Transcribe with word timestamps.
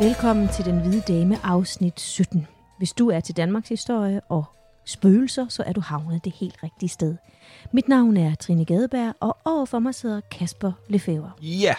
Velkommen 0.00 0.48
til 0.48 0.64
Den 0.64 0.80
Hvide 0.80 1.00
Dame 1.08 1.38
afsnit 1.46 2.00
17. 2.00 2.46
Hvis 2.78 2.92
du 2.92 3.08
er 3.10 3.20
til 3.20 3.36
Danmarks 3.36 3.68
historie 3.68 4.20
og 4.28 4.44
spøgelser, 4.84 5.48
så 5.48 5.62
er 5.66 5.72
du 5.72 5.80
havnet 5.80 6.24
det 6.24 6.32
helt 6.32 6.56
rigtige 6.62 6.88
sted. 6.88 7.16
Mit 7.72 7.88
navn 7.88 8.16
er 8.16 8.34
Trine 8.34 8.64
Gadeberg, 8.64 9.14
og 9.20 9.36
overfor 9.44 9.78
mig 9.78 9.94
sidder 9.94 10.20
Kasper 10.30 10.72
Lefebvre. 10.88 11.30
Ja, 11.42 11.74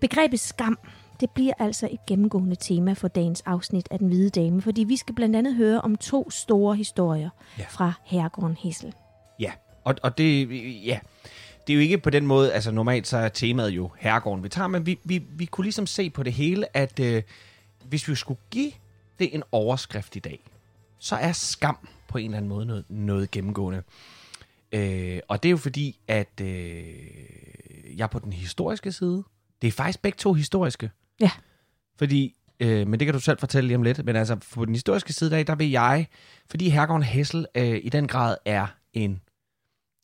Begrebet 0.00 0.40
skam, 0.40 0.78
det 1.20 1.30
bliver 1.30 1.52
altså 1.58 1.88
et 1.92 2.06
gennemgående 2.06 2.56
tema 2.56 2.92
for 2.92 3.08
dagens 3.08 3.40
afsnit 3.46 3.88
af 3.90 3.98
Den 3.98 4.08
Hvide 4.08 4.30
Dame, 4.30 4.62
fordi 4.62 4.84
vi 4.84 4.96
skal 4.96 5.14
blandt 5.14 5.36
andet 5.36 5.54
høre 5.54 5.80
om 5.80 5.96
to 5.96 6.30
store 6.30 6.76
historier 6.76 7.30
Ja. 7.58 7.64
fra 7.70 7.92
herregården 8.04 8.56
Hessel. 8.60 8.92
ja. 9.40 9.52
Og, 9.84 9.94
og 10.02 10.18
det, 10.18 10.48
ja. 10.86 10.98
det 11.66 11.72
er 11.72 11.74
jo 11.74 11.80
ikke 11.80 11.98
på 11.98 12.10
den 12.10 12.26
måde, 12.26 12.52
altså 12.52 12.70
normalt 12.70 13.06
så 13.06 13.16
er 13.16 13.28
temaet 13.28 13.70
jo 13.70 13.90
herregården, 13.98 14.44
vi 14.44 14.48
tager, 14.48 14.68
men 14.68 14.86
vi, 14.86 14.98
vi, 15.04 15.22
vi 15.30 15.44
kunne 15.44 15.64
ligesom 15.64 15.86
se 15.86 16.10
på 16.10 16.22
det 16.22 16.32
hele, 16.32 16.76
at 16.76 17.00
øh, 17.00 17.22
hvis 17.88 18.08
vi 18.08 18.14
skulle 18.14 18.40
give 18.50 18.72
det 19.18 19.34
en 19.34 19.42
overskrift 19.52 20.16
i 20.16 20.18
dag, 20.18 20.40
så 20.98 21.16
er 21.16 21.32
skam 21.32 21.88
på 22.08 22.18
en 22.18 22.24
eller 22.24 22.36
anden 22.36 22.48
måde 22.48 22.66
noget, 22.66 22.84
noget 22.88 23.30
gennemgående. 23.30 23.82
Øh, 24.72 25.20
og 25.28 25.42
det 25.42 25.48
er 25.48 25.50
jo 25.50 25.56
fordi, 25.56 25.98
at 26.08 26.40
øh, 26.40 26.94
jeg 27.96 28.04
er 28.04 28.08
på 28.08 28.18
den 28.18 28.32
historiske 28.32 28.92
side. 28.92 29.24
Det 29.62 29.68
er 29.68 29.72
faktisk 29.72 30.02
begge 30.02 30.16
to 30.16 30.32
historiske. 30.32 30.90
Ja. 31.20 31.30
Fordi, 31.96 32.34
øh, 32.60 32.88
men 32.88 33.00
det 33.00 33.06
kan 33.06 33.14
du 33.14 33.20
selv 33.20 33.38
fortælle 33.38 33.68
lige 33.68 33.76
om 33.76 33.82
lidt, 33.82 34.04
men 34.04 34.16
altså 34.16 34.36
på 34.54 34.64
den 34.64 34.74
historiske 34.74 35.12
side 35.12 35.36
af, 35.36 35.46
der 35.46 35.54
vil 35.54 35.70
jeg, 35.70 36.06
fordi 36.50 36.68
herregården 36.68 37.02
Hessel 37.02 37.46
øh, 37.54 37.80
i 37.82 37.88
den 37.88 38.08
grad 38.08 38.36
er 38.44 38.66
en, 38.92 39.20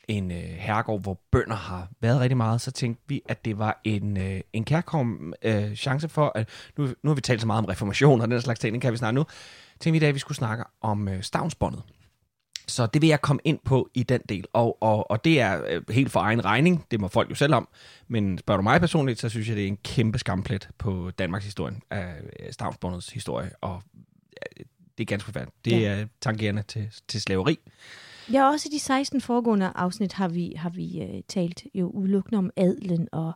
en 0.09 0.31
øh, 0.31 0.37
herregård, 0.39 1.03
hvor 1.03 1.21
bønder 1.33 1.57
har 1.57 1.89
været 2.01 2.21
rigtig 2.21 2.37
meget, 2.37 2.61
så 2.61 2.71
tænkte 2.71 3.03
vi, 3.09 3.23
at 3.29 3.45
det 3.45 3.59
var 3.59 3.81
en, 3.85 4.17
øh, 4.17 4.41
en 4.53 4.65
kærkom 4.65 5.35
øh, 5.43 5.75
chance 5.75 6.09
for, 6.09 6.33
at 6.35 6.49
nu, 6.79 6.87
nu 7.03 7.11
har 7.11 7.15
vi 7.15 7.21
talt 7.21 7.41
så 7.41 7.47
meget 7.47 7.59
om 7.59 7.65
reformation 7.65 8.21
og 8.21 8.29
den 8.31 8.41
slags 8.41 8.61
ting, 8.61 8.73
den 8.73 8.81
kan 8.81 8.93
vi 8.93 8.97
snakke 8.97 9.15
nu, 9.15 9.25
tænkte 9.81 9.91
vi 9.91 9.97
i 9.97 10.01
dag, 10.01 10.09
at 10.09 10.15
vi 10.15 10.19
skulle 10.21 10.37
snakke 10.39 10.65
om 10.81 11.09
øh, 11.09 11.23
stavnsbåndet. 11.23 11.83
Så 12.67 12.87
det 12.87 13.03
vil 13.03 13.09
jeg 13.09 13.21
komme 13.21 13.41
ind 13.45 13.59
på 13.65 13.89
i 13.95 14.03
den 14.03 14.21
del, 14.29 14.45
og, 14.53 14.83
og, 14.83 15.11
og 15.11 15.25
det 15.25 15.41
er 15.41 15.63
øh, 15.69 15.83
helt 15.91 16.13
for 16.13 16.21
egen 16.21 16.45
regning, 16.45 16.85
det 16.91 17.01
må 17.01 17.09
folk 17.09 17.31
jo 17.31 17.35
selv 17.35 17.55
om, 17.55 17.69
men 18.09 18.39
spørger 18.39 18.57
du 18.57 18.63
mig 18.63 18.81
personligt, 18.81 19.21
så 19.21 19.29
synes 19.29 19.49
jeg, 19.49 19.57
det 19.57 19.65
er 19.65 19.69
en 19.69 19.77
kæmpe 19.77 20.19
skamplet 20.19 20.69
på 20.79 21.11
Danmarks 21.19 21.45
historie, 21.45 21.77
af 21.91 22.15
øh, 22.41 22.53
stavnsbåndets 22.53 23.11
historie, 23.11 23.51
og 23.61 23.83
øh, 24.59 24.65
det 24.99 25.05
er 25.05 25.07
ganske 25.07 25.25
forfærdeligt. 25.25 25.65
Det 25.65 25.81
Ja. 25.81 26.01
er 26.01 26.07
tangerende 26.21 26.63
til, 26.63 26.91
til 27.09 27.21
slaveri. 27.21 27.59
Ja, 28.33 28.51
også 28.51 28.69
i 28.73 28.75
de 28.75 28.79
16 28.81 29.21
foregående 29.21 29.67
afsnit 29.75 30.13
har 30.13 30.29
vi, 30.29 30.53
har 30.57 30.71
vi 30.71 31.09
uh, 31.15 31.21
talt 31.29 31.63
jo 31.75 31.89
udelukkende 31.91 32.39
om 32.39 32.51
adlen 32.57 33.09
og 33.13 33.33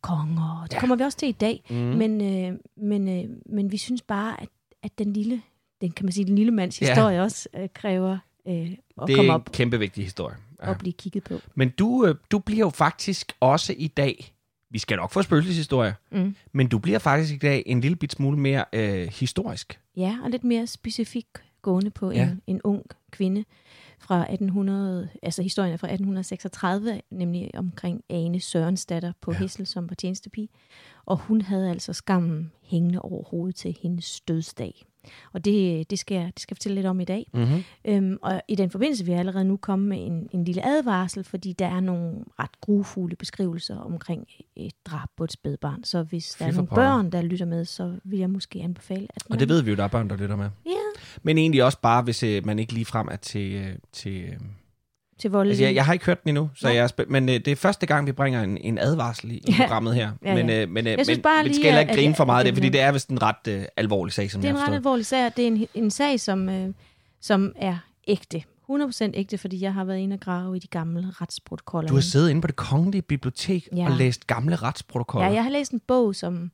konger. 0.00 0.62
Det 0.68 0.74
Ja. 0.74 0.80
kommer 0.80 0.96
vi 0.96 1.02
også 1.04 1.18
til 1.18 1.28
i 1.28 1.32
dag. 1.32 1.62
Mm. 1.70 1.76
Men, 1.76 2.20
øh, 2.20 2.58
men, 2.76 3.08
øh, 3.08 3.36
men 3.46 3.72
vi 3.72 3.76
synes 3.76 4.02
bare, 4.02 4.42
at, 4.42 4.48
at 4.82 4.98
den 4.98 5.12
lille, 5.12 5.42
den 5.80 5.90
kan 5.90 6.06
man 6.06 6.12
sige, 6.12 6.24
den 6.24 6.36
lille 6.36 6.52
mands 6.52 6.82
Ja. 6.82 6.86
historie 6.86 7.22
også 7.22 7.48
øh, 7.56 7.68
kræver 7.74 8.18
øh, 8.48 8.54
at 9.02 9.06
det 9.06 9.16
komme 9.16 9.30
er 9.30 9.34
op 9.34 9.46
en 9.46 9.52
kæmpe 9.52 9.78
vigtig 9.78 10.04
historie. 10.04 10.36
ja. 10.62 10.70
og 10.70 10.78
blive 10.78 10.92
kigget 10.92 11.24
på. 11.24 11.34
Men 11.54 11.68
du, 11.70 12.06
øh, 12.06 12.14
du 12.30 12.38
bliver 12.38 12.60
jo 12.66 12.70
faktisk 12.70 13.32
også 13.40 13.74
i 13.78 13.86
dag, 13.88 14.34
vi 14.70 14.78
skal 14.78 14.96
nok 14.96 15.10
få 15.10 15.22
spøgelseshistorie, 15.22 15.94
Mm. 16.10 16.36
men 16.52 16.68
du 16.68 16.78
bliver 16.78 16.98
faktisk 16.98 17.34
i 17.34 17.38
dag 17.38 17.62
en 17.66 17.80
lille 17.80 17.96
bit 17.96 18.12
smule 18.12 18.38
mere 18.38 18.64
øh, 18.72 19.08
historisk. 19.08 19.80
Ja, 19.96 20.18
og 20.24 20.30
lidt 20.30 20.44
mere 20.44 20.66
specifikt 20.66 21.42
gående 21.62 21.90
på 21.90 22.10
Ja. 22.10 22.22
en, 22.22 22.42
en 22.46 22.60
ung 22.64 22.82
kvinde 23.10 23.44
fra 24.02 24.20
1800, 24.20 25.08
altså 25.22 25.42
historien 25.42 25.72
er 25.72 25.76
fra 25.76 25.86
1836, 25.86 27.00
nemlig 27.10 27.50
omkring 27.54 28.04
Ane 28.10 28.40
Sørensdatter 28.40 29.12
på 29.20 29.30
Ja. 29.30 29.36
ja. 29.36 29.42
Hessel, 29.42 29.66
som 29.66 29.88
var 29.88 29.94
tjenestepige. 29.94 30.48
Og 31.04 31.16
hun 31.18 31.40
havde 31.40 31.70
altså 31.70 31.92
skammen 31.92 32.52
hængende 32.62 33.02
over 33.02 33.24
hovedet 33.24 33.54
til 33.56 33.76
hendes 33.82 34.20
dødsdag. 34.20 34.86
Og 35.32 35.44
det, 35.44 35.90
det, 35.90 35.98
skal, 35.98 36.14
jeg, 36.14 36.26
det 36.34 36.40
skal 36.42 36.54
jeg 36.54 36.56
fortælle 36.56 36.74
lidt 36.74 36.86
om 36.86 37.00
i 37.00 37.04
dag. 37.04 37.30
Mm-hmm. 37.34 37.64
Øhm, 37.84 38.18
og 38.22 38.42
i 38.48 38.54
den 38.54 38.70
forbindelse 38.70 39.04
vil 39.04 39.12
jeg 39.12 39.18
allerede 39.18 39.44
nu 39.44 39.56
komme 39.56 39.88
med 39.88 40.06
en, 40.06 40.28
en 40.32 40.44
lille 40.44 40.66
advarsel, 40.66 41.24
fordi 41.24 41.52
der 41.52 41.66
er 41.66 41.80
nogle 41.80 42.24
ret 42.40 42.60
grufulde 42.60 43.16
beskrivelser 43.16 43.76
omkring 43.76 44.26
et 44.56 44.72
drab 44.84 45.08
på 45.16 45.24
et 45.24 45.32
spædbarn. 45.32 45.84
Så 45.84 46.02
hvis 46.02 46.36
der 46.38 46.46
er 46.46 46.52
nogle 46.52 46.68
børn, 46.68 47.12
der 47.12 47.22
lytter 47.22 47.46
med, 47.46 47.64
så 47.64 47.94
vil 48.04 48.18
jeg 48.18 48.30
måske 48.30 48.60
anbefale, 48.60 49.06
at 49.16 49.30
man... 49.30 49.36
Og 49.36 49.40
det 49.40 49.48
ved 49.48 49.62
vi 49.62 49.70
jo, 49.70 49.76
der 49.76 49.84
er 49.84 49.88
børn, 49.88 50.10
der 50.10 50.16
lytter 50.16 50.36
med. 50.36 50.48
Ja, 50.66 50.70
Men 51.22 51.38
egentlig 51.38 51.64
også 51.64 51.78
bare, 51.80 52.02
hvis 52.02 52.22
øh, 52.22 52.46
man 52.46 52.58
ikke 52.58 52.72
lige 52.72 52.84
frem 52.84 53.08
er 53.10 53.16
til... 53.16 53.52
Øh, 53.52 53.74
til 53.92 54.22
øh, 54.22 54.36
til 55.22 55.30
vold. 55.30 55.48
altså, 55.48 55.64
jeg, 55.64 55.74
jeg 55.74 55.84
har 55.84 55.92
ikke 55.92 56.04
hørt 56.06 56.22
den 56.22 56.28
endnu, 56.28 56.50
så 56.54 56.66
Nej. 56.66 56.76
jeg 56.76 56.84
er 56.98 57.04
men 57.08 57.28
øh, 57.28 57.34
det 57.34 57.48
er 57.48 57.56
første 57.56 57.86
gang, 57.86 58.06
vi 58.06 58.12
bringer 58.12 58.42
en, 58.42 58.58
en 58.58 58.78
advarsel 58.78 59.30
i, 59.30 59.42
Ja. 59.48 59.54
programmet 59.56 59.94
her. 59.94 60.10
Ja, 60.24 60.34
men, 60.34 60.48
ja. 60.48 60.62
øh, 60.62 60.68
men, 60.70 60.86
øh, 60.86 60.90
Jeg 60.92 61.06
synes 61.06 61.16
men, 61.18 61.22
bare 61.22 61.36
men 61.36 61.46
lige, 61.46 61.54
skal 61.54 61.64
heller 61.64 61.80
ikke 61.80 61.94
grine 61.94 62.14
for 62.14 62.24
meget 62.24 62.38
af 62.38 62.44
det, 62.44 62.54
fordi 62.54 62.68
det 62.68 62.80
er 62.80 62.92
vist 62.92 63.08
en 63.08 63.22
ret 63.22 63.48
øh, 63.48 63.64
alvorlig 63.76 64.12
sag, 64.12 64.30
som 64.30 64.40
Det 64.40 64.48
er 64.48 64.54
jeg 64.54 64.62
en 64.62 64.68
ret 64.68 64.74
alvorlig 64.76 65.06
sag. 65.06 65.24
Det 65.36 65.42
er 65.42 65.46
en, 65.46 65.66
en 65.74 65.90
sag, 65.90 66.20
som, 66.20 66.48
øh, 66.48 66.68
som 67.20 67.52
er 67.56 67.76
ægte. 68.08 68.42
100% 68.70 69.10
ægte, 69.14 69.38
fordi 69.38 69.60
jeg 69.62 69.74
har 69.74 69.84
været 69.84 69.98
inde 69.98 70.14
og 70.14 70.20
grave 70.20 70.56
i 70.56 70.58
de 70.58 70.66
gamle 70.66 71.06
retsprotokoller. 71.20 71.88
Du 71.88 71.94
har 71.94 72.00
siddet 72.00 72.30
inde 72.30 72.40
på 72.40 72.46
det 72.46 72.56
kongelige 72.56 73.02
bibliotek 73.02 73.68
Ja. 73.76 73.84
og 73.90 73.96
læst 73.96 74.26
gamle 74.26 74.56
retsprotokoller. 74.56 75.28
Ja, 75.28 75.34
jeg 75.34 75.42
har 75.42 75.50
læst 75.50 75.72
en 75.72 75.80
bog, 75.86 76.14
som, 76.14 76.50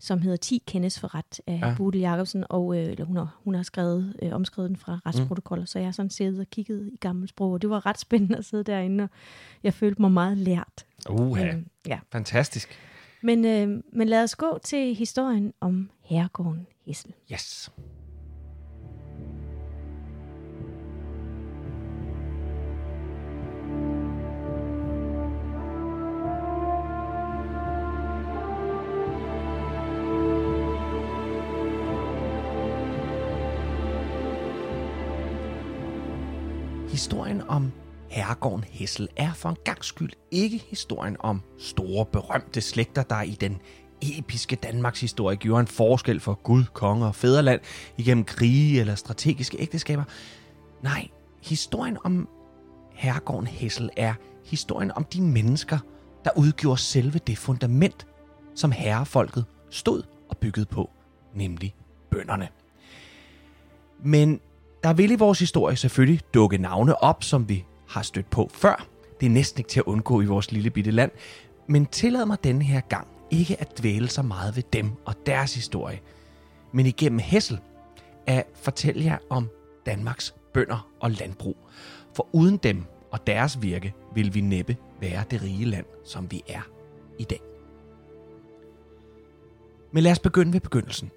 som 0.00 0.20
hedder 0.22 0.36
10 0.36 0.62
kendes 0.66 1.00
for 1.00 1.14
ret 1.14 1.40
af 1.46 1.58
Ja. 1.62 1.74
Bodil 1.76 2.00
Jacobsen, 2.00 2.44
og 2.50 2.76
øh, 2.78 2.84
eller 2.84 3.04
hun, 3.04 3.16
har, 3.16 3.40
hun 3.44 3.54
har 3.54 3.62
skrevet, 3.62 4.16
øh, 4.22 4.32
omskrevet 4.32 4.68
den 4.68 4.76
fra 4.76 4.98
retsprotokoller, 5.06 5.62
mm. 5.62 5.66
så 5.66 5.78
jeg 5.78 5.86
har 5.86 5.92
sådan 5.92 6.10
siddet 6.10 6.40
og 6.40 6.46
kigget 6.50 6.90
i 6.92 6.96
gamle 6.96 7.28
sprog, 7.28 7.52
og 7.52 7.62
det 7.62 7.70
var 7.70 7.86
ret 7.86 7.98
spændende 8.00 8.38
at 8.38 8.44
sidde 8.44 8.64
derinde, 8.64 9.04
og 9.04 9.10
jeg 9.62 9.74
følte 9.74 10.02
mig 10.02 10.12
meget 10.12 10.38
lært. 10.38 10.86
Uha, 11.10 11.46
Øhm, 11.46 11.66
ja. 11.86 11.98
fantastisk. 12.12 12.68
Men, 13.22 13.44
øh, 13.44 13.82
men 13.92 14.08
lad 14.08 14.22
os 14.22 14.34
gå 14.36 14.58
til 14.64 14.94
historien 14.94 15.52
om 15.60 15.90
herregården 16.02 16.66
Hessel. 16.86 17.12
Yes. 17.32 17.70
Historien 37.00 37.42
om 37.48 37.72
herregården 38.08 38.64
Hessel 38.64 39.08
er 39.16 39.32
for 39.32 39.48
en 39.48 39.56
gang 39.64 39.84
skyld 39.84 40.10
ikke 40.30 40.64
historien 40.68 41.16
om 41.20 41.42
store 41.58 42.06
berømte 42.06 42.60
slægter, 42.60 43.02
der 43.02 43.22
i 43.22 43.30
den 43.30 43.60
episke 44.02 44.56
Danmarks 44.56 45.00
historie 45.00 45.36
gjorde 45.36 45.60
en 45.60 45.66
forskel 45.66 46.20
for 46.20 46.34
Gud, 46.34 46.64
konge 46.64 47.06
og 47.06 47.14
fædreland 47.14 47.60
igennem 47.96 48.24
krige 48.24 48.80
eller 48.80 48.94
strategiske 48.94 49.56
ægteskaber. 49.60 50.04
Nej, 50.82 51.08
historien 51.42 51.98
om 52.04 52.28
herregården 52.92 53.46
Hessel 53.46 53.90
er 53.96 54.14
historien 54.44 54.92
om 54.92 55.04
de 55.04 55.22
mennesker, 55.22 55.78
der 56.24 56.30
udgjorde 56.36 56.80
selve 56.80 57.18
det 57.26 57.38
fundament, 57.38 58.06
som 58.54 58.72
herrefolket 58.72 59.44
stod 59.70 60.02
og 60.28 60.36
byggede 60.36 60.66
på, 60.66 60.90
nemlig 61.34 61.74
bønderne. 62.10 62.48
Men 64.04 64.40
der 64.82 64.92
vil 64.92 65.10
i 65.10 65.16
vores 65.16 65.38
historie 65.38 65.76
selvfølgelig 65.76 66.20
dukke 66.34 66.58
navne 66.58 67.02
op, 67.02 67.24
som 67.24 67.48
vi 67.48 67.64
har 67.88 68.02
stødt 68.02 68.30
på 68.30 68.50
før. 68.52 68.86
Det 69.20 69.26
er 69.26 69.30
næsten 69.30 69.60
ikke 69.60 69.68
til 69.68 69.80
at 69.80 69.84
undgå 69.86 70.20
i 70.20 70.26
vores 70.26 70.52
lille 70.52 70.70
bitte 70.70 70.90
land. 70.90 71.10
Men 71.66 71.86
tillad 71.86 72.26
mig 72.26 72.44
denne 72.44 72.64
her 72.64 72.80
gang 72.80 73.08
ikke 73.30 73.60
at 73.60 73.78
dvæle 73.78 74.08
så 74.08 74.22
meget 74.22 74.56
ved 74.56 74.62
dem 74.72 74.90
og 75.04 75.14
deres 75.26 75.54
historie. 75.54 76.00
Men 76.72 76.86
igennem 76.86 77.18
Hessel 77.18 77.58
at 78.26 78.46
fortælle 78.54 79.04
jer 79.04 79.18
om 79.30 79.48
Danmarks 79.86 80.34
bønder 80.54 80.88
og 81.00 81.10
landbrug. 81.10 81.56
For 82.16 82.28
uden 82.32 82.56
dem 82.56 82.84
og 83.10 83.26
deres 83.26 83.62
virke 83.62 83.94
vil 84.14 84.34
vi 84.34 84.40
næppe 84.40 84.76
være 85.00 85.24
det 85.30 85.42
rige 85.42 85.64
land, 85.64 85.86
som 86.04 86.30
vi 86.30 86.42
er 86.48 86.62
i 87.18 87.24
dag. 87.24 87.40
Men 89.92 90.02
lad 90.02 90.12
os 90.12 90.18
begynde 90.18 90.52
ved 90.52 90.60
begyndelsen. 90.60 91.10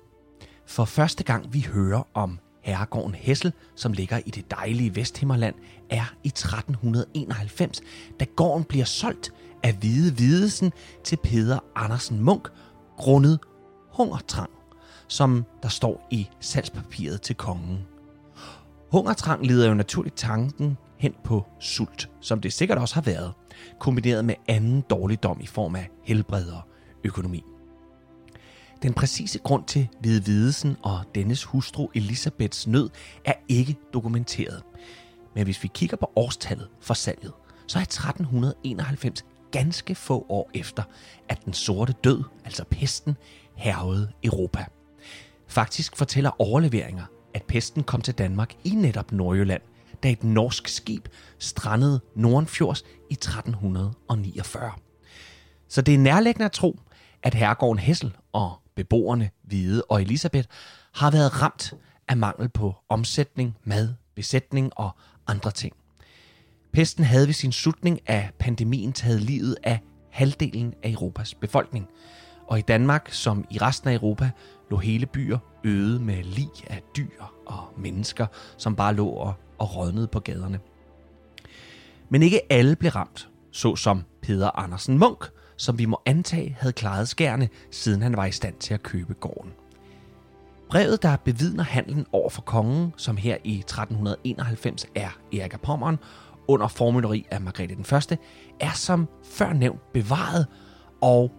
For 0.65 0.85
første 0.85 1.23
gang 1.23 1.53
vi 1.53 1.61
hører 1.73 2.03
om 2.13 2.39
herregården 2.63 3.15
Hessel, 3.15 3.53
som 3.75 3.93
ligger 3.93 4.19
i 4.25 4.29
det 4.29 4.51
dejlige 4.51 4.95
Vesthimmerland, 4.95 5.55
er 5.89 6.13
i 6.23 6.27
1391, 6.27 7.81
da 8.19 8.25
gården 8.35 8.63
bliver 8.63 8.85
solgt 8.85 9.33
af 9.63 9.73
Hvide 9.73 10.13
Hvidesen 10.13 10.71
til 11.03 11.17
Peder 11.23 11.59
Andersen 11.75 12.19
Munk, 12.19 12.47
grundet 12.97 13.39
hungertrang, 13.91 14.49
som 15.07 15.45
der 15.63 15.69
står 15.69 16.07
i 16.11 16.29
salgspapiret 16.39 17.21
til 17.21 17.35
kongen. 17.35 17.79
Hungertrang 18.91 19.45
leder 19.45 19.67
jo 19.67 19.73
naturligt 19.73 20.17
tanken 20.17 20.77
hen 20.97 21.13
på 21.23 21.45
sult, 21.59 22.09
som 22.21 22.41
det 22.41 22.53
sikkert 22.53 22.77
også 22.77 22.95
har 22.95 23.01
været, 23.01 23.33
kombineret 23.79 24.25
med 24.25 24.35
anden 24.47 24.81
dårligdom 24.81 25.39
i 25.41 25.45
form 25.45 25.75
af 25.75 25.89
helbred 26.03 26.45
og 26.45 26.61
økonomi. 27.03 27.43
Den 28.83 28.93
præcise 28.93 29.39
grund 29.39 29.65
til 29.65 29.87
Hvide 29.99 30.25
Videsen 30.25 30.77
og 30.81 31.03
dennes 31.15 31.43
hustru 31.43 31.89
Elisabeths 31.95 32.67
nød 32.67 32.89
er 33.25 33.33
ikke 33.47 33.75
dokumenteret. 33.93 34.63
Men 35.35 35.43
hvis 35.43 35.63
vi 35.63 35.69
kigger 35.73 35.97
på 35.97 36.11
årstallet 36.15 36.69
for 36.81 36.93
salget, 36.93 37.31
så 37.67 37.79
er 37.79 37.83
1391 37.83 39.25
ganske 39.51 39.95
få 39.95 40.25
år 40.29 40.49
efter, 40.53 40.83
at 41.29 41.45
den 41.45 41.53
sorte 41.53 41.93
død, 42.03 42.23
altså 42.45 42.63
pesten, 42.63 43.17
hervede 43.55 44.11
Europa. 44.23 44.65
Faktisk 45.47 45.97
fortæller 45.97 46.41
overleveringer, 46.41 47.03
at 47.33 47.43
pesten 47.43 47.83
kom 47.83 48.01
til 48.01 48.13
Danmark 48.13 48.53
i 48.63 48.69
netop 48.69 49.11
Nordjylland, 49.11 49.61
da 50.03 50.11
et 50.11 50.23
norsk 50.23 50.67
skib 50.67 51.07
strandede 51.39 52.01
Nordenfjords 52.15 52.83
i 53.09 53.13
1349. 53.13 54.71
Så 55.67 55.81
det 55.81 55.93
er 55.93 55.99
nærlæggende 55.99 56.45
at 56.45 56.51
tro, 56.51 56.79
at 57.23 57.33
herregården 57.33 57.79
Hessel 57.79 58.15
og 58.33 58.62
beboerne 58.75 59.29
Hvide 59.43 59.83
og 59.83 60.01
Elisabeth 60.01 60.47
har 60.93 61.11
været 61.11 61.41
ramt 61.41 61.73
af 62.07 62.17
mangel 62.17 62.49
på 62.49 62.75
omsætning, 62.89 63.57
mad, 63.63 63.93
besætning 64.15 64.71
og 64.75 64.91
andre 65.27 65.51
ting. 65.51 65.73
Pesten 66.73 67.03
havde 67.03 67.27
ved 67.27 67.33
sin 67.33 67.51
slutning 67.51 67.99
af 68.09 68.31
pandemien 68.39 68.93
taget 68.93 69.21
livet 69.21 69.57
af 69.63 69.79
halvdelen 70.11 70.73
af 70.83 70.89
Europas 70.89 71.33
befolkning. 71.33 71.87
Og 72.47 72.59
i 72.59 72.61
Danmark, 72.61 73.09
som 73.11 73.45
i 73.51 73.57
resten 73.57 73.89
af 73.89 73.93
Europa, 73.93 74.31
lå 74.71 74.77
hele 74.77 75.05
byer 75.05 75.37
øde 75.63 75.99
med 75.99 76.23
lig 76.23 76.49
af 76.67 76.81
dyr 76.97 77.23
og 77.45 77.73
mennesker, 77.77 78.27
som 78.57 78.75
bare 78.75 78.93
lå 78.93 79.07
og, 79.07 79.33
og 79.57 79.75
rådnede 79.75 80.07
på 80.07 80.19
gaderne. 80.19 80.59
Men 82.09 82.23
ikke 82.23 82.51
alle 82.51 82.75
blev 82.75 82.91
ramt, 82.91 83.29
såsom 83.51 84.03
Peder 84.21 84.59
Andersen 84.59 84.97
Munk, 84.97 85.25
som 85.57 85.79
vi 85.79 85.85
må 85.85 86.01
antage 86.05 86.57
havde 86.59 86.73
klaret 86.73 87.09
skærne, 87.09 87.49
siden 87.71 88.01
han 88.01 88.17
var 88.17 88.25
i 88.25 88.31
stand 88.31 88.55
til 88.59 88.73
at 88.73 88.83
købe 88.83 89.13
gården. 89.13 89.51
Brevet, 90.69 91.03
der 91.03 91.15
bevidner 91.15 91.63
handlen 91.63 92.05
over 92.11 92.29
for 92.29 92.41
kongen, 92.41 92.93
som 92.97 93.17
her 93.17 93.37
i 93.43 93.59
1391 93.59 94.85
er 94.95 95.09
Erik 95.33 95.53
af 95.53 95.61
Pommern, 95.61 95.97
under 96.47 96.67
formynderi 96.67 97.25
af 97.31 97.41
Margrethe 97.41 97.75
den 97.75 97.85
Første, 97.85 98.17
er 98.59 98.71
som 98.71 99.07
før 99.23 99.53
nævnt 99.53 99.93
bevaret, 99.93 100.47
og 101.01 101.31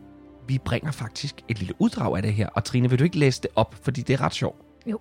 vi 0.49 0.59
bringer 0.59 0.91
faktisk 0.91 1.43
et 1.49 1.59
lille 1.59 1.75
uddrag 1.79 2.17
af 2.17 2.23
det 2.23 2.33
her. 2.33 2.49
Og 2.49 2.65
Trine, 2.65 2.91
vil 2.91 2.99
du 2.99 3.05
ikke 3.05 3.19
læse 3.19 3.43
det 3.43 3.51
op, 3.57 3.75
fordi 3.83 4.03
det 4.03 4.15
er 4.15 4.21
ret 4.21 4.35
sjovt? 4.35 4.57
Jo. 4.87 5.01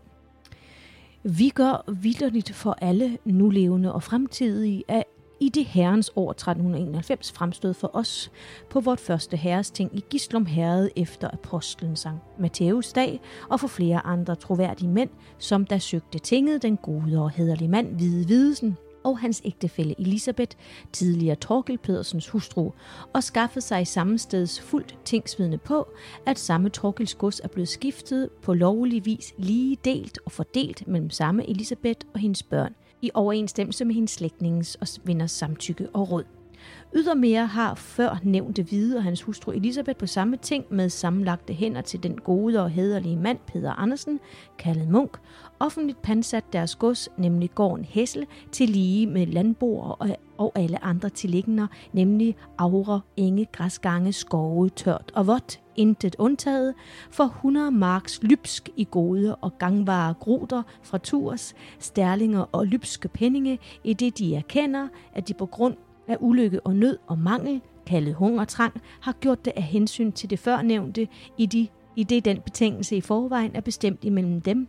Vi 1.24 1.50
gør 1.50 1.92
vidderligt 2.02 2.54
for 2.54 2.78
alle 2.82 3.18
nulevende 3.26 3.94
og 3.94 4.04
fremtidige, 4.04 4.84
at 4.88 5.04
i 5.44 5.50
det 5.50 5.66
herrens 5.66 6.12
år 6.16 6.32
1391 6.32 7.32
fremstod 7.32 7.74
for 7.74 7.92
os 7.94 8.32
på 8.70 8.80
vort 8.80 9.00
første 9.00 9.38
herresting 9.38 9.98
i 9.98 10.04
Gislum 10.10 10.46
Herred 10.46 10.90
efter 10.96 11.30
apostlen 11.34 11.96
Sankt 11.96 12.40
Matteus 12.40 12.94
dag 12.94 13.22
og 13.50 13.60
for 13.60 13.68
flere 13.68 14.06
andre 14.06 14.36
troværdige 14.36 14.90
mænd, 14.90 15.10
som 15.38 15.66
der 15.66 15.78
søgte 15.78 16.20
tinget 16.20 16.62
den 16.62 16.78
gode 16.78 17.22
og 17.22 17.32
hederlige 17.32 17.68
mand 17.68 17.96
Hvide 17.96 18.28
Videsen 18.28 18.78
og 19.04 19.20
hans 19.20 19.42
ægtefælle 19.46 19.96
Elisabeth, 20.00 20.58
tidligere 20.92 21.36
Torkel 21.36 21.78
Pedersens 21.78 22.30
hustru, 22.30 22.72
og 23.14 23.24
skaffede 23.24 23.66
sig 23.66 23.82
i 23.82 23.86
samme 23.86 24.18
steds 24.18 24.62
fuldt 24.62 24.98
tingsvidne 25.06 25.58
på, 25.58 25.88
at 26.26 26.40
samme 26.40 26.70
Torkels 26.70 27.16
gods 27.16 27.40
er 27.40 27.48
blevet 27.48 27.70
skiftet 27.70 28.30
på 28.42 28.54
lovlig 28.54 29.06
vis 29.06 29.34
lige 29.38 29.78
delt 29.86 30.20
og 30.26 30.32
fordelt 30.32 30.88
mellem 30.88 31.10
samme 31.10 31.50
Elisabeth 31.50 32.08
og 32.14 32.20
hendes 32.20 32.44
børn, 32.44 32.76
i 33.04 33.12
overensstemmelse 33.14 33.86
med 33.86 33.96
hendes 33.96 34.12
slægtningens 34.12 34.76
og 34.76 34.88
venners 35.04 35.32
samtykke 35.32 35.88
og 35.94 36.12
råd. 36.12 36.24
Ydermere 36.96 37.46
har 37.46 37.76
før 37.76 38.18
nævnte 38.24 38.64
Hvide 38.64 38.98
og 38.98 39.04
hans 39.04 39.22
hustru 39.22 39.52
Elisabeth 39.52 39.98
på 39.98 40.08
samme 40.08 40.38
ting 40.38 40.66
med 40.70 40.90
sammenlagte 40.90 41.54
hænder 41.54 41.82
til 41.82 42.04
den 42.04 42.18
gode 42.18 42.64
og 42.64 42.70
hederlige 42.70 43.18
mand 43.18 43.40
Peter 43.48 43.72
Andersen, 43.72 44.20
kaldet 44.60 44.90
Munk, 44.90 45.18
offentligt 45.60 46.02
pansat 46.02 46.44
deres 46.54 46.76
gods, 46.76 47.10
nemlig 47.18 47.52
gården 47.56 47.86
Hessel, 47.86 48.26
til 48.52 48.70
lige 48.70 49.08
med 49.08 49.26
landboer 49.26 49.98
og, 50.38 50.52
alle 50.56 50.84
andre 50.84 51.10
tilliggende, 51.10 51.68
nemlig 51.94 52.36
aure, 52.58 53.02
enge, 53.18 53.48
græsgange, 53.52 54.14
skove, 54.14 54.70
tørt 54.70 55.12
og 55.16 55.28
vådt, 55.28 55.63
intet 55.76 56.16
undtaget, 56.20 56.74
for 57.12 57.24
100 57.24 57.72
marks 57.72 58.24
lybsk 58.24 58.70
i 58.78 58.88
gode 58.92 59.36
og 59.36 59.58
gangbare 59.58 60.14
gruder 60.14 60.64
fra 60.84 60.98
Tours, 60.98 61.56
stærlinger 61.80 62.46
og 62.52 62.66
lybske 62.66 63.08
penninge, 63.08 63.60
i 63.84 63.94
det 63.94 64.18
de 64.18 64.36
erkender, 64.36 64.88
at 65.14 65.28
de 65.28 65.34
på 65.34 65.46
grund 65.46 65.76
af 66.08 66.18
ulykke 66.20 66.60
og 66.66 66.76
nød 66.76 66.98
og 67.08 67.18
mangel, 67.18 67.62
kaldet 67.86 68.16
hungertrang, 68.16 68.82
har 69.02 69.12
gjort 69.12 69.46
det 69.46 69.54
af 69.56 69.64
hensyn 69.64 70.12
til 70.12 70.30
det 70.30 70.40
førnævnte, 70.40 71.08
i, 71.38 71.46
de, 71.46 71.68
i 71.96 72.04
det 72.04 72.26
den 72.26 72.42
betingelse 72.42 72.96
i 72.96 73.02
forvejen 73.02 73.56
er 73.56 73.62
bestemt 73.62 74.04
imellem 74.04 74.42
dem, 74.42 74.68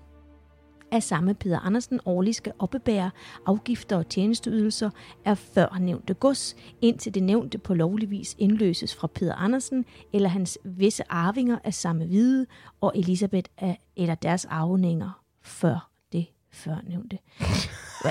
at 0.97 1.03
samme 1.03 1.35
Peter 1.35 1.59
Andersen 1.61 2.01
årligt 2.05 2.37
skal 2.37 2.53
oppebære 2.59 3.11
afgifter 3.47 3.97
og 3.97 4.09
tjenesteydelser 4.09 4.91
af 5.25 5.39
førnævnte 5.39 6.15
gods, 6.15 6.57
indtil 6.83 7.15
det 7.15 7.23
nævnte 7.23 7.59
på 7.59 7.75
lovlig 7.75 8.11
vis 8.11 8.35
indløses 8.39 8.95
fra 8.95 9.07
Peter 9.07 9.35
Andersen 9.35 9.85
eller 10.13 10.29
hans 10.29 10.59
visse 10.65 11.03
arvinger 11.13 11.59
af 11.65 11.75
samme 11.75 12.05
hvide 12.05 12.47
og 12.81 12.93
Elisabeth 12.97 13.51
af, 13.59 13.81
eller 13.97 14.15
deres 14.15 14.45
arvninger 14.45 15.21
før 15.43 15.91
det 16.13 16.27
førnævnte. 16.53 17.19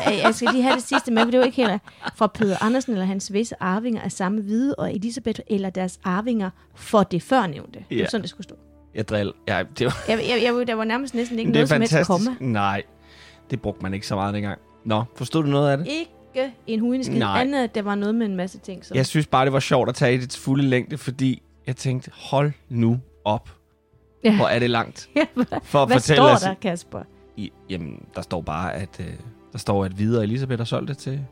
Jeg 0.08 0.36
skal 0.36 0.48
lige 0.54 0.64
have 0.64 0.76
det 0.76 0.84
sidste 0.84 1.12
med, 1.12 1.24
for 1.24 1.32
det 1.32 1.40
var 1.40 1.46
ikke 1.46 1.68
helt 1.68 1.82
fra 2.16 2.28
Peter 2.28 2.64
Andersen 2.64 2.92
eller 2.92 3.06
hans 3.06 3.34
visse 3.34 3.56
arvinger 3.64 4.02
af 4.02 4.12
samme 4.12 4.42
hvide 4.42 4.76
og 4.76 4.94
Elisabeth 4.94 5.40
eller 5.48 5.70
deres 5.70 6.00
arvinger 6.04 6.50
for 6.76 7.04
det 7.04 7.22
førnævnte. 7.24 7.86
Det 7.90 7.96
Ja. 7.96 8.02
var 8.02 8.10
sådan, 8.10 8.22
det 8.22 8.30
skulle 8.30 8.44
stå. 8.44 8.56
Jeg 8.96 9.08
drill. 9.08 9.34
Ja, 9.48 9.64
det 9.80 9.86
var, 9.86 9.96
Jeg, 10.08 10.18
jeg, 10.30 10.44
jeg, 10.44 10.68
der 10.68 10.74
var 10.76 10.84
nærmest 10.84 11.16
næsten 11.16 11.40
ikke 11.40 11.50
det 11.54 11.56
er 11.56 11.60
noget 11.60 11.70
som 11.70 11.82
helst 11.82 11.94
fantastisk. 11.94 12.40
komma. 12.40 12.52
Nej, 12.52 12.84
det 13.50 13.62
brugte 13.62 13.82
man 13.84 13.94
ikke 13.94 14.08
så 14.08 14.16
meget 14.16 14.34
dengang. 14.34 14.60
Nå, 14.86 15.04
forstod 15.16 15.44
du 15.44 15.50
noget 15.50 15.72
af 15.72 15.78
det? 15.78 15.88
Ikke 15.88 16.54
en 16.68 16.80
huindeskid, 16.80 17.20
Nej. 17.20 17.42
andet 17.42 17.64
at 17.64 17.76
der 17.76 17.82
var 17.82 17.96
noget 17.96 18.16
med 18.16 18.26
en 18.26 18.36
masse 18.36 18.60
ting. 18.60 18.86
Som, 18.86 18.98
Jeg 18.98 19.06
synes 19.06 19.28
bare, 19.28 19.46
det 19.46 19.54
var 19.54 19.60
sjovt 19.60 19.90
at 19.90 19.96
tage 19.96 20.14
i 20.14 20.18
det 20.18 20.38
fulde 20.38 20.64
længde, 20.64 20.98
fordi 20.98 21.42
jeg 21.68 21.76
tænkte, 21.76 22.12
hold 22.14 22.52
nu 22.70 23.00
op. 23.26 23.50
Ja. 24.24 24.36
Hvor 24.36 24.46
er 24.48 24.60
det 24.60 24.70
langt. 24.70 25.10
Ja, 25.16 25.26
For 25.64 25.82
at 25.82 25.88
hvad 25.90 25.96
fortælle 25.98 26.18
står 26.18 26.30
os, 26.30 26.42
der, 26.42 26.54
Kasper? 26.54 27.00
I, 27.38 27.52
jamen, 27.70 28.06
der 28.16 28.22
står 28.22 28.42
bare, 28.42 28.74
at 28.74 28.90
øh, 29.00 29.06
der 29.52 29.58
står, 29.58 29.86
at 29.86 29.92
Hvide 29.92 30.18
og 30.18 30.24
Elisabeth 30.24 30.60
har 30.60 30.66
solgt 30.66 30.88
det 30.90 30.98
til, 30.98 31.26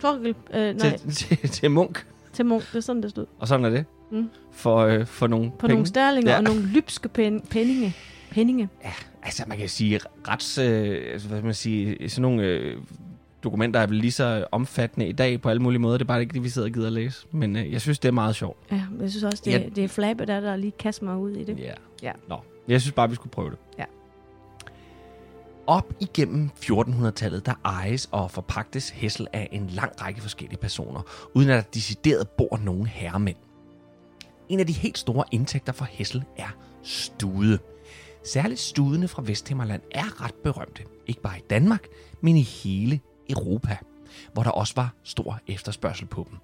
Torkel, 0.00 0.34
øh, 0.54 0.74
nej, 0.76 0.96
til, 0.96 1.14
til, 1.38 1.48
til 1.50 1.70
Munk. 1.70 2.06
Til 2.32 2.46
Munk, 2.46 2.62
det 2.72 2.76
er 2.76 2.80
sådan, 2.80 3.02
det 3.02 3.10
stod. 3.10 3.26
Og 3.38 3.48
sådan 3.48 3.64
er 3.64 3.70
det. 3.70 3.84
Mm. 4.10 4.28
For, 4.52 4.76
øh, 4.78 5.06
for 5.06 5.26
nogle 5.26 5.50
På 5.50 5.56
penge. 5.56 5.72
nogle 5.74 5.86
stærlinger 5.86 6.30
Ja. 6.30 6.34
ja. 6.34 6.38
og 6.38 6.44
nogle 6.44 6.62
lybske 6.62 7.08
pen, 7.08 7.40
penninge. 7.50 7.94
penninge. 8.30 8.68
Altså, 9.22 9.44
man 9.46 9.58
kan 9.58 9.68
sige, 9.68 10.00
rets, 10.28 10.58
øh, 10.58 10.98
altså, 11.12 11.28
hvad 11.28 11.42
man 11.42 11.54
sige, 11.54 12.08
sådan 12.08 12.22
nogle 12.22 12.42
øh, 12.42 12.76
dokumenter 13.44 13.80
er 13.80 13.86
vel 13.86 13.96
lige 13.96 14.12
så 14.12 14.44
omfattende 14.52 15.06
i 15.08 15.12
dag 15.12 15.40
på 15.40 15.48
alle 15.48 15.62
mulige 15.62 15.78
måder. 15.80 15.98
Det 15.98 16.04
er 16.04 16.08
bare 16.08 16.20
ikke 16.20 16.32
det, 16.34 16.44
vi 16.44 16.48
sidder 16.48 16.68
og 16.68 16.72
gider 16.74 16.86
at 16.86 16.92
læse. 16.92 17.26
Men 17.30 17.56
øh, 17.56 17.72
jeg 17.72 17.80
synes, 17.80 17.98
det 17.98 18.08
er 18.08 18.12
meget 18.12 18.34
sjovt. 18.36 18.58
Ja, 18.72 18.82
men 18.90 19.00
jeg 19.00 19.10
synes 19.10 19.24
også, 19.24 19.42
det, 19.44 19.52
Ja. 19.52 19.58
ja. 19.58 19.68
det 19.76 19.84
er 19.84 19.88
flabet, 19.88 20.28
der, 20.28 20.40
der 20.40 20.56
lige 20.56 20.72
kaster 20.78 21.04
mig 21.04 21.16
ud 21.16 21.30
i 21.30 21.44
det. 21.44 21.58
Ja. 21.58 21.72
Ja. 22.02 22.12
Nå, 22.28 22.36
jeg 22.68 22.80
synes 22.80 22.92
bare, 22.92 23.08
vi 23.08 23.14
skulle 23.14 23.30
prøve 23.32 23.50
det. 23.50 23.58
Ja. 23.78 23.84
Op 25.66 25.94
igennem 26.00 26.50
1400-tallet, 26.60 27.46
der 27.46 27.54
ejes 27.64 28.08
og 28.12 28.30
forpagtes 28.30 28.90
Hessel 28.90 29.26
af 29.32 29.48
en 29.52 29.66
lang 29.66 30.00
række 30.00 30.20
forskellige 30.20 30.58
personer, 30.58 31.02
uden 31.34 31.50
at 31.50 31.64
der 31.64 31.70
decideret 31.70 32.28
bor 32.28 32.56
nogen 32.56 32.86
herremænd. 32.86 33.36
En 34.48 34.60
af 34.60 34.66
de 34.66 34.72
helt 34.72 34.98
store 34.98 35.24
indtægter 35.30 35.72
for 35.72 35.84
Hessel 35.84 36.24
er 36.36 36.56
stude. 36.82 37.58
Særligt 38.24 38.60
studene 38.60 39.08
fra 39.08 39.22
Vesthimmerland 39.26 39.82
er 39.90 40.24
ret 40.24 40.34
berømte. 40.34 40.84
Ikke 41.06 41.22
bare 41.22 41.38
i 41.38 41.42
Danmark, 41.50 41.86
men 42.20 42.36
i 42.36 42.42
hele 42.42 43.00
Europa, 43.30 43.76
hvor 44.32 44.42
der 44.42 44.50
også 44.50 44.74
var 44.76 44.94
stor 45.02 45.40
efterspørgsel 45.46 46.06
på 46.06 46.26
dem. 46.30 46.38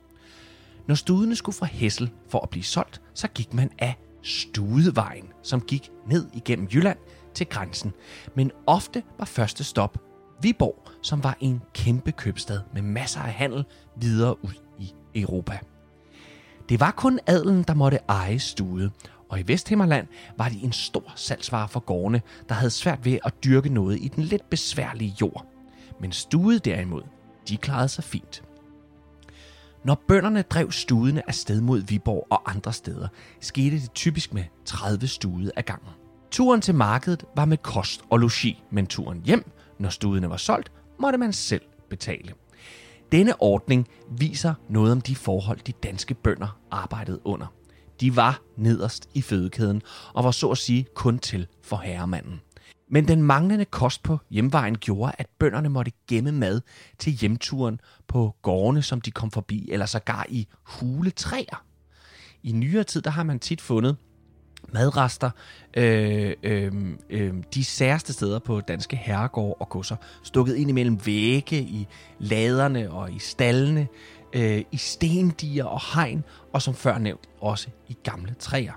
Når 0.86 0.94
studene 0.94 1.36
skulle 1.36 1.56
fra 1.56 1.66
Hessel 1.66 2.10
for 2.28 2.40
at 2.40 2.50
blive 2.50 2.64
solgt, 2.64 3.00
så 3.14 3.28
gik 3.28 3.54
man 3.54 3.70
af 3.78 3.94
Studevejen, 4.22 5.28
som 5.42 5.60
gik 5.60 5.90
ned 6.06 6.26
igennem 6.34 6.68
Jylland 6.72 6.98
til 7.34 7.46
grænsen. 7.46 7.92
Men 8.34 8.52
ofte 8.66 9.02
var 9.18 9.24
første 9.24 9.64
stop 9.64 9.98
Viborg, 10.42 10.88
som 11.02 11.24
var 11.24 11.36
en 11.40 11.62
kæmpe 11.74 12.12
købstad 12.12 12.60
med 12.74 12.82
masser 12.82 13.20
af 13.20 13.32
handel 13.32 13.64
videre 13.96 14.44
ud 14.44 14.52
i 14.78 14.94
Europa. 15.14 15.58
Det 16.68 16.80
var 16.80 16.90
kun 16.90 17.20
adelen, 17.26 17.62
der 17.62 17.74
måtte 17.74 17.98
eje 18.08 18.38
stude, 18.38 18.90
Og 19.28 19.40
i 19.40 19.44
Vesthimmerland 19.46 20.06
var 20.36 20.48
de 20.48 20.60
en 20.62 20.72
stor 20.72 21.12
salgsvare 21.16 21.68
for 21.68 21.80
gårdene, 21.80 22.22
der 22.48 22.54
havde 22.54 22.70
svært 22.70 23.04
ved 23.04 23.18
at 23.24 23.44
dyrke 23.44 23.68
noget 23.68 23.98
i 24.00 24.08
den 24.08 24.24
lidt 24.24 24.50
besværlige 24.50 25.14
jord. 25.20 25.46
Men 26.00 26.12
stude 26.12 26.58
derimod, 26.58 27.02
de 27.48 27.56
klarede 27.56 27.88
sig 27.88 28.04
fint. 28.04 28.42
Når 29.84 30.02
bønderne 30.08 30.42
drev 30.42 30.72
studene 30.72 31.28
af 31.28 31.34
sted 31.34 31.60
mod 31.60 31.80
Viborg 31.80 32.26
og 32.30 32.50
andre 32.50 32.72
steder, 32.72 33.08
skete 33.40 33.76
det 33.76 33.92
typisk 33.92 34.34
med 34.34 34.44
30 34.64 35.06
stude 35.06 35.50
ad 35.56 35.62
gangen. 35.62 35.88
Turen 36.30 36.60
til 36.60 36.74
markedet 36.74 37.24
var 37.36 37.44
med 37.44 37.56
kost 37.56 38.00
og 38.10 38.18
logi, 38.18 38.62
men 38.70 38.86
turen 38.86 39.22
hjem, 39.24 39.50
når 39.78 39.90
studene 39.90 40.30
var 40.30 40.36
solgt, 40.36 40.72
måtte 41.00 41.18
man 41.18 41.32
selv 41.32 41.62
betale. 41.90 42.32
Denne 43.12 43.42
ordning 43.42 43.88
viser 44.10 44.54
noget 44.68 44.92
om 44.92 45.00
de 45.00 45.16
forhold, 45.16 45.58
de 45.66 45.72
danske 45.72 46.14
bønder 46.14 46.58
arbejdede 46.70 47.26
under. 47.26 47.46
De 48.00 48.16
var 48.16 48.42
nederst 48.56 49.08
i 49.14 49.22
fødekæden 49.22 49.82
og 50.14 50.24
var 50.24 50.30
så 50.30 50.50
at 50.50 50.58
sige 50.58 50.86
kun 50.94 51.18
til 51.18 51.46
for 51.62 51.76
herremanden. 51.76 52.40
Men 52.90 53.08
den 53.08 53.22
manglende 53.22 53.64
kost 53.64 54.02
på 54.02 54.18
hjemvejen 54.30 54.78
gjorde, 54.78 55.12
at 55.18 55.26
bønderne 55.38 55.68
måtte 55.68 55.92
gemme 56.08 56.32
mad 56.32 56.60
til 56.98 57.12
hjemturen 57.12 57.80
på 58.06 58.34
gårdene, 58.42 58.82
som 58.82 59.00
de 59.00 59.10
kom 59.10 59.30
forbi, 59.30 59.68
eller 59.72 59.86
sågar 59.86 60.26
i 60.28 60.48
huletræer. 60.64 61.64
I 62.42 62.52
nyere 62.52 62.84
tid, 62.84 63.02
der 63.02 63.10
har 63.10 63.22
man 63.22 63.38
tit 63.38 63.60
fundet 63.60 63.96
madrester 64.72 65.30
øh, 65.76 66.32
øh, 66.42 66.72
øh, 67.10 67.34
de 67.54 67.64
særste 67.64 68.12
steder 68.12 68.38
på 68.38 68.60
danske 68.60 68.96
herregårde 68.96 69.54
og 69.54 69.68
kusser, 69.68 69.96
stukket 70.22 70.56
ind 70.56 70.70
imellem 70.70 71.06
vægge, 71.06 71.56
i 71.56 71.86
laderne 72.18 72.90
og 72.90 73.12
i 73.12 73.18
stallene, 73.18 73.88
øh, 74.32 74.64
i 74.72 74.76
stendiger 74.76 75.64
og 75.64 75.80
hegn, 75.94 76.24
og 76.52 76.62
som 76.62 76.74
før 76.74 76.98
nævnt 76.98 77.28
også 77.40 77.68
i 77.88 77.96
gamle 78.02 78.34
træer. 78.38 78.72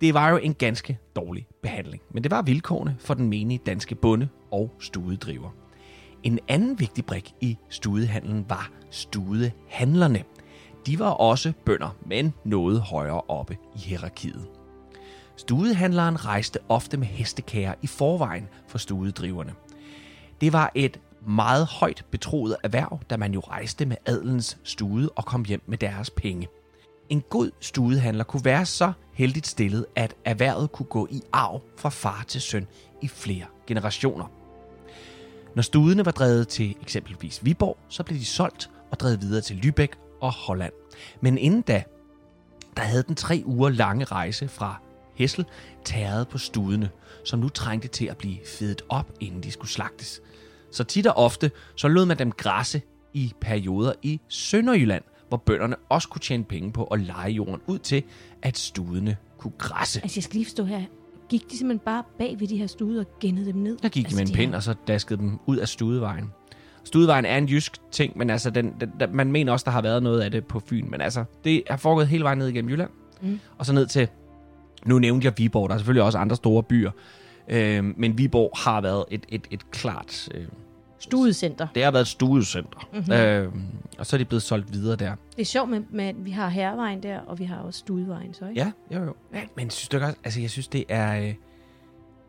Det 0.00 0.14
var 0.14 0.30
jo 0.30 0.36
en 0.36 0.54
ganske 0.54 0.98
dårlig 1.16 1.46
behandling, 1.62 2.02
men 2.10 2.22
det 2.22 2.30
var 2.30 2.42
vilkårene 2.42 2.96
for 2.98 3.14
den 3.14 3.28
menige 3.28 3.60
danske 3.66 3.94
bonde 3.94 4.28
og 4.50 4.72
studedriver. 4.80 5.50
En 6.22 6.38
anden 6.48 6.80
vigtig 6.80 7.04
brik 7.06 7.34
i 7.40 7.58
studehandlen 7.68 8.44
var 8.48 8.70
studehandlerne. 8.90 10.24
De 10.86 10.98
var 10.98 11.10
også 11.10 11.52
bønder, 11.64 11.96
men 12.06 12.34
noget 12.44 12.80
højere 12.80 13.20
oppe 13.28 13.56
i 13.74 13.78
hierarkiet. 13.78 14.46
Studehandleren 15.36 16.24
rejste 16.24 16.58
ofte 16.68 16.96
med 16.96 17.06
hestekager 17.06 17.74
i 17.82 17.86
forvejen 17.86 18.48
for 18.68 18.78
studedriverne. 18.78 19.54
Det 20.40 20.52
var 20.52 20.72
et 20.74 21.00
meget 21.26 21.66
højt 21.66 22.04
betroet 22.10 22.56
erhverv, 22.62 23.00
da 23.10 23.16
man 23.16 23.34
jo 23.34 23.40
rejste 23.40 23.86
med 23.86 23.96
adelens 24.06 24.58
stude 24.64 25.10
og 25.16 25.24
kom 25.24 25.44
hjem 25.44 25.62
med 25.66 25.78
deres 25.78 26.10
penge. 26.10 26.48
En 27.08 27.22
god 27.30 27.50
studehandler 27.60 28.24
kunne 28.24 28.44
være 28.44 28.66
så 28.66 28.92
heldigt 29.12 29.46
stillet, 29.46 29.86
at 29.96 30.14
erhvervet 30.24 30.72
kunne 30.72 30.86
gå 30.86 31.08
i 31.10 31.22
arv 31.32 31.62
fra 31.76 31.88
far 31.88 32.24
til 32.28 32.40
søn 32.40 32.66
i 33.02 33.08
flere 33.08 33.44
generationer. 33.66 34.26
Når 35.54 35.62
studene 35.62 36.04
var 36.04 36.12
drevet 36.12 36.48
til 36.48 36.76
eksempelvis 36.82 37.44
Viborg, 37.44 37.76
så 37.88 38.02
blev 38.02 38.18
de 38.18 38.24
solgt 38.24 38.70
og 38.90 39.00
drevet 39.00 39.20
videre 39.22 39.40
til 39.40 39.54
Lübeck 39.54 40.05
og 40.20 40.32
Holland. 40.32 40.72
Men 41.20 41.38
inden 41.38 41.62
da, 41.62 41.82
der 42.76 42.82
havde 42.82 43.02
den 43.02 43.14
tre 43.14 43.42
uger 43.46 43.68
lange 43.68 44.04
rejse 44.04 44.48
fra 44.48 44.80
Hessel 45.14 45.44
tæret 45.84 46.28
på 46.28 46.38
studene, 46.38 46.90
som 47.24 47.38
nu 47.38 47.48
trængte 47.48 47.88
til 47.88 48.06
at 48.06 48.16
blive 48.16 48.36
fedet 48.58 48.82
op, 48.88 49.12
inden 49.20 49.42
de 49.42 49.50
skulle 49.50 49.70
slagtes. 49.70 50.20
Så 50.70 50.84
tit 50.84 51.06
og 51.06 51.16
ofte, 51.16 51.50
så 51.76 51.88
lod 51.88 52.06
man 52.06 52.18
dem 52.18 52.32
græsse 52.32 52.82
i 53.14 53.32
perioder 53.40 53.92
i 54.02 54.20
Sønderjylland, 54.28 55.04
hvor 55.28 55.36
bønderne 55.36 55.76
også 55.88 56.08
kunne 56.08 56.20
tjene 56.20 56.44
penge 56.44 56.72
på 56.72 56.84
at 56.84 57.00
lege 57.00 57.30
jorden 57.30 57.60
ud 57.66 57.78
til, 57.78 58.02
at 58.42 58.58
studene 58.58 59.16
kunne 59.38 59.52
græsse. 59.58 60.00
Altså, 60.02 60.18
jeg 60.18 60.24
skal 60.24 60.36
lige 60.36 60.50
stå 60.50 60.64
her. 60.64 60.82
Gik 61.28 61.50
de 61.50 61.58
simpelthen 61.58 61.84
bare 61.84 62.04
bag 62.18 62.40
ved 62.40 62.48
de 62.48 62.56
her 62.56 62.66
stude 62.66 63.00
og 63.00 63.06
gennede 63.20 63.46
dem 63.46 63.56
ned? 63.56 63.78
Der 63.78 63.88
gik 63.88 64.04
altså, 64.04 64.16
de 64.16 64.22
med 64.22 64.28
en 64.28 64.34
pind, 64.34 64.50
her... 64.50 64.56
og 64.56 64.62
så 64.62 64.74
daskede 64.86 65.18
dem 65.18 65.38
ud 65.46 65.56
af 65.56 65.68
studevejen. 65.68 66.30
Studevejen 66.86 67.24
er 67.24 67.38
en 67.38 67.46
jysk 67.46 67.72
ting, 67.90 68.18
men 68.18 68.30
altså, 68.30 68.50
den, 68.50 68.74
den, 68.80 68.92
den, 69.00 69.16
man 69.16 69.32
mener 69.32 69.52
også, 69.52 69.64
der 69.64 69.70
har 69.70 69.82
været 69.82 70.02
noget 70.02 70.20
af 70.20 70.30
det 70.30 70.44
på 70.44 70.60
Fyn. 70.60 70.90
Men 70.90 71.00
altså, 71.00 71.24
det 71.44 71.62
er 71.66 71.76
foregået 71.76 72.08
hele 72.08 72.24
vejen 72.24 72.38
ned 72.38 72.48
igennem 72.48 72.70
Jylland. 72.70 72.90
Mm. 73.20 73.40
Og 73.58 73.66
så 73.66 73.72
ned 73.72 73.86
til, 73.86 74.08
nu 74.84 74.98
nævnte 74.98 75.24
jeg 75.24 75.32
Viborg, 75.36 75.68
der 75.68 75.74
er 75.74 75.78
selvfølgelig 75.78 76.02
også 76.02 76.18
andre 76.18 76.36
store 76.36 76.62
byer. 76.62 76.90
Øh, 77.48 77.84
men 77.96 78.18
Viborg 78.18 78.50
har 78.54 78.80
været 78.80 79.04
et, 79.10 79.26
et, 79.28 79.46
et 79.50 79.70
klart... 79.70 80.28
Øh, 80.34 80.46
Studecenter. 80.98 81.66
det 81.74 81.84
har 81.84 81.90
været 81.90 82.02
et 82.02 82.08
studiecenter. 82.08 82.88
Mhm. 82.92 83.00
Mm-hmm. 83.00 83.12
Øh, 83.12 83.52
og 83.98 84.06
så 84.06 84.16
er 84.16 84.18
de 84.18 84.24
blevet 84.24 84.42
solgt 84.42 84.72
videre 84.72 84.96
der. 84.96 85.14
Det 85.36 85.40
er 85.40 85.44
sjovt 85.44 85.70
med, 85.70 85.80
med, 85.90 86.04
at 86.04 86.24
vi 86.24 86.30
har 86.30 86.48
hervejen 86.48 87.02
der, 87.02 87.18
og 87.18 87.38
vi 87.38 87.44
har 87.44 87.56
også 87.56 87.78
studevejen, 87.78 88.34
så 88.34 88.48
ikke? 88.48 88.60
Ja, 88.60 88.96
jo 88.98 89.04
jo. 89.04 89.14
Men, 89.32 89.40
men 89.56 89.70
synes 89.70 89.88
du 89.88 89.96
ikke 89.96 90.06
også, 90.06 90.18
altså 90.24 90.40
jeg 90.40 90.50
synes, 90.50 90.68
det 90.68 90.84
er... 90.88 91.22
Øh, 91.22 91.34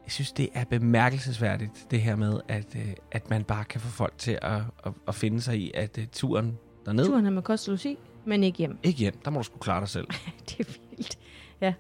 jeg 0.07 0.11
synes, 0.11 0.31
det 0.31 0.49
er 0.53 0.63
bemærkelsesværdigt, 0.63 1.87
det 1.91 2.01
her 2.01 2.15
med, 2.15 2.39
at, 2.47 2.75
øh, 2.75 2.93
at 3.11 3.29
man 3.29 3.43
bare 3.43 3.65
kan 3.65 3.81
få 3.81 3.87
folk 3.87 4.13
til 4.17 4.39
at, 4.41 4.61
at, 4.85 4.91
at 5.07 5.15
finde 5.15 5.41
sig 5.41 5.57
i, 5.57 5.71
at 5.73 5.97
uh, 5.97 6.03
turen 6.11 6.57
derned, 6.85 7.05
Turen 7.05 7.25
er 7.25 7.29
med 7.29 7.41
kost 7.41 7.67
og 7.67 7.71
logi, 7.71 7.97
men 8.25 8.43
ikke 8.43 8.57
hjem. 8.57 8.77
ikke 8.83 8.99
hjem, 8.99 9.17
der 9.25 9.31
må 9.31 9.37
du 9.37 9.43
sgu 9.43 9.57
klare 9.57 9.79
dig 9.79 9.89
selv. 9.89 10.07
det 10.49 10.59
er 10.59 10.63
vildt. 10.89 11.19
Ja. 11.61 11.73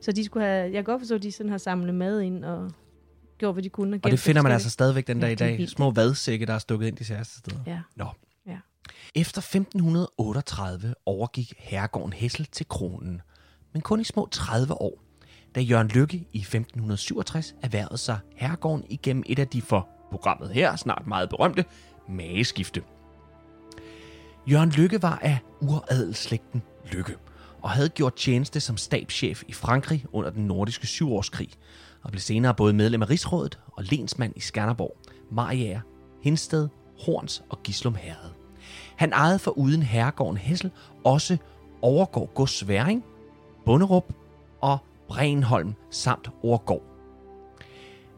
Så 0.00 0.12
de 0.12 0.24
skulle 0.24 0.46
have, 0.46 0.62
jeg 0.62 0.72
kan 0.72 0.84
godt 0.84 1.00
forstå, 1.00 1.14
at 1.14 1.22
de 1.22 1.32
sådan 1.32 1.50
har 1.50 1.58
samlet 1.58 1.94
mad 1.94 2.20
ind 2.20 2.44
og 2.44 2.70
gjort, 3.38 3.54
hvad 3.54 3.62
de 3.62 3.68
kunne. 3.68 4.00
Og 4.02 4.10
det 4.10 4.18
finder 4.18 4.42
man 4.42 4.52
altså 4.52 4.70
stadig 4.70 5.06
den 5.06 5.18
Ja, 5.18 5.22
dag 5.22 5.32
i 5.32 5.34
dag. 5.34 5.68
Små 5.68 5.90
vadsække, 5.90 6.46
der 6.46 6.54
er 6.54 6.58
stukket 6.58 6.86
ind 6.86 6.96
de 6.96 7.04
særste 7.04 7.38
steder. 7.38 7.60
Ja. 7.66 7.80
Nå. 7.96 8.06
Ja. 8.46 8.58
Efter 9.14 9.40
1538 9.40 10.94
overgik 11.06 11.52
herregården 11.58 12.12
Hessel 12.12 12.46
til 12.46 12.68
kronen, 12.68 13.22
men 13.72 13.82
kun 13.82 14.00
i 14.00 14.04
små 14.04 14.28
30 14.30 14.80
år, 14.80 15.02
da 15.54 15.60
Jørgen 15.60 15.88
Lykke 15.88 16.16
i 16.32 16.38
1567 16.38 17.54
erhvervede 17.62 17.98
sig 17.98 18.18
herregården 18.34 18.84
igennem 18.88 19.22
et 19.26 19.38
af 19.38 19.48
de 19.48 19.62
for 19.62 19.88
programmet 20.10 20.50
her 20.50 20.76
snart 20.76 21.06
meget 21.06 21.28
berømte 21.28 21.64
mageskifte. 22.08 22.82
Jørgen 24.50 24.70
Lykke 24.70 25.02
var 25.02 25.18
af 25.22 25.38
uradelsslægten 25.60 26.62
Lykke 26.92 27.16
og 27.62 27.70
havde 27.70 27.88
gjort 27.88 28.14
tjeneste 28.14 28.60
som 28.60 28.76
stabschef 28.76 29.42
i 29.48 29.52
Frankrig 29.52 30.04
under 30.12 30.30
den 30.30 30.46
nordiske 30.46 30.86
syvårskrig 30.86 31.48
og 32.02 32.10
blev 32.10 32.20
senere 32.20 32.54
både 32.54 32.72
medlem 32.72 33.02
af 33.02 33.10
Rigsrådet 33.10 33.58
og 33.72 33.84
lensmand 33.84 34.32
i 34.36 34.40
Skanderborg, 34.40 34.96
Mariager, 35.30 35.80
Hinsted, 36.22 36.68
Horns 37.06 37.42
og 37.48 37.62
Gislum 37.62 37.94
Herred. 37.94 38.30
Han 38.96 39.12
ejede 39.12 39.38
for 39.38 39.50
uden 39.50 39.82
herregården 39.82 40.36
Hessel 40.36 40.70
også 41.04 41.36
Overgård 41.82 42.34
Gods 42.34 42.58
Sværing, 42.58 43.04
Bunderup 43.64 44.12
og 44.60 44.78
Renholm 45.10 45.74
samt 45.90 46.30
Orgård. 46.42 46.82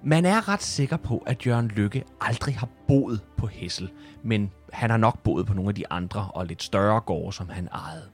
Man 0.05 0.25
er 0.25 0.49
ret 0.49 0.63
sikker 0.63 0.97
på, 0.97 1.23
at 1.27 1.47
Jørgen 1.47 1.69
Lykke 1.69 2.05
aldrig 2.21 2.57
har 2.57 2.69
boet 2.89 3.21
på 3.37 3.47
Hessel, 3.47 3.91
men 4.23 4.51
han 4.73 4.91
har 4.91 4.97
nok 4.97 5.19
boet 5.23 5.47
på 5.47 5.55
nogle 5.55 5.69
af 5.69 5.75
de 5.75 5.93
andre 5.93 6.31
og 6.35 6.47
lidt 6.47 6.63
større 6.63 7.01
gårde, 7.01 7.33
som 7.33 7.49
han 7.49 7.69
ejede. 7.73 8.05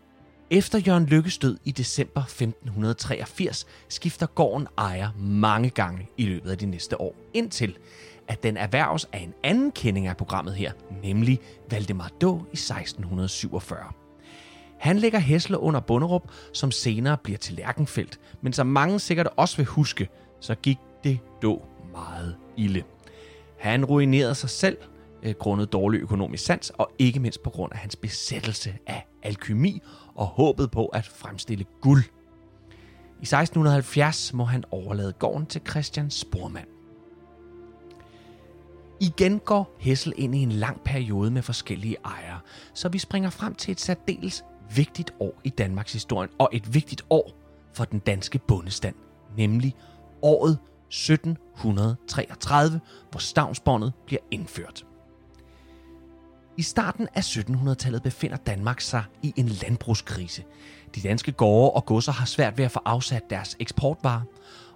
Efter 0.50 0.78
Jørgen 0.78 1.06
Lykkes 1.06 1.38
død 1.38 1.58
i 1.64 1.70
december 1.70 2.20
1583 2.20 3.66
skifter 3.88 4.26
gården 4.26 4.66
ejer 4.78 5.10
mange 5.18 5.70
gange 5.70 6.08
i 6.16 6.26
løbet 6.26 6.50
af 6.50 6.58
de 6.58 6.66
næste 6.66 7.00
år, 7.00 7.14
indtil 7.34 7.76
at 8.28 8.42
den 8.42 8.56
erhverves 8.56 9.08
af 9.12 9.18
en 9.18 9.34
anden 9.44 9.72
kending 9.72 10.06
af 10.06 10.16
programmet 10.16 10.54
her, 10.54 10.72
nemlig 11.02 11.40
Valdemar 11.70 12.10
Då 12.20 12.36
i 12.36 12.56
1647. 12.56 14.07
Han 14.78 14.98
lægger 14.98 15.18
Hessle 15.18 15.58
under 15.58 15.80
Bunderup, 15.80 16.22
som 16.52 16.70
senere 16.70 17.16
bliver 17.16 17.38
til 17.38 17.54
Lærkenfeldt, 17.54 18.20
men 18.42 18.52
som 18.52 18.66
mange 18.66 18.98
sikkert 19.00 19.28
også 19.36 19.56
vil 19.56 19.66
huske, 19.66 20.08
så 20.40 20.54
gik 20.54 20.78
det 21.04 21.18
Då 21.42 21.62
meget 21.92 22.36
ilde. 22.56 22.82
Han 23.58 23.84
ruinerede 23.84 24.34
sig 24.34 24.50
selv 24.50 24.78
øh, 25.22 25.34
grundet 25.38 25.72
dårlig 25.72 26.00
økonomisk 26.00 26.44
sans, 26.44 26.70
og 26.70 26.90
ikke 26.98 27.20
mindst 27.20 27.42
på 27.42 27.50
grund 27.50 27.72
af 27.72 27.78
hans 27.78 27.96
besættelse 27.96 28.74
af 28.86 29.06
alkymi 29.22 29.82
og 30.14 30.26
håbet 30.26 30.70
på 30.70 30.86
at 30.86 31.06
fremstille 31.06 31.64
guld. 31.80 32.04
I 33.20 33.22
1670 33.22 34.32
må 34.32 34.44
han 34.44 34.64
overlade 34.70 35.12
gården 35.12 35.46
til 35.46 35.60
Christian 35.70 36.10
Spormand. 36.10 36.66
Igen 39.00 39.38
går 39.38 39.76
Hessel 39.78 40.12
ind 40.16 40.34
i 40.34 40.38
en 40.38 40.52
lang 40.52 40.80
periode 40.80 41.30
med 41.30 41.42
forskellige 41.42 41.96
ejere, 42.04 42.40
så 42.74 42.88
vi 42.88 42.98
springer 42.98 43.30
frem 43.30 43.54
til 43.54 43.72
et 43.72 43.80
særdeles 43.80 44.44
vigtigt 44.74 45.14
år 45.20 45.40
i 45.44 45.48
Danmarks 45.48 45.92
historie, 45.92 46.28
og 46.38 46.48
et 46.52 46.74
vigtigt 46.74 47.02
år 47.10 47.32
for 47.72 47.84
den 47.84 47.98
danske 47.98 48.38
bondestand, 48.38 48.94
nemlig 49.36 49.74
året 50.22 50.58
1733, 50.88 52.80
hvor 53.10 53.18
stavnsbåndet 53.18 53.92
bliver 54.06 54.20
indført. 54.30 54.84
I 56.56 56.62
starten 56.62 57.08
af 57.14 57.20
1700-tallet 57.20 58.02
befinder 58.02 58.36
Danmark 58.36 58.80
sig 58.80 59.04
i 59.22 59.34
en 59.36 59.48
landbrugskrise. 59.48 60.44
De 60.94 61.00
danske 61.00 61.32
gårde 61.32 61.70
og 61.70 61.86
godser 61.86 62.12
har 62.12 62.26
svært 62.26 62.58
ved 62.58 62.64
at 62.64 62.70
få 62.70 62.80
afsat 62.84 63.22
deres 63.30 63.56
eksportvarer, 63.60 64.22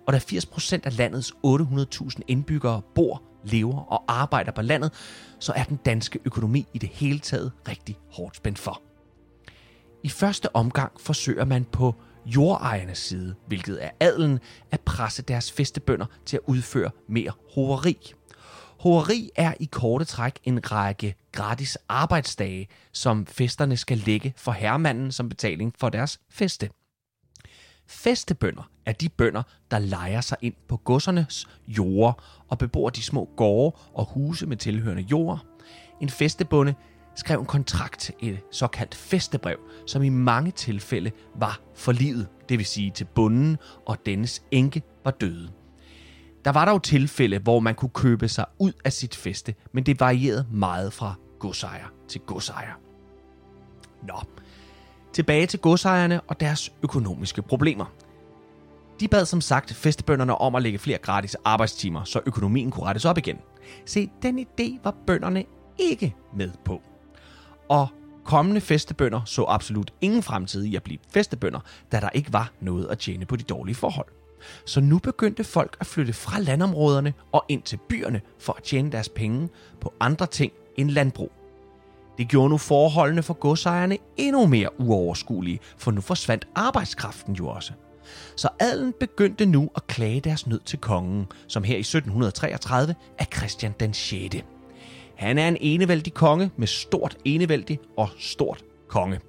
og 0.07 0.13
da 0.13 0.19
80% 0.19 0.81
af 0.85 0.99
landets 0.99 1.33
800.000 1.47 2.21
indbyggere 2.29 2.83
bor, 2.95 3.23
lever 3.45 3.93
og 3.93 4.05
arbejder 4.09 4.53
på 4.53 4.63
landet, 4.63 4.93
så 5.39 5.53
er 5.57 5.65
den 5.65 5.77
danske 5.77 6.19
økonomi 6.25 6.67
i 6.75 6.79
det 6.79 6.89
hele 6.89 7.19
taget 7.19 7.53
rigtig 7.69 7.99
hårdt 8.11 8.37
spændt 8.37 8.59
for. 8.59 8.83
I 10.05 10.09
første 10.09 10.57
omgang 10.57 11.01
forsøger 11.01 11.45
man 11.45 11.65
på 11.65 11.95
jordejernes 12.27 12.99
side, 12.99 13.35
hvilket 13.47 13.85
er 13.85 13.91
adelen, 14.01 14.41
at 14.71 14.81
presse 14.81 15.23
deres 15.23 15.53
festebønder 15.53 16.07
til 16.27 16.37
at 16.37 16.43
udføre 16.47 16.91
mere 17.09 17.33
hoveri. 17.55 18.13
Hoveri 18.81 19.31
er 19.37 19.55
i 19.61 19.65
korte 19.65 20.05
træk 20.05 20.39
en 20.45 20.73
række 20.73 21.15
gratis 21.33 21.79
arbejdsdage, 21.89 22.69
som 22.93 23.27
festerne 23.27 23.77
skal 23.77 23.99
lægge 23.99 24.35
for 24.37 24.53
herremanden 24.53 25.13
som 25.13 25.29
betaling 25.29 25.75
for 25.79 25.89
deres 25.89 26.21
feste. 26.31 26.71
Festebønder 27.87 28.71
er 28.87 28.93
de 28.93 29.09
bønder, 29.09 29.43
der 29.71 29.79
lejer 29.79 30.21
sig 30.21 30.37
ind 30.43 30.55
på 30.69 30.77
godsernes 30.77 31.47
jorder 31.69 32.45
og 32.49 32.59
bebor 32.59 32.91
de 32.91 33.03
små 33.03 33.29
gårde 33.37 33.77
og 33.95 34.05
huse 34.05 34.47
med 34.47 34.57
tilhørende 34.57 35.03
jord. 35.03 35.47
En 36.01 36.11
festebonde 36.11 36.75
skrev 37.14 37.40
en 37.40 37.47
kontrakt, 37.47 38.11
et 38.21 38.40
såkaldt 38.50 38.95
festebrev, 38.95 39.57
som 39.87 40.02
i 40.02 40.09
mange 40.09 40.50
tilfælde 40.50 41.11
var 41.35 41.61
for 41.75 41.92
livet, 41.92 42.28
det 42.49 42.59
vil 42.59 42.66
sige 42.66 42.90
til 42.90 43.04
bunden 43.04 43.57
og 43.87 44.07
dennes 44.07 44.42
enke 44.50 44.83
var 45.04 45.11
døde. 45.11 45.50
Der 46.45 46.52
var 46.52 46.64
dog 46.64 46.83
tilfælde, 46.83 47.38
hvor 47.38 47.61
man 47.61 47.75
kunne 47.75 47.90
købe 47.95 48.28
sig 48.28 48.45
ud 48.59 48.73
af 48.85 48.92
sit 48.92 49.14
feste, 49.14 49.54
men 49.73 49.87
det 49.87 50.00
varierede 50.00 50.47
meget 50.52 50.92
fra 50.92 51.14
godsejer 51.38 51.87
til 52.09 52.21
godsejer. 52.21 52.73
Nå, 54.09 54.23
tilbage 55.12 55.47
til 55.47 55.61
godsejerne 55.61 56.21
og 56.21 56.40
deres 56.40 56.73
økonomiske 56.83 57.42
problemer. 57.42 57.92
De 59.00 59.09
bad 59.09 59.26
som 59.26 59.40
sagt 59.40 59.75
festebønderne 59.75 60.35
om 60.35 60.54
at 60.54 60.62
lægge 60.62 60.78
flere 60.78 60.99
gratis 60.99 61.37
arbejdstimer, 61.45 62.04
så 62.04 62.21
økonomien 62.26 62.71
kunne 62.71 62.87
rettes 62.87 63.04
op 63.04 63.19
igen. 63.19 63.38
Se, 63.87 64.11
den 64.23 64.38
idé 64.38 64.78
var 64.85 64.95
bønderne 65.07 65.45
ikke 65.78 66.14
med 66.37 66.50
på. 66.64 66.83
Og 67.73 67.88
kommende 68.25 68.61
festebønder 68.61 69.21
så 69.25 69.45
absolut 69.45 69.93
ingen 70.00 70.23
fremtid 70.23 70.64
i 70.64 70.76
at 70.76 70.83
blive 70.83 70.99
festebønder, 71.11 71.61
da 71.93 72.00
der 72.00 72.09
ikke 72.11 72.33
var 72.33 72.52
noget 72.61 72.87
at 72.87 72.99
tjene 72.99 73.25
på 73.25 73.37
de 73.37 73.43
dårlige 73.43 73.75
forhold. 73.75 74.07
Så 74.67 74.81
nu 74.81 74.99
begyndte 74.99 75.45
folk 75.45 75.76
at 75.81 75.87
flytte 75.87 76.12
fra 76.12 76.41
landområderne 76.41 77.14
og 77.33 77.45
ind 77.49 77.62
til 77.62 77.79
byerne 77.88 78.21
for 78.38 78.52
at 78.52 78.62
tjene 78.62 78.93
deres 78.93 79.09
penge 79.09 79.49
på 79.81 79.95
andre 80.00 80.26
ting 80.26 80.52
end 80.76 80.91
landbrug. 80.91 81.33
Det 82.19 82.29
gjorde 82.29 82.49
nu 82.49 82.59
forholdene 82.59 83.23
for 83.23 83.35
godsejerne 83.35 83.99
endnu 84.17 84.47
mere 84.47 84.81
uoverskuelige, 84.81 85.61
for 85.76 85.91
nu 85.91 86.00
forsvandt 86.00 86.49
arbejdskraften 86.55 87.35
jo 87.35 87.49
også. 87.49 87.73
Så 88.37 88.49
adelen 88.61 88.95
begyndte 89.00 89.47
nu 89.47 89.71
at 89.76 89.87
klage 89.87 90.21
deres 90.21 90.47
nød 90.47 90.61
til 90.61 90.79
kongen, 90.79 91.26
som 91.47 91.64
her 91.64 91.76
i 91.76 91.81
1733 91.81 92.95
er 93.19 93.25
Christian 93.25 93.75
den 93.81 93.95
6. 93.95 94.37
Han 95.23 95.38
er 95.38 95.49
en 95.49 95.57
enevældig 95.61 96.14
konge 96.14 96.50
med 96.57 96.67
stort 96.67 97.17
enevældig 97.25 97.79
og 97.97 98.09
stort 98.19 98.64
konge. 98.88 99.21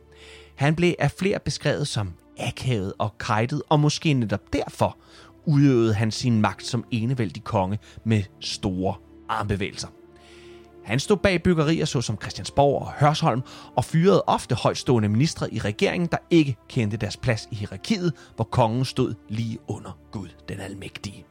Han 0.55 0.75
blev 0.75 0.93
af 0.99 1.11
flere 1.11 1.39
beskrevet 1.39 1.87
som 1.87 2.13
akavet 2.39 2.93
og 2.99 3.17
kajtet, 3.17 3.61
og 3.69 3.79
måske 3.79 4.13
netop 4.13 4.53
derfor 4.53 4.97
udøvede 5.45 5.93
han 5.93 6.11
sin 6.11 6.41
magt 6.41 6.65
som 6.65 6.85
enevældig 6.91 7.43
konge 7.43 7.79
med 8.03 8.23
store 8.39 8.95
armbevægelser. 9.29 9.87
Han 10.83 10.99
stod 10.99 11.17
bag 11.17 11.43
byggerier 11.43 11.85
såsom 11.85 12.17
Christiansborg 12.21 12.81
og 12.81 12.91
Hørsholm 12.99 13.41
og 13.75 13.85
fyrede 13.85 14.23
ofte 14.27 14.55
højtstående 14.55 15.09
ministre 15.09 15.53
i 15.53 15.59
regeringen, 15.59 16.09
der 16.11 16.17
ikke 16.29 16.55
kendte 16.69 16.97
deres 16.97 17.17
plads 17.17 17.47
i 17.51 17.55
hierarkiet, 17.55 18.13
hvor 18.35 18.45
kongen 18.45 18.85
stod 18.85 19.13
lige 19.29 19.57
under 19.67 19.97
Gud 20.11 20.29
den 20.49 20.59
Almægtige. 20.59 21.25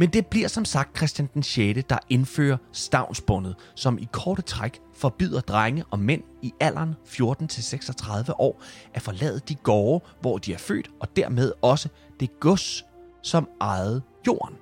Men 0.00 0.08
det 0.08 0.26
bliver 0.26 0.48
som 0.48 0.64
sagt 0.64 0.96
Christian 0.96 1.28
den 1.34 1.42
6., 1.42 1.80
der 1.90 1.98
indfører 2.08 2.56
stavnsbundet, 2.72 3.56
som 3.74 3.98
i 3.98 4.08
korte 4.12 4.42
træk 4.42 4.80
forbyder 4.94 5.40
drenge 5.40 5.84
og 5.90 5.98
mænd 5.98 6.22
i 6.42 6.52
alderen 6.60 6.94
14-36 7.06 8.32
år 8.38 8.62
at 8.94 9.02
forlade 9.02 9.40
de 9.48 9.54
gårde, 9.54 10.04
hvor 10.20 10.38
de 10.38 10.52
er 10.52 10.58
født, 10.58 10.90
og 11.00 11.16
dermed 11.16 11.52
også 11.62 11.88
det 12.20 12.40
gods, 12.40 12.84
som 13.22 13.48
ejede 13.60 14.02
jorden. 14.26 14.56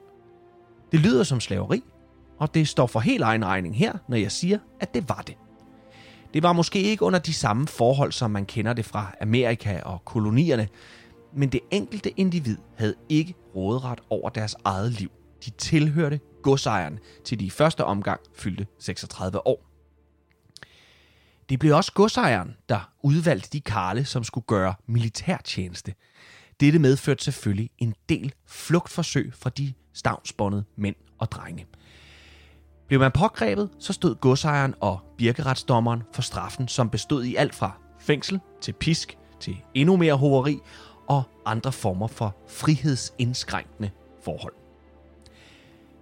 Det 0.93 1.01
lyder 1.01 1.25
som 1.25 1.41
slaveri, 1.41 1.83
og 2.39 2.55
det 2.55 2.69
står 2.69 2.87
for 2.87 3.01
helt 3.01 3.23
egen 3.23 3.45
regning 3.45 3.77
her, 3.77 3.93
når 4.09 4.17
jeg 4.17 4.33
siger, 4.33 4.59
at 4.81 4.95
det 4.95 5.09
var 5.09 5.23
det. 5.27 5.35
Det 6.35 6.43
var 6.43 6.53
måske 6.53 6.83
ikke 6.83 7.03
under 7.03 7.19
de 7.19 7.35
samme 7.35 7.67
forhold, 7.67 8.13
som 8.13 8.31
man 8.31 8.47
kender 8.47 8.73
det 8.73 8.85
fra 8.85 9.15
Amerika 9.21 9.81
og 9.81 10.05
kolonierne, 10.05 10.69
men 11.35 11.49
det 11.49 11.61
enkelte 11.71 12.11
individ 12.11 12.57
havde 12.77 12.95
ikke 13.09 13.35
råderet 13.57 14.01
over 14.11 14.29
deres 14.29 14.57
eget 14.65 14.93
liv. 14.93 15.11
De 15.45 15.51
tilhørte 15.51 16.21
godsejeren, 16.43 16.99
til 17.25 17.41
de 17.41 17.51
første 17.51 17.85
omgang 17.85 18.21
fyldte 18.35 18.67
36 18.79 19.47
år. 19.47 19.67
Det 21.49 21.59
blev 21.59 21.77
også 21.77 21.93
godsejeren, 21.93 22.57
der 22.69 22.93
udvalgte 23.03 23.49
de 23.53 23.61
karle, 23.61 24.05
som 24.05 24.25
skulle 24.25 24.45
gøre 24.47 24.75
militærtjeneste. 24.87 25.95
Dette 26.61 26.79
medførte 26.79 27.25
selvfølgelig 27.25 27.71
en 27.79 27.95
del 28.09 28.33
flugtforsøg 28.47 29.33
fra 29.35 29.51
de 29.51 29.73
stavnsbåndede 29.93 30.65
mænd 30.77 30.97
og 31.19 31.31
drenge. 31.31 31.67
Blev 32.89 33.01
man 33.01 33.13
pågrebet, 33.13 33.71
så 33.79 33.93
stod 33.93 34.15
godsejeren 34.15 34.75
og 34.81 35.01
birkeretsdommeren 35.19 36.03
for 36.13 36.23
straffen, 36.23 36.69
som 36.69 36.91
bestod 36.91 37.25
i 37.25 37.35
alt 37.35 37.55
fra 37.55 37.79
fængsel 38.01 38.41
til 38.61 38.73
pisk 38.73 39.19
til 39.41 39.57
endnu 39.75 39.97
mere 39.97 40.15
hoveri 40.15 40.59
og 41.09 41.23
andre 41.47 41.73
former 41.73 42.07
for 42.07 42.37
frihedsindskrænkende 42.49 43.91
forhold. 44.25 44.66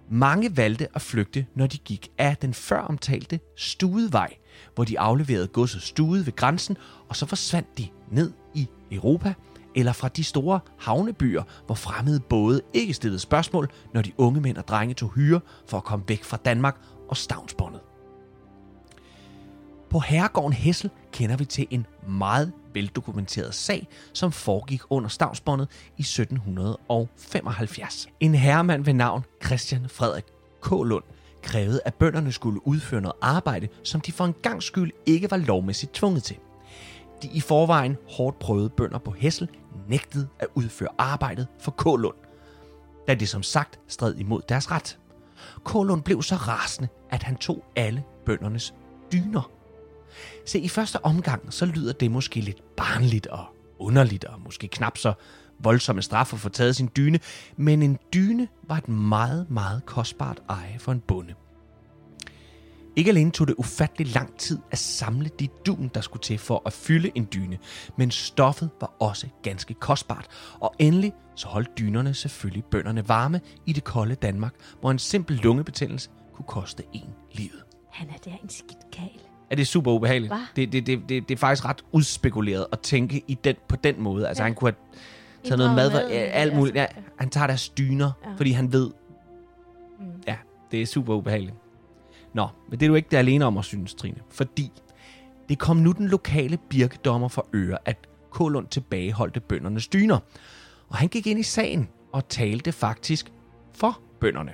Mange 0.09 0.57
valgte 0.57 0.87
at 0.95 1.01
flygte, 1.01 1.45
når 1.55 1.67
de 1.67 1.77
gik 1.77 2.09
af 2.17 2.37
den 2.37 2.53
før 2.53 2.81
omtalte 2.81 3.39
Studevej, 3.57 4.33
hvor 4.75 4.83
de 4.83 4.99
afleverede 4.99 5.47
godset 5.47 5.81
Stude 5.81 6.25
ved 6.25 6.35
grænsen, 6.35 6.77
og 7.09 7.15
så 7.15 7.25
forsvandt 7.25 7.77
de 7.77 7.87
ned 8.11 8.31
i 8.53 8.67
Europa 8.91 9.33
eller 9.75 9.93
fra 9.93 10.07
de 10.07 10.23
store 10.23 10.59
havnebyer, 10.79 11.43
hvor 11.65 11.75
fremmede 11.75 12.19
både 12.19 12.61
ikke 12.73 12.93
stillede 12.93 13.19
spørgsmål, 13.19 13.71
når 13.93 14.01
de 14.01 14.11
unge 14.17 14.41
mænd 14.41 14.57
og 14.57 14.67
drenge 14.67 14.93
tog 14.93 15.11
hyre 15.13 15.39
for 15.67 15.77
at 15.77 15.83
komme 15.83 16.05
væk 16.07 16.23
fra 16.23 16.37
Danmark 16.37 16.77
og 17.09 17.17
stavnsbåndet. 17.17 17.81
På 19.89 19.99
herregården 19.99 20.53
Hessel 20.53 20.89
kender 21.11 21.37
vi 21.37 21.45
til 21.45 21.67
en 21.69 21.85
meget 22.07 22.51
veldokumenteret 22.75 23.55
sag, 23.55 23.87
som 24.13 24.31
foregik 24.31 24.81
under 24.89 25.09
stavnsbåndet 25.09 25.67
i 25.97 26.01
1775. 26.01 28.07
En 28.19 28.35
herremand 28.35 28.85
ved 28.85 28.93
navn 28.93 29.25
Christian 29.45 29.89
Frederik 29.89 30.25
K. 30.61 30.71
Lund 30.71 31.03
krævede, 31.41 31.81
at 31.85 31.93
bønderne 31.93 32.31
skulle 32.31 32.67
udføre 32.67 33.01
noget 33.01 33.15
arbejde, 33.21 33.67
som 33.83 34.01
de 34.01 34.11
for 34.11 34.25
en 34.25 34.35
gang 34.41 34.63
skyld 34.63 34.91
ikke 35.05 35.31
var 35.31 35.37
lovmæssigt 35.37 35.93
tvunget 35.93 36.23
til. 36.23 36.37
De 37.21 37.29
i 37.33 37.39
forvejen 37.39 37.97
hårdt 38.09 38.39
prøvede 38.39 38.69
bønder 38.69 38.97
på 38.97 39.11
Hessel 39.11 39.49
nægtede 39.87 40.27
at 40.39 40.47
udføre 40.55 40.89
arbejdet 40.97 41.47
for 41.59 41.71
Kålund, 41.71 42.15
da 43.07 43.15
det 43.15 43.29
som 43.29 43.43
sagt 43.43 43.79
stred 43.87 44.15
imod 44.15 44.41
deres 44.49 44.71
ret. 44.71 44.99
Kålund 45.63 46.03
blev 46.03 46.21
så 46.21 46.35
rasende, 46.35 46.87
at 47.09 47.23
han 47.23 47.35
tog 47.35 47.65
alle 47.75 48.03
bøndernes 48.25 48.73
dyner. 49.11 49.54
Se, 50.45 50.59
i 50.59 50.67
første 50.67 51.05
omgang, 51.05 51.53
så 51.53 51.65
lyder 51.65 51.93
det 51.93 52.11
måske 52.11 52.39
lidt 52.39 52.75
barnligt 52.77 53.27
og 53.27 53.45
underligt, 53.79 54.23
og 54.23 54.41
måske 54.41 54.67
knap 54.67 54.97
så 54.97 55.13
voldsomme 55.59 56.01
straf 56.01 56.33
at 56.33 56.39
få 56.39 56.49
taget 56.49 56.75
sin 56.75 56.89
dyne, 56.97 57.19
men 57.57 57.81
en 57.83 57.97
dyne 58.13 58.47
var 58.67 58.77
et 58.77 58.89
meget, 58.89 59.49
meget 59.49 59.85
kostbart 59.85 60.41
eje 60.49 60.79
for 60.79 60.91
en 60.91 60.99
bonde. 60.99 61.33
Ikke 62.95 63.09
alene 63.09 63.31
tog 63.31 63.47
det 63.47 63.55
ufattelig 63.57 64.13
lang 64.13 64.37
tid 64.37 64.59
at 64.71 64.77
samle 64.77 65.29
de 65.39 65.47
dun, 65.47 65.91
der 65.93 66.01
skulle 66.01 66.21
til 66.21 66.37
for 66.37 66.61
at 66.65 66.73
fylde 66.73 67.11
en 67.15 67.27
dyne, 67.33 67.57
men 67.97 68.11
stoffet 68.11 68.69
var 68.81 68.93
også 68.99 69.27
ganske 69.43 69.73
kostbart. 69.73 70.27
Og 70.59 70.75
endelig 70.79 71.13
så 71.35 71.47
holdt 71.47 71.77
dynerne 71.77 72.13
selvfølgelig 72.13 72.63
bønderne 72.65 73.07
varme 73.07 73.41
i 73.65 73.73
det 73.73 73.83
kolde 73.83 74.15
Danmark, 74.15 74.53
hvor 74.79 74.91
en 74.91 74.99
simpel 74.99 75.37
lungebetændelse 75.37 76.09
kunne 76.33 76.45
koste 76.47 76.83
en 76.93 77.09
livet. 77.31 77.63
Han 77.91 78.09
er 78.09 78.17
der 78.25 78.37
en 78.43 78.49
skidt 78.49 78.91
gal. 78.91 79.34
Er 79.49 79.55
det 79.55 79.67
super 79.67 79.91
ubehageligt? 79.91 80.33
Det, 80.55 80.71
det, 80.71 80.87
det, 80.87 80.99
det, 81.09 81.29
det 81.29 81.35
er 81.35 81.39
faktisk 81.39 81.65
ret 81.65 81.83
udspekuleret 81.91 82.65
at 82.71 82.79
tænke 82.79 83.21
i 83.27 83.33
den, 83.43 83.55
på 83.67 83.75
den 83.75 84.01
måde. 84.01 84.27
Altså 84.27 84.43
Ja. 84.43 84.47
han 84.47 84.55
kunne 84.55 84.71
have 84.71 84.75
taget 85.43 85.57
noget 85.57 85.75
mad, 85.75 85.85
Inddraget 85.85 86.09
ja, 86.09 86.15
alt 86.15 86.55
muligt. 86.55 86.75
Ja, 86.75 86.85
han 87.19 87.29
tager 87.29 87.47
deres 87.47 87.69
dyner, 87.69 88.11
Ja. 88.25 88.29
fordi 88.37 88.51
han 88.51 88.73
ved, 88.73 88.91
Mm. 89.99 90.05
ja, 90.27 90.35
det 90.71 90.81
er 90.81 90.85
super 90.85 91.13
ubehageligt. 91.13 91.55
Nå, 92.33 92.47
men 92.69 92.79
det 92.79 92.85
er 92.85 92.89
du 92.89 92.95
ikke 92.95 93.07
det 93.11 93.17
alene 93.17 93.45
om 93.45 93.57
at 93.57 93.65
synes, 93.65 93.93
Trine. 93.93 94.17
Fordi 94.29 94.71
det 95.49 95.59
kom 95.59 95.77
nu 95.77 95.91
den 95.91 96.07
lokale 96.07 96.57
birkedommer 96.69 97.27
for 97.27 97.47
øre, 97.53 97.77
at 97.85 98.07
Kålund 98.31 98.67
tilbageholdte 98.67 99.39
bøndernes 99.39 99.87
dyner. 99.87 100.19
Og 100.89 100.97
han 100.97 101.07
gik 101.07 101.27
ind 101.27 101.39
i 101.39 101.43
sagen 101.43 101.89
og 102.11 102.29
talte 102.29 102.71
faktisk 102.71 103.31
for 103.73 103.99
bønderne. 104.19 104.51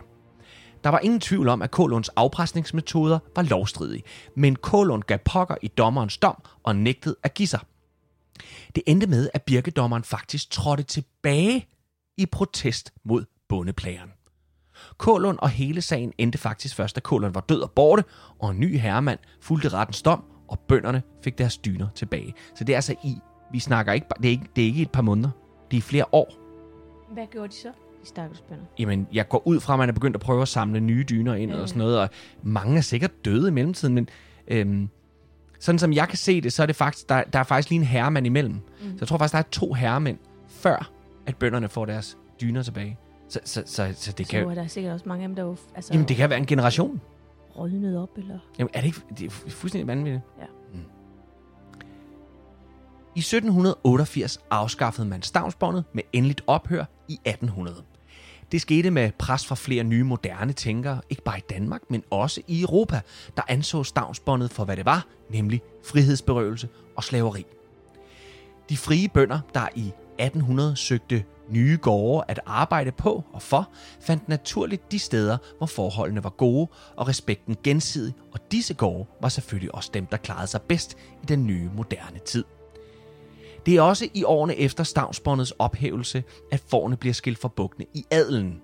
Der 0.84 0.90
var 0.90 1.00
ingen 1.00 1.20
tvivl 1.20 1.48
om, 1.48 1.62
at 1.62 1.72
Kålunds 1.72 2.10
afpresningsmetoder 2.10 3.20
var 3.36 3.42
lovstridige, 3.42 4.04
men 4.36 4.56
Kålund 4.56 5.04
gav 5.04 5.18
pokker 5.18 5.56
i 5.62 5.68
dommerens 5.68 6.18
dom 6.18 6.36
og 6.64 6.76
nægtede 6.76 7.16
at 7.24 7.34
give 7.34 7.48
sig. 7.48 7.60
Det 8.76 8.84
endte 8.88 9.08
med, 9.08 9.30
at 9.34 9.44
birkedommeren 9.44 10.04
faktisk 10.04 10.50
trådte 10.50 10.84
tilbage 10.84 11.68
i 12.18 12.26
protest 12.26 12.94
mod 13.04 13.26
bondeplageren. 13.50 14.10
Kålund 14.98 15.38
og 15.42 15.50
hele 15.50 15.82
sagen 15.82 16.14
endte 16.18 16.38
faktisk 16.38 16.76
først, 16.76 16.96
da 16.96 17.00
Kålund 17.00 17.34
var 17.34 17.42
død 17.42 17.62
og 17.62 17.72
borte, 17.72 18.04
og 18.40 18.52
en 18.52 18.60
ny 18.60 18.80
herremand 18.80 19.20
fulgte 19.42 19.70
rettens 19.70 20.02
dom, 20.02 20.24
og 20.48 20.60
bønderne 20.60 21.04
fik 21.24 21.38
deres 21.38 21.58
dyner 21.58 21.88
tilbage. 21.96 22.34
Så 22.56 22.64
det 22.64 22.74
er 22.74 22.78
altså 22.78 22.96
i 23.04 23.16
Vi 23.52 23.60
snakker 23.60 23.94
ikke, 23.94 24.08
det 24.18 24.26
er 24.26 24.32
ikke, 24.32 24.50
det 24.56 24.62
er 24.62 24.66
ikke 24.66 24.82
et 24.82 24.92
par 24.92 25.02
måneder. 25.02 25.30
Det 25.72 25.78
er 25.78 25.82
flere 25.82 26.06
år. 26.12 26.34
Hvad 27.14 27.28
gjorde 27.32 27.48
de 27.48 27.54
så, 27.54 27.72
de 28.02 28.08
stakkels 28.08 28.42
bønder? 28.42 28.64
Jamen, 28.80 29.08
jeg 29.14 29.30
går 29.30 29.48
ud 29.48 29.60
fra, 29.60 29.74
at 29.74 29.80
man 29.80 29.90
er 29.90 29.94
begyndt 29.94 30.16
at 30.16 30.22
prøve 30.22 30.42
at 30.42 30.48
samle 30.48 30.80
nye 30.80 31.06
dyner 31.10 31.34
ind 31.36 31.52
Ja. 31.52 31.62
og 31.62 31.70
sådan 31.70 31.80
noget, 31.80 32.00
og 32.00 32.10
mange 32.44 32.78
er 32.78 32.82
sikkert 32.82 33.26
døde 33.26 33.48
i 33.48 33.52
mellemtiden, 33.52 33.96
men 33.96 34.10
øhm, 34.48 34.90
sådan 35.60 35.80
som 35.80 35.94
jeg 35.94 36.08
kan 36.08 36.18
se 36.18 36.42
det, 36.42 36.54
så 36.54 36.62
er 36.62 36.66
det 36.66 36.76
faktisk, 36.76 37.10
der, 37.10 37.24
der 37.24 37.40
er 37.40 37.44
faktisk 37.44 37.70
lige 37.70 37.80
en 37.80 37.86
herremand 37.86 38.26
imellem. 38.26 38.54
Mm. 38.54 38.62
Så 38.80 38.96
jeg 39.00 39.08
tror 39.08 39.18
faktisk, 39.18 39.34
der 39.34 39.40
er 39.40 39.44
to 39.52 39.74
herremænd, 39.74 40.18
før 40.48 40.92
at 41.26 41.36
bønderne 41.36 41.70
får 41.70 41.86
deres 41.86 42.18
dyner 42.42 42.64
tilbage. 42.64 42.98
Så, 43.30 43.40
så, 43.44 43.64
så, 43.66 43.94
så 43.96 44.12
det 44.12 44.26
Så 44.28 44.32
kan 44.32 44.50
er 44.50 44.54
der 44.56 44.68
sikkert 44.68 44.94
også 44.94 45.10
mange 45.10 45.24
af 45.24 45.28
dem, 45.30 45.36
der 45.36 45.44
var 45.44 45.56
altså, 45.76 45.94
Jamen, 45.94 46.08
det 46.08 46.16
kan 46.16 46.30
være 46.30 46.40
en 46.40 46.46
generation. 46.46 47.02
rådnet 47.58 47.98
op, 47.98 48.10
eller... 48.18 48.40
Jamen, 48.60 48.70
er 48.74 48.80
det 48.80 48.88
ikke 48.88 49.00
det 49.18 49.26
er 49.26 49.30
fu- 49.30 49.50
fuldstændig 49.50 49.88
vanvittigt? 49.88 50.24
Ja. 50.40 50.46
Mm. 50.74 50.80
I 53.16 53.20
1788 53.20 54.40
afskaffede 54.52 55.08
man 55.08 55.22
stavnsbåndet 55.22 55.84
med 55.94 56.04
endeligt 56.14 56.42
ophør 56.48 56.86
i 57.08 57.14
1800. 57.26 57.78
Det 58.52 58.62
skete 58.62 58.92
med 58.92 59.12
pres 59.20 59.46
fra 59.46 59.56
flere 59.56 59.84
nye 59.84 60.04
moderne 60.04 60.54
tænkere, 60.54 61.02
ikke 61.10 61.24
bare 61.24 61.38
i 61.38 61.44
Danmark, 61.50 61.82
men 61.90 62.04
også 62.10 62.42
i 62.48 62.62
Europa, 62.62 63.02
der 63.38 63.44
anså 63.48 63.84
stavnsbåndet 63.84 64.52
for, 64.52 64.66
hvad 64.66 64.78
det 64.78 64.86
var, 64.86 65.08
nemlig 65.30 65.62
frihedsberøvelse 65.86 66.70
og 66.98 67.04
slaveri. 67.04 67.46
De 68.70 68.78
frie 68.78 69.10
bønder, 69.10 69.40
der 69.54 69.68
i 69.76 69.92
1800 70.20 70.76
søgte 70.76 71.24
nye 71.50 71.78
gårde 71.82 72.26
at 72.28 72.40
arbejde 72.46 72.92
på 72.92 73.24
og 73.34 73.42
for, 73.42 73.70
fandt 74.02 74.30
naturligt 74.30 74.92
de 74.92 75.00
steder, 75.00 75.38
hvor 75.58 75.68
forholdene 75.68 76.24
var 76.24 76.30
gode 76.30 76.68
og 76.96 77.08
respekten 77.08 77.58
gensidig, 77.64 78.14
og 78.34 78.52
disse 78.52 78.74
gårde 78.74 79.10
var 79.22 79.30
selvfølgelig 79.30 79.76
også 79.76 79.90
dem, 79.94 80.06
der 80.06 80.18
klarede 80.18 80.48
sig 80.48 80.62
bedst 80.62 80.98
i 81.24 81.26
den 81.26 81.48
nye 81.48 81.70
moderne 81.76 82.20
tid. 82.20 82.44
Det 83.66 83.76
er 83.76 83.82
også 83.82 84.10
i 84.14 84.24
årene 84.24 84.56
efter 84.56 84.84
stavnsbåndets 84.84 85.54
ophævelse, 85.60 86.24
at 86.52 86.64
forne 86.68 86.98
bliver 86.98 87.14
skilt 87.14 87.38
fra 87.38 87.48
bukkene 87.48 87.86
i 87.94 88.06
adelen. 88.12 88.62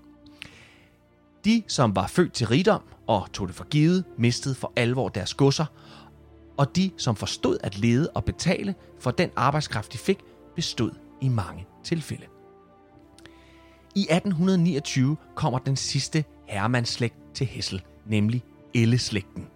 De, 1.46 1.64
som 1.68 1.96
var 1.96 2.08
født 2.08 2.34
til 2.34 2.48
rigdom 2.48 2.82
og 3.08 3.28
tog 3.34 3.48
det 3.48 3.56
for 3.56 3.64
givet, 3.64 4.04
mistede 4.18 4.56
for 4.56 4.74
alvor 4.76 5.10
deres 5.10 5.34
godser, 5.34 5.66
og 6.58 6.76
de, 6.76 6.92
som 6.98 7.16
forstod 7.16 7.58
at 7.64 7.78
lede 7.78 8.10
og 8.10 8.26
betale 8.26 8.76
for 9.00 9.12
den 9.12 9.30
arbejdskraft, 9.36 9.94
de 9.94 9.98
fik, 9.98 10.20
bestod 10.56 10.92
i 11.22 11.30
mange 11.30 11.66
tilfælde. 11.84 12.26
I 13.96 14.02
1829 14.02 15.18
kommer 15.36 15.60
den 15.60 15.76
sidste 15.76 16.24
hermandsslægt 16.46 17.16
til 17.34 17.48
Hessel, 17.48 17.82
nemlig 18.06 18.44
Elleslægten. 18.74 19.48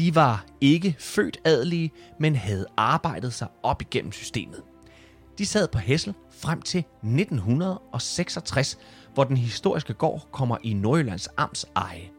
De 0.00 0.14
var 0.14 0.44
ikke 0.60 0.96
født 0.98 1.38
adelige, 1.44 1.90
men 2.18 2.36
havde 2.36 2.66
arbejdet 2.76 3.32
sig 3.32 3.48
op 3.62 3.82
igennem 3.82 4.12
systemet. 4.12 4.62
De 5.38 5.46
sad 5.46 5.68
på 5.68 5.78
Hessel 5.78 6.14
frem 6.30 6.62
til 6.62 6.78
1966, 6.78 8.78
hvor 9.14 9.24
den 9.24 9.36
historiske 9.36 9.94
gård 9.94 10.28
kommer 10.32 10.56
i 10.62 10.72
Nordjyllands 10.72 11.28
Amts 11.36 11.66
eje. 11.76 12.10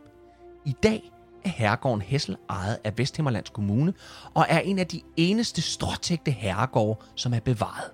I 0.65 0.75
dag 0.83 1.11
er 1.43 1.49
herregården 1.49 2.01
Hessel 2.01 2.37
ejet 2.49 2.77
af 2.83 2.97
Vesthimmerlands 2.97 3.49
Kommune 3.49 3.93
og 4.33 4.45
er 4.49 4.59
en 4.59 4.79
af 4.79 4.87
de 4.87 5.01
eneste 5.17 5.61
stråtægte 5.61 6.31
herregårde, 6.31 6.99
som 7.15 7.33
er 7.33 7.39
bevaret. 7.39 7.91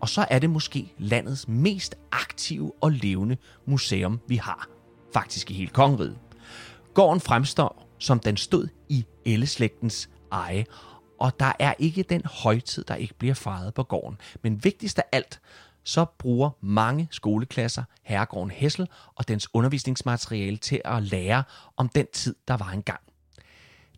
Og 0.00 0.08
så 0.08 0.26
er 0.30 0.38
det 0.38 0.50
måske 0.50 0.94
landets 0.98 1.48
mest 1.48 1.94
aktive 2.12 2.72
og 2.80 2.90
levende 2.90 3.36
museum, 3.66 4.20
vi 4.28 4.36
har. 4.36 4.68
Faktisk 5.12 5.50
i 5.50 5.54
hele 5.54 5.70
kongeriget. 5.70 6.18
Gården 6.94 7.20
fremstår, 7.20 7.83
som 8.04 8.20
den 8.20 8.36
stod 8.36 8.68
i 8.88 9.04
Elleslægtens 9.24 10.10
eje, 10.32 10.66
og 11.18 11.40
der 11.40 11.52
er 11.58 11.74
ikke 11.78 12.02
den 12.02 12.22
højtid, 12.24 12.84
der 12.84 12.94
ikke 12.94 13.14
bliver 13.14 13.34
fejret 13.34 13.74
på 13.74 13.82
gården. 13.82 14.18
Men 14.42 14.64
vigtigst 14.64 14.98
af 14.98 15.04
alt, 15.12 15.40
så 15.84 16.04
bruger 16.18 16.50
mange 16.60 17.08
skoleklasser 17.10 17.84
herregården 18.02 18.50
Hessel 18.50 18.88
og 19.14 19.28
dens 19.28 19.48
undervisningsmateriale 19.54 20.56
til 20.56 20.80
at 20.84 21.02
lære 21.02 21.42
om 21.76 21.88
den 21.88 22.06
tid, 22.12 22.34
der 22.48 22.56
var 22.56 22.70
engang. 22.70 23.00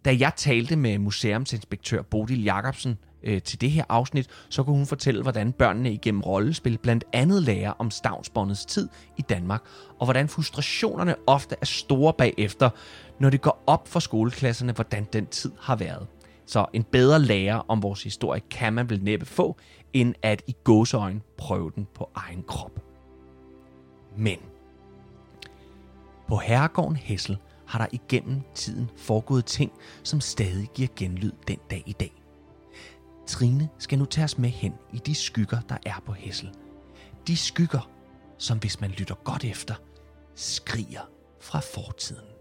Da 0.04 0.16
jeg 0.18 0.32
talte 0.36 0.76
med 0.76 0.98
museumsinspektør 0.98 2.02
Bodil 2.02 2.42
Jacobsen 2.42 2.98
øh, 3.26 3.42
til 3.42 3.60
det 3.60 3.70
her 3.70 3.84
afsnit, 3.88 4.28
så 4.48 4.62
kunne 4.62 4.76
hun 4.76 4.86
fortælle, 4.86 5.22
hvordan 5.22 5.52
børnene 5.52 5.92
igennem 5.92 6.20
rollespil 6.20 6.78
blandt 6.78 7.04
andet 7.12 7.42
lærer 7.42 7.72
om 7.78 7.90
stavnsbåndets 7.90 8.64
tid 8.64 8.88
i 9.16 9.22
Danmark, 9.22 9.62
og 9.98 10.06
hvordan 10.06 10.28
frustrationerne 10.28 11.14
ofte 11.26 11.56
er 11.60 11.66
store 11.66 12.12
bagefter, 12.12 12.70
når 13.18 13.30
det 13.30 13.40
går 13.40 13.62
op 13.66 13.88
for 13.88 14.00
skoleklasserne, 14.00 14.72
hvordan 14.72 15.06
den 15.12 15.26
tid 15.26 15.52
har 15.60 15.76
været. 15.76 16.06
Så 16.46 16.66
en 16.72 16.82
bedre 16.82 17.20
lærer 17.20 17.64
om 17.68 17.82
vores 17.82 18.02
historie 18.02 18.40
kan 18.50 18.72
man 18.72 18.90
vel 18.90 19.02
næppe 19.02 19.26
få, 19.26 19.56
end 19.92 20.14
at 20.22 20.42
i 20.46 20.56
gåseøjne 20.64 21.20
prøve 21.38 21.72
den 21.74 21.86
på 21.94 22.10
egen 22.14 22.42
krop. 22.42 22.80
Men 24.16 24.38
på 26.28 26.36
herregården 26.36 26.96
Hessel 26.96 27.38
har 27.66 27.78
der 27.78 27.86
igennem 27.92 28.40
tiden 28.54 28.90
foregået 28.96 29.44
ting, 29.44 29.72
som 30.02 30.20
stadig 30.20 30.68
giver 30.74 30.88
genlyd 30.96 31.32
den 31.48 31.58
dag 31.70 31.82
i 31.86 31.92
dag. 31.92 32.15
Trine 33.26 33.68
skal 33.78 33.98
nu 33.98 34.04
tage 34.04 34.24
os 34.24 34.38
med 34.38 34.50
hen 34.50 34.74
i 34.92 34.98
de 34.98 35.14
skygger, 35.14 35.60
der 35.60 35.76
er 35.86 36.02
på 36.06 36.12
Hessel. 36.12 36.50
De 37.26 37.36
skygger, 37.36 37.90
som 38.38 38.58
hvis 38.58 38.80
man 38.80 38.90
lytter 38.90 39.14
godt 39.14 39.44
efter, 39.44 39.74
skriger 40.34 41.10
fra 41.40 41.60
fortiden. 41.60 42.35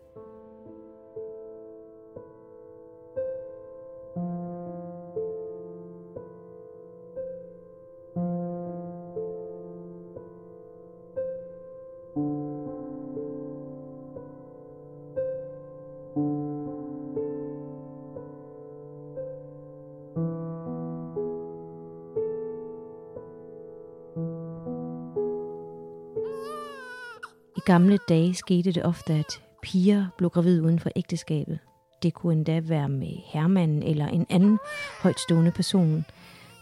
Gamle 27.66 28.00
dage 28.10 28.34
skete 28.34 28.72
det 28.72 28.86
ofte, 28.86 29.14
at 29.14 29.42
piger 29.64 30.06
blev 30.18 30.30
gravide 30.30 30.64
uden 30.64 30.80
for 30.80 30.90
ægteskabet. 30.96 31.60
Det 32.04 32.14
kunne 32.14 32.34
endda 32.34 32.60
være 32.60 32.90
med 32.90 33.18
hermanden 33.26 33.84
eller 33.84 34.08
en 34.08 34.26
anden 34.30 34.60
højtstående 35.02 35.52
person. 35.52 36.06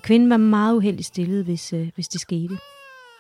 Kvinden 0.04 0.30
var 0.30 0.38
meget 0.38 0.76
uheldig 0.76 1.06
stillet, 1.06 1.44
hvis, 1.44 1.74
øh, 1.74 1.92
hvis 1.96 2.08
det 2.08 2.22
skete. 2.22 2.58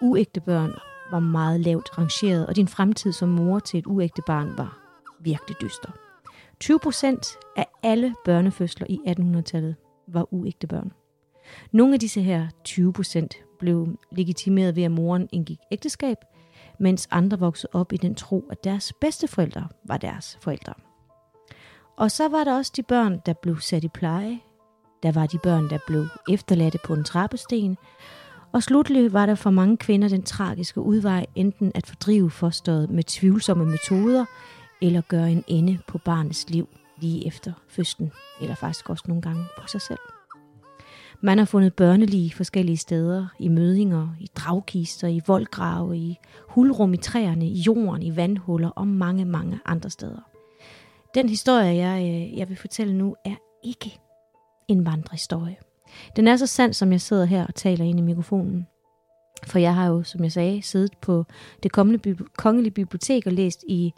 Uægte 0.02 0.41
børn 0.41 0.72
var 1.12 1.19
meget 1.19 1.60
lavt 1.60 1.98
rangeret, 1.98 2.48
og 2.48 2.56
din 2.56 2.67
fremtid 2.67 3.12
som 3.12 3.30
mor 3.30 3.60
til 3.60 3.78
et 3.78 3.88
uægte 3.88 4.22
barn 4.28 4.58
var 4.58 4.80
virkelig 5.22 5.58
dyster. 5.62 5.91
20 6.60 6.80
procent 6.80 7.26
af 7.58 7.67
alle 7.84 8.15
børnefødsler 8.26 8.88
i 8.89 9.00
1800-tallet 9.08 9.76
var 10.08 10.34
uægte 10.34 10.67
børn. 10.67 10.91
Nogle 11.72 11.93
af 11.93 12.00
disse 12.00 12.22
her 12.22 12.48
20 12.63 12.93
procent 12.93 13.36
blev 13.60 14.00
legitimeret 14.12 14.76
ved, 14.76 14.84
at 14.84 14.91
moren 14.91 15.30
indgik 15.32 15.60
ægteskab, 15.72 16.17
mens 16.79 17.07
andre 17.12 17.39
voksede 17.39 17.69
op 17.73 17.93
i 17.93 17.97
den 17.97 18.15
tro, 18.15 18.47
at 18.51 18.63
deres 18.63 18.93
bedsteforældre 19.01 19.67
var 19.83 19.97
deres 19.97 20.38
forældre. 20.41 20.73
Og 21.97 22.12
så 22.12 22.27
var 22.27 22.43
der 22.43 22.55
også 22.57 22.71
de 22.75 22.83
børn, 22.83 23.21
der 23.25 23.33
blev 23.33 23.59
sat 23.59 23.83
i 23.83 23.88
pleje. 23.88 24.39
Der 25.03 25.12
var 25.12 25.25
de 25.25 25.39
børn, 25.43 25.69
der 25.69 25.77
blev 25.88 26.05
efterladte 26.29 26.79
på 26.86 26.93
en 26.93 27.03
trappesten. 27.03 27.77
Og 28.51 28.63
slutlig 28.63 29.13
var 29.13 29.25
der 29.25 29.36
for 29.36 29.49
mange 29.49 29.77
kvinder 29.77 30.07
den 30.07 30.23
tragiske 30.23 30.81
udvej 30.81 31.25
enten 31.36 31.71
at 31.75 31.88
fordrive 31.88 32.31
fosteret 32.31 32.89
med 32.89 33.03
tvivlsomme 33.03 33.65
metoder, 33.65 34.25
eller 34.81 35.01
gøre 35.01 35.31
en 35.31 35.43
ende 35.47 35.79
på 35.88 35.97
barnets 35.97 36.49
liv 36.49 36.69
lige 36.97 37.27
efter 37.27 37.53
fødslen, 37.67 38.12
eller 38.41 38.55
faktisk 38.55 38.89
også 38.89 39.03
nogle 39.07 39.21
gange 39.21 39.45
på 39.57 39.67
sig 39.67 39.81
selv. 39.81 39.99
Man 41.25 41.38
har 41.38 41.45
fundet 41.45 41.73
børnelige 41.73 42.33
forskellige 42.33 42.77
steder, 42.77 43.27
i 43.39 43.47
mødinger, 43.47 44.07
i 44.19 44.27
dragkister, 44.36 45.07
i 45.07 45.21
voldgrave, 45.27 45.97
i 45.97 46.17
hulrum 46.47 46.93
i 46.93 46.97
træerne, 46.97 47.47
i 47.47 47.59
jorden, 47.59 48.03
i 48.03 48.15
vandhuller 48.15 48.69
og 48.69 48.88
mange, 48.88 49.25
mange 49.25 49.59
andre 49.65 49.89
steder. 49.89 50.19
Den 51.15 51.29
historie, 51.29 51.75
jeg, 51.75 52.03
øh, 52.03 52.38
jeg 52.38 52.49
vil 52.49 52.57
fortælle 52.57 52.93
nu, 52.93 53.15
er 53.25 53.36
ikke 53.63 53.99
en 54.67 54.86
vandrehistorie. 54.86 55.55
Den 56.15 56.27
er 56.27 56.38
så 56.38 56.47
sand, 56.47 56.73
som 56.73 56.91
jeg 56.91 57.01
sidder 57.01 57.25
her 57.25 57.47
og 57.47 57.55
taler 57.55 57.86
ind 57.86 57.99
i 57.99 58.03
mikrofonen. 58.03 58.67
For 59.47 59.59
jeg 59.59 59.75
har 59.75 59.88
jo, 59.88 60.03
som 60.03 60.23
jeg 60.23 60.31
sagde, 60.31 60.62
siddet 60.62 60.91
på 61.01 61.25
det 61.63 61.71
kommende 61.71 62.15
kongelige 62.38 62.71
bibliotek 62.71 63.27
og 63.27 63.33
læst 63.33 63.63
i 63.67 63.93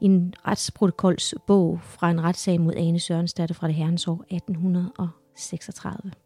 en 0.00 0.34
retsprotokolsbog 0.46 1.80
fra 1.82 2.10
en 2.10 2.22
retssag 2.22 2.60
mod 2.60 2.74
Ane 2.76 3.00
Sørensdatter 3.00 3.54
fra 3.54 3.66
det 3.66 3.74
herrens 3.74 4.08
år 4.08 4.24
1836 4.30 6.23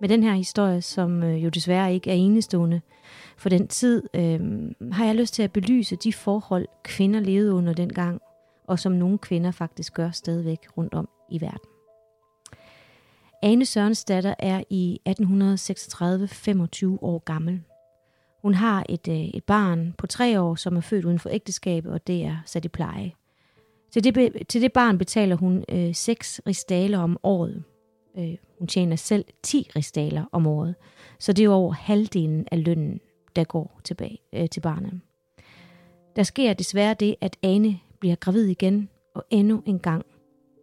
med 0.00 0.08
den 0.08 0.22
her 0.22 0.34
historie, 0.34 0.82
som 0.82 1.22
øh, 1.22 1.44
jo 1.44 1.48
desværre 1.48 1.94
ikke 1.94 2.10
er 2.10 2.14
enestående 2.14 2.80
for 3.36 3.48
den 3.48 3.68
tid, 3.68 4.02
øh, 4.14 4.40
har 4.92 5.04
jeg 5.04 5.14
lyst 5.14 5.34
til 5.34 5.42
at 5.42 5.52
belyse 5.52 5.96
de 5.96 6.12
forhold, 6.12 6.66
kvinder 6.84 7.20
levede 7.20 7.52
under 7.52 7.72
dengang, 7.72 8.20
og 8.66 8.78
som 8.78 8.92
nogle 8.92 9.18
kvinder 9.18 9.50
faktisk 9.50 9.94
gør 9.94 10.10
stadigvæk 10.10 10.58
rundt 10.76 10.94
om 10.94 11.08
i 11.30 11.40
verden. 11.40 11.70
Ane 13.42 13.66
Sørens 13.66 14.04
datter 14.04 14.34
er 14.38 14.62
i 14.70 15.00
1836 15.06 16.28
25 16.28 16.98
år 17.02 17.18
gammel. 17.18 17.62
Hun 18.42 18.54
har 18.54 18.86
et, 18.88 19.08
øh, 19.08 19.16
et 19.16 19.44
barn 19.44 19.94
på 19.98 20.06
tre 20.06 20.40
år, 20.40 20.54
som 20.54 20.76
er 20.76 20.80
født 20.80 21.04
uden 21.04 21.18
for 21.18 21.28
ægteskab, 21.32 21.86
og 21.86 22.06
det 22.06 22.24
er 22.24 22.36
sat 22.46 22.64
i 22.64 22.68
pleje. 22.68 23.12
Til 23.90 24.04
det, 24.04 24.32
til 24.48 24.62
det 24.62 24.72
barn 24.72 24.98
betaler 24.98 25.36
hun 25.36 25.64
øh, 25.68 25.94
6 25.94 26.40
ristaler 26.46 26.98
om 26.98 27.18
året. 27.22 27.62
Øh, 28.20 28.36
hun 28.58 28.68
tjener 28.68 28.96
selv 28.96 29.24
10 29.42 29.70
ristaler 29.76 30.24
om 30.32 30.46
året, 30.46 30.74
så 31.18 31.32
det 31.32 31.44
er 31.44 31.48
over 31.48 31.72
halvdelen 31.72 32.46
af 32.52 32.64
lønnen, 32.64 33.00
der 33.36 33.44
går 33.44 33.80
tilbage 33.84 34.18
øh, 34.32 34.48
til 34.48 34.60
barnet. 34.60 35.00
Der 36.16 36.22
sker 36.22 36.52
desværre 36.52 36.94
det, 36.94 37.14
at 37.20 37.36
Ane 37.42 37.78
bliver 38.00 38.14
gravid 38.14 38.46
igen, 38.46 38.88
og 39.14 39.24
endnu 39.30 39.62
en 39.66 39.78
gang 39.78 40.06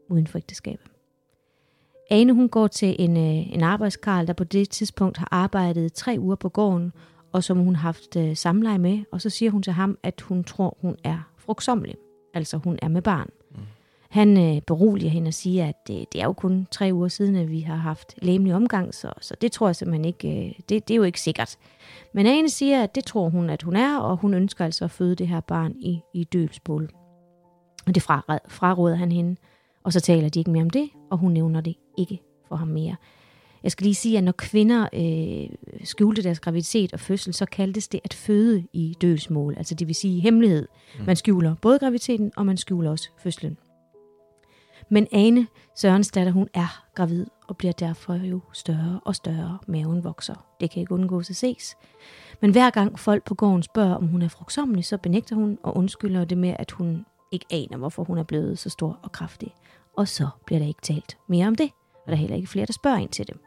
uden 0.10 0.28
for 0.28 0.38
ægteskabet. 0.38 0.88
Ane 2.10 2.34
hun 2.34 2.50
går 2.50 2.68
til 2.68 2.96
en, 3.00 3.18
øh, 3.18 3.54
en 3.54 3.64
arbejdskarl, 3.64 4.28
der 4.28 4.34
på 4.34 4.44
det 4.44 4.70
tidspunkt 4.70 5.18
har 5.18 5.28
arbejdet 5.32 5.94
tre 5.94 6.16
uger 6.20 6.36
på 6.36 6.50
gården, 6.50 6.92
og 7.32 7.44
som 7.44 7.58
hun 7.58 7.76
har 7.76 7.82
haft 7.82 8.16
øh, 8.16 8.36
samleje 8.36 8.78
med, 8.78 9.00
og 9.12 9.22
så 9.22 9.30
siger 9.30 9.52
hun 9.52 9.64
til 9.64 9.74
ham, 9.74 9.98
at 10.04 10.22
hun 10.22 10.44
tror, 10.44 10.78
hun 10.82 10.96
er 11.04 11.32
frugtsommelig, 11.38 11.96
altså 12.34 12.58
hun 12.58 12.80
er 12.82 12.88
med 12.88 13.02
barn. 13.02 13.30
Han 14.10 14.38
øh, 14.38 14.62
beroliger 14.62 15.10
hende 15.10 15.28
og 15.28 15.34
siger, 15.34 15.68
at 15.68 15.88
det, 15.88 16.06
det 16.14 16.22
er 16.22 16.26
jo 16.26 16.34
kun 16.34 16.68
tre 16.72 16.90
uger 16.94 17.08
siden, 17.08 17.36
at 17.36 17.52
vi 17.52 17.60
har 17.60 17.76
haft 17.76 18.14
læmelig 18.22 18.56
omgang, 18.56 18.94
så, 18.94 19.12
så 19.22 19.36
det 19.42 19.52
tror 19.52 19.68
jeg 19.68 19.76
simpelthen 19.76 20.06
ikke, 20.06 20.48
øh, 20.48 20.54
det, 20.70 20.88
det 20.88 20.92
er 20.94 20.96
jo 20.96 21.04
ikke 21.04 21.22
sikkert. 21.22 21.58
Men 22.14 22.26
Ane 22.26 22.50
siger, 22.50 22.84
at 22.84 22.96
det 22.96 23.06
tror 23.06 23.30
hun, 23.30 23.50
at 23.50 23.64
hun 23.64 23.76
er, 23.76 23.98
og 23.98 24.18
hun 24.18 24.34
ønsker 24.34 24.66
altså 24.66 24.86
at 24.86 24.92
føde 24.92 25.16
det 25.16 25.28
her 25.28 25.40
barn 25.40 25.74
i, 25.80 26.02
i 26.14 26.24
døbsbål. 26.24 26.90
Og 27.88 27.96
det 27.96 28.04
fraråder 28.48 28.96
han 28.96 29.12
hende, 29.12 29.36
og 29.84 29.94
så 29.94 30.00
taler 30.00 30.30
de 30.30 30.40
ikke 30.40 30.52
mere 30.52 30.64
om 30.64 30.70
det, 30.70 30.90
og 31.12 31.18
hun 31.18 31.32
nævner 31.32 31.62
det 31.62 31.76
ikke 31.98 32.22
for 32.48 32.56
ham 32.56 32.68
mere. 32.68 32.96
Jeg 33.64 33.72
skal 33.72 33.84
lige 33.84 33.96
sige, 33.96 34.18
at 34.18 34.24
når 34.24 34.32
kvinder 34.32 34.88
øh, 34.94 35.56
skjulte 35.84 36.24
deres 36.24 36.40
graviditet 36.40 36.94
og 36.94 37.00
fødsel, 37.00 37.34
så 37.34 37.46
kaldtes 37.46 37.88
det 37.88 38.00
at 38.04 38.14
føde 38.14 38.64
i 38.74 38.96
dødsmål. 39.02 39.54
Altså 39.58 39.76
det 39.76 39.88
vil 39.88 39.96
sige 39.96 40.22
hemmelighed. 40.22 40.68
Mm. 41.00 41.06
Man 41.06 41.16
skjuler 41.16 41.56
både 41.62 41.80
graviditeten, 41.80 42.32
og 42.36 42.46
man 42.46 42.58
skjuler 42.58 42.92
også 42.92 43.10
fødslen. 43.18 43.58
Men 44.90 45.08
Ane 45.12 45.48
Sørens 45.76 46.12
datter, 46.12 46.32
hun 46.32 46.48
er 46.54 46.84
gravid 46.96 47.26
og 47.48 47.58
bliver 47.58 47.72
derfor 47.72 48.14
jo 48.14 48.42
større 48.54 49.00
og 49.06 49.16
større. 49.16 49.58
Maven 49.68 50.04
vokser. 50.04 50.36
Det 50.60 50.72
kan 50.72 50.80
ikke 50.80 50.94
undgås 50.94 51.30
at 51.30 51.36
ses. 51.36 51.76
Men 52.42 52.52
hver 52.52 52.70
gang 52.70 53.00
folk 53.00 53.26
på 53.26 53.36
gården 53.36 53.64
spørger, 53.64 53.96
om 53.96 54.08
hun 54.08 54.22
er 54.22 54.28
frugtsommelig, 54.28 54.86
så 54.86 54.98
benægter 54.98 55.36
hun 55.36 55.58
og 55.64 55.78
undskylder 55.78 56.26
det 56.26 56.38
med, 56.38 56.56
at 56.60 56.72
hun 56.72 57.06
ikke 57.32 57.46
aner, 57.52 57.78
hvorfor 57.78 58.04
hun 58.04 58.18
er 58.18 58.24
blevet 58.24 58.60
så 58.60 58.70
stor 58.70 59.00
og 59.04 59.12
kraftig. 59.12 59.54
Og 59.98 60.08
så 60.08 60.28
bliver 60.46 60.60
der 60.60 60.68
ikke 60.68 60.82
talt 60.82 61.18
mere 61.28 61.48
om 61.48 61.56
det, 61.56 61.72
og 61.94 62.08
der 62.08 62.14
er 62.14 62.18
heller 62.18 62.36
ikke 62.36 62.48
flere, 62.48 62.66
der 62.66 62.74
spørger 62.74 62.98
ind 62.98 63.10
til 63.10 63.28
det. 63.28 63.38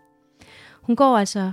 Hun 0.83 0.97
går 0.97 1.19
altså 1.19 1.53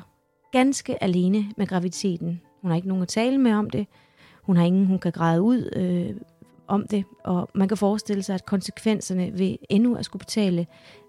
ganske 0.51 1.03
alene 1.03 1.45
med 1.57 1.67
graviditeten. 1.67 2.41
Hun 2.61 2.71
har 2.71 2.75
ikke 2.75 2.87
nogen 2.87 3.01
at 3.01 3.07
tale 3.07 3.37
med 3.37 3.53
om 3.53 3.69
det. 3.69 3.87
Hun 4.43 4.57
har 4.57 4.63
ingen, 4.63 4.85
hun 4.85 4.99
kan 4.99 5.11
græde 5.11 5.41
ud 5.41 5.69
øh, 5.75 6.15
om 6.67 6.87
det. 6.87 7.05
Og 7.23 7.49
man 7.55 7.67
kan 7.67 7.77
forestille 7.77 8.23
sig, 8.23 8.35
at 8.35 8.45
konsekvenserne 8.45 9.39
ved 9.39 9.55
endnu 9.69 9.95
at 9.95 10.05
skulle 10.05 10.19
betale 10.19 10.67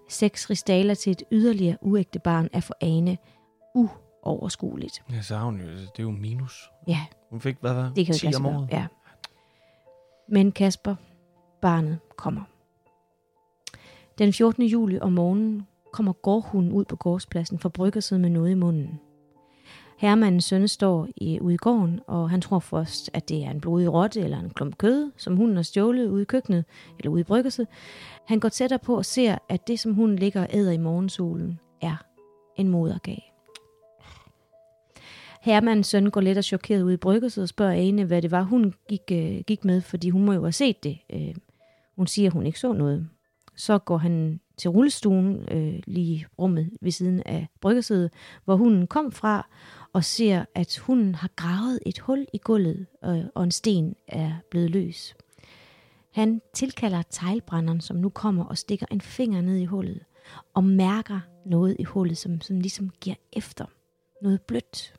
seks 0.09 0.49
ristaler 0.49 0.93
til 0.93 1.11
et 1.11 1.23
yderligere 1.31 1.77
uægte 1.81 2.19
barn 2.19 2.49
er 2.53 2.59
for 2.59 2.75
Ane 2.81 3.17
uoverskueligt. 3.75 5.03
Ja, 5.11 5.21
så 5.21 5.37
hun 5.37 5.61
jo, 5.61 5.67
det 5.67 5.99
er 5.99 6.03
jo 6.03 6.11
minus. 6.11 6.69
Ja. 6.87 7.05
Hun 7.29 7.41
fik, 7.41 7.57
hvad 7.61 7.73
var 7.73 7.91
det? 7.95 8.05
kan 8.05 8.15
10 8.15 8.35
om 8.35 8.45
året? 8.45 8.67
Ja. 8.71 8.87
Men 10.29 10.51
Kasper, 10.51 10.95
barnet 11.61 11.99
kommer. 12.15 12.41
Den 14.17 14.33
14. 14.33 14.63
juli 14.63 14.99
om 14.99 15.11
morgenen 15.11 15.67
kommer 15.93 16.13
gårdhunden 16.13 16.71
ud 16.71 16.85
på 16.85 16.95
gårdspladsen 16.95 17.59
for 17.59 17.69
bryggersiden 17.69 18.21
med 18.21 18.29
noget 18.29 18.51
i 18.51 18.53
munden. 18.53 18.99
Hermandens 19.99 20.45
søn 20.45 20.67
står 20.67 21.07
i, 21.15 21.39
ude 21.39 21.53
i 21.53 21.57
gården, 21.57 21.99
og 22.07 22.29
han 22.29 22.41
tror 22.41 22.59
først, 22.59 23.09
at 23.13 23.29
det 23.29 23.43
er 23.43 23.51
en 23.51 23.61
blodig 23.61 23.93
rotte 23.93 24.19
eller 24.21 24.39
en 24.39 24.49
klump 24.49 24.77
kød, 24.77 25.11
som 25.17 25.35
hunden 25.35 25.55
har 25.55 25.63
stjålet 25.63 26.07
ude 26.07 26.21
i 26.21 26.25
køkkenet 26.25 26.65
eller 26.99 27.11
ude 27.11 27.21
i 27.21 27.23
bryggerset. 27.23 27.67
Han 28.25 28.39
går 28.39 28.49
tættere 28.49 28.79
på 28.79 28.97
og 28.97 29.05
ser, 29.05 29.37
at 29.49 29.67
det, 29.67 29.79
som 29.79 29.93
hunden 29.93 30.19
ligger 30.19 30.41
og 30.41 30.47
æder 30.53 30.71
i 30.71 30.77
morgensolen, 30.77 31.59
er 31.81 31.95
en 32.57 32.67
modergave. 32.67 33.21
Hermandens 35.41 35.87
søn 35.87 36.09
går 36.09 36.21
lidt 36.21 36.37
og 36.37 36.43
chokeret 36.43 36.81
ud 36.81 36.91
i 36.91 36.97
bryggerset 36.97 37.41
og 37.41 37.49
spørger 37.49 37.73
Ane, 37.73 38.03
hvad 38.03 38.21
det 38.21 38.31
var, 38.31 38.41
hun 38.41 38.73
gik, 38.89 39.11
øh, 39.11 39.41
gik 39.47 39.65
med, 39.65 39.81
fordi 39.81 40.09
hun 40.09 40.25
må 40.25 40.33
jo 40.33 40.41
have 40.41 40.51
set 40.51 40.83
det. 40.83 40.97
Øh, 41.13 41.35
hun 41.95 42.07
siger, 42.07 42.29
at 42.29 42.33
hun 42.33 42.45
ikke 42.45 42.59
så 42.59 42.73
noget. 42.73 43.09
Så 43.55 43.77
går 43.77 43.97
han 43.97 44.39
til 44.59 44.69
rullestuen 44.69 45.49
øh, 45.51 45.79
lige 45.87 46.25
rummet 46.39 46.69
ved 46.81 46.91
siden 46.91 47.23
af 47.25 47.47
bryggersædet, 47.61 48.11
hvor 48.45 48.55
hunden 48.55 48.87
kom 48.87 49.11
fra, 49.11 49.47
og 49.93 50.03
ser, 50.03 50.45
at 50.55 50.77
hunden 50.77 51.15
har 51.15 51.29
gravet 51.35 51.79
et 51.85 51.99
hul 51.99 52.25
i 52.33 52.37
gulvet, 52.37 52.85
øh, 53.05 53.23
og 53.35 53.43
en 53.43 53.51
sten 53.51 53.95
er 54.07 54.31
blevet 54.51 54.69
løs. 54.69 55.15
Han 56.11 56.41
tilkalder 56.53 57.01
teglbrænderen, 57.01 57.81
som 57.81 57.97
nu 57.97 58.09
kommer 58.09 58.45
og 58.45 58.57
stikker 58.57 58.85
en 58.91 59.01
finger 59.01 59.41
ned 59.41 59.57
i 59.57 59.65
hullet, 59.65 60.03
og 60.53 60.63
mærker 60.63 61.19
noget 61.45 61.75
i 61.79 61.83
hullet, 61.83 62.17
som, 62.17 62.41
som 62.41 62.59
ligesom 62.59 62.89
giver 63.01 63.15
efter. 63.33 63.65
Noget 64.21 64.41
blødt. 64.41 64.93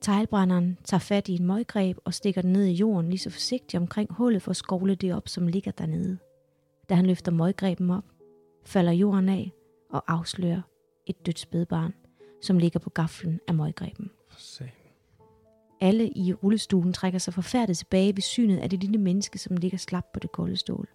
Teglbrænderen 0.00 0.78
tager 0.84 0.98
fat 0.98 1.28
i 1.28 1.34
en 1.34 1.46
møggreb 1.46 1.96
og 2.04 2.14
stikker 2.14 2.42
den 2.42 2.52
ned 2.52 2.64
i 2.64 2.72
jorden 2.72 3.10
lige 3.10 3.18
så 3.18 3.30
forsigtigt 3.30 3.80
omkring 3.80 4.12
hullet 4.12 4.42
for 4.42 4.50
at 4.50 4.56
skovle 4.56 4.94
det 4.94 5.14
op, 5.14 5.28
som 5.28 5.46
ligger 5.46 5.70
dernede. 5.70 6.18
Da 6.88 6.94
han 6.94 7.06
løfter 7.06 7.32
møggreben 7.32 7.90
op, 7.90 8.04
falder 8.64 8.92
jorden 8.92 9.28
af 9.28 9.52
og 9.90 10.12
afslører 10.12 10.60
et 11.06 11.26
dødt 11.26 11.38
spædbarn, 11.38 11.94
som 12.42 12.58
ligger 12.58 12.80
på 12.80 12.90
gaflen 12.90 13.40
af 13.48 13.54
møggreben. 13.54 14.10
Alle 15.80 16.08
i 16.08 16.32
rullestuen 16.32 16.92
trækker 16.92 17.18
sig 17.18 17.34
forfærdet 17.34 17.76
tilbage 17.78 18.16
ved 18.16 18.22
synet 18.22 18.58
af 18.58 18.70
det 18.70 18.80
lille 18.80 18.98
menneske, 18.98 19.38
som 19.38 19.56
ligger 19.56 19.78
slap 19.78 20.04
på 20.14 20.20
det 20.20 20.32
kolde 20.32 20.56
stål. 20.56 20.88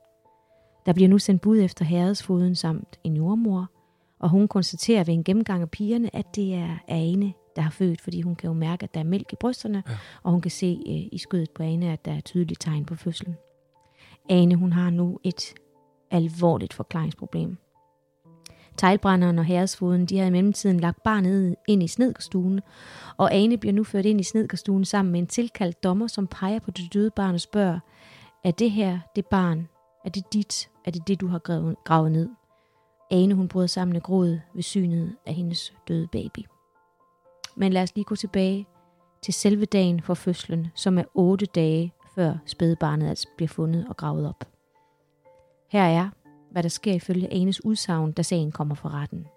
Der 0.85 0.93
bliver 0.93 1.09
nu 1.09 1.17
sendt 1.17 1.41
bud 1.41 1.59
efter 1.59 1.85
herredsfoden 1.85 2.55
samt 2.55 2.99
en 3.03 3.17
jordmor, 3.17 3.71
og 4.19 4.29
hun 4.29 4.47
konstaterer 4.47 5.03
ved 5.03 5.13
en 5.13 5.23
gennemgang 5.23 5.61
af 5.61 5.69
pigerne, 5.69 6.15
at 6.15 6.35
det 6.35 6.53
er 6.53 6.77
Ane, 6.87 7.33
der 7.55 7.61
har 7.61 7.71
født, 7.71 8.01
fordi 8.01 8.21
hun 8.21 8.35
kan 8.35 8.47
jo 8.47 8.53
mærke, 8.53 8.83
at 8.83 8.93
der 8.93 8.99
er 8.99 9.03
mælk 9.03 9.33
i 9.33 9.35
brysterne, 9.35 9.83
ja. 9.87 9.97
og 10.23 10.31
hun 10.31 10.41
kan 10.41 10.51
se 10.51 10.83
øh, 10.87 11.09
i 11.11 11.17
skødet 11.17 11.51
på 11.51 11.63
Ane, 11.63 11.91
at 11.91 12.05
der 12.05 12.11
er 12.11 12.19
tydeligt 12.19 12.61
tegn 12.61 12.85
på 12.85 12.95
fødslen. 12.95 13.35
Ane, 14.29 14.55
hun 14.55 14.73
har 14.73 14.89
nu 14.89 15.19
et 15.23 15.53
alvorligt 16.11 16.73
forklaringsproblem. 16.73 17.57
Teglbrænderen 18.77 19.39
og 19.39 19.45
herresfoden, 19.45 20.05
de 20.05 20.17
har 20.17 20.25
i 20.25 20.29
mellemtiden 20.29 20.79
lagt 20.79 21.03
barnet 21.03 21.55
ind 21.67 21.83
i 21.83 21.87
snedkerstuen, 21.87 22.61
og 23.17 23.33
Ane 23.33 23.57
bliver 23.57 23.73
nu 23.73 23.83
ført 23.83 24.05
ind 24.05 24.19
i 24.19 24.23
snedkerstuen 24.23 24.85
sammen 24.85 25.11
med 25.11 25.19
en 25.19 25.27
tilkaldt 25.27 25.83
dommer, 25.83 26.07
som 26.07 26.27
peger 26.27 26.59
på 26.59 26.71
det 26.71 26.93
døde 26.93 27.11
barn 27.11 27.33
og 27.33 27.41
spørger, 27.41 27.79
er 28.43 28.51
det 28.51 28.71
her 28.71 28.99
det 29.15 29.25
barn? 29.25 29.69
Er 30.05 30.09
det 30.09 30.33
dit? 30.33 30.69
Er 30.85 30.91
det 30.91 31.07
det, 31.07 31.21
du 31.21 31.27
har 31.27 31.39
gravet, 31.83 32.11
ned? 32.11 32.29
Ane, 33.11 33.33
hun 33.33 33.47
bryder 33.47 33.67
sammen 33.67 33.95
af 33.95 34.03
gråd 34.03 34.39
ved 34.53 34.63
synet 34.63 35.15
af 35.25 35.33
hendes 35.33 35.73
døde 35.87 36.07
baby. 36.07 36.39
Men 37.55 37.73
lad 37.73 37.83
os 37.83 37.95
lige 37.95 38.05
gå 38.05 38.15
tilbage 38.15 38.67
til 39.21 39.33
selve 39.33 39.65
dagen 39.65 40.01
for 40.01 40.13
fødslen, 40.13 40.67
som 40.75 40.97
er 40.97 41.03
otte 41.13 41.45
dage 41.45 41.93
før 42.15 42.37
spædebarnet 42.45 43.09
altså 43.09 43.27
bliver 43.37 43.49
fundet 43.49 43.85
og 43.89 43.97
gravet 43.97 44.27
op. 44.27 44.58
Her 45.69 45.83
er, 45.83 46.09
hvad 46.51 46.63
der 46.63 46.69
sker 46.69 46.93
ifølge 46.93 47.33
Anes 47.33 47.65
udsagn, 47.65 48.11
da 48.11 48.21
sagen 48.21 48.51
kommer 48.51 48.75
for 48.75 48.89
retten. 48.89 49.27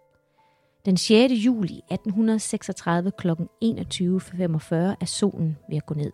Den 0.85 0.97
6. 0.97 1.33
juli 1.33 1.81
1836 1.91 3.11
kl. 3.11 3.31
21.45 3.31 3.37
er 5.01 5.05
solen 5.07 5.59
ved 5.69 5.77
at 5.77 5.87
gå 5.87 5.95
ned. 5.95 6.13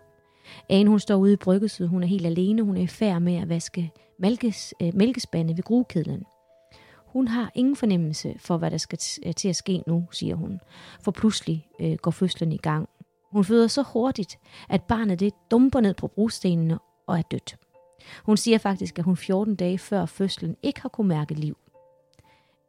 Ane 0.68 0.90
hun 0.90 1.00
står 1.00 1.14
ude 1.14 1.33
i 1.33 1.37
bryggeset, 1.37 1.88
hun 1.88 2.02
er 2.02 2.07
helt 2.07 2.26
alene, 2.26 2.62
hun 2.62 2.76
er 2.76 2.81
i 2.81 2.87
færd 2.87 3.22
med 3.22 3.37
at 3.37 3.48
vaske 3.48 3.92
mælkes, 4.18 4.74
øh, 4.83 4.94
mælkespande 4.94 5.57
ved 5.57 5.64
gruekedlen. 5.64 6.24
Hun 7.07 7.28
har 7.28 7.52
ingen 7.54 7.76
fornemmelse 7.76 8.35
for, 8.38 8.57
hvad 8.57 8.70
der 8.70 8.76
skal 8.76 8.98
øh, 9.26 9.35
til 9.35 9.48
at 9.48 9.57
ske 9.57 9.83
nu, 9.87 10.07
siger 10.11 10.35
hun, 10.35 10.61
for 11.02 11.11
pludselig 11.11 11.66
øh, 11.81 11.94
går 11.94 12.11
fødslen 12.11 12.52
i 12.52 12.57
gang. 12.57 12.88
Hun 13.33 13.44
føder 13.44 13.66
så 13.66 13.83
hurtigt, 13.83 14.38
at 14.68 14.83
barnet 14.83 15.20
det 15.20 15.33
dumper 15.50 15.81
ned 15.81 15.94
på 15.94 16.09
brostenene 16.09 16.78
og 17.07 17.18
er 17.18 17.22
dødt. 17.22 17.57
Hun 18.25 18.37
siger 18.37 18.59
faktisk, 18.59 18.99
at 18.99 19.05
hun 19.05 19.16
14 19.16 19.55
dage 19.55 19.79
før 19.79 20.07
fødslen 20.07 20.57
ikke 20.62 20.83
har 20.83 20.88
kunne 20.88 21.09
mærke 21.09 21.35
liv. 21.35 21.57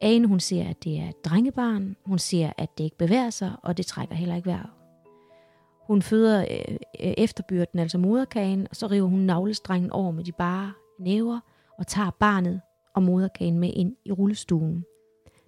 Ane 0.02 0.28
hun 0.28 0.39
ser, 0.39 0.69
at 0.69 0.84
det 0.84 0.99
er 0.99 1.10
et 1.10 1.25
drengebarn. 1.25 1.95
Hun 2.06 2.19
ser, 2.19 2.52
at 2.58 2.78
det 2.78 2.84
ikke 2.84 2.97
bevæger 2.97 3.30
sig, 3.30 3.52
og 3.63 3.78
det 3.78 3.86
trækker 3.86 4.15
heller 4.15 4.36
ikke 4.36 4.49
vejret. 4.49 4.69
Hun 5.88 6.02
føder 6.02 6.41
øh, 6.41 6.75
øh, 6.99 7.13
efterbyrden, 7.17 7.80
altså 7.80 7.97
moderkagen, 7.97 8.67
og 8.69 8.75
så 8.75 8.88
river 8.88 9.08
hun 9.08 9.19
navlestrengen 9.19 9.91
over 9.91 10.12
med 10.12 10.23
de 10.23 10.32
bare 10.32 10.73
næver 10.99 11.39
og 11.78 11.88
tager 11.88 12.10
barnet 12.10 12.62
og 12.95 13.04
moderkagen 13.04 13.60
med 13.60 13.71
ind 13.73 13.95
i 14.06 14.12
rullestuen. 14.12 14.86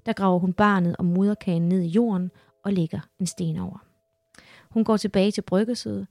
Der 0.05 0.13
graver 0.13 0.39
hun 0.39 0.53
barnet 0.53 0.95
og 0.97 1.05
moderkagen 1.05 1.69
ned 1.69 1.81
i 1.81 1.87
jorden 1.87 2.31
og 2.63 2.73
lægger 2.73 2.99
en 3.19 3.25
sten 3.25 3.57
over. 3.57 3.85
Hun 4.69 4.83
går 4.83 4.97
tilbage 4.97 5.31
til 5.31 5.41
bryggersødet, 5.41 6.07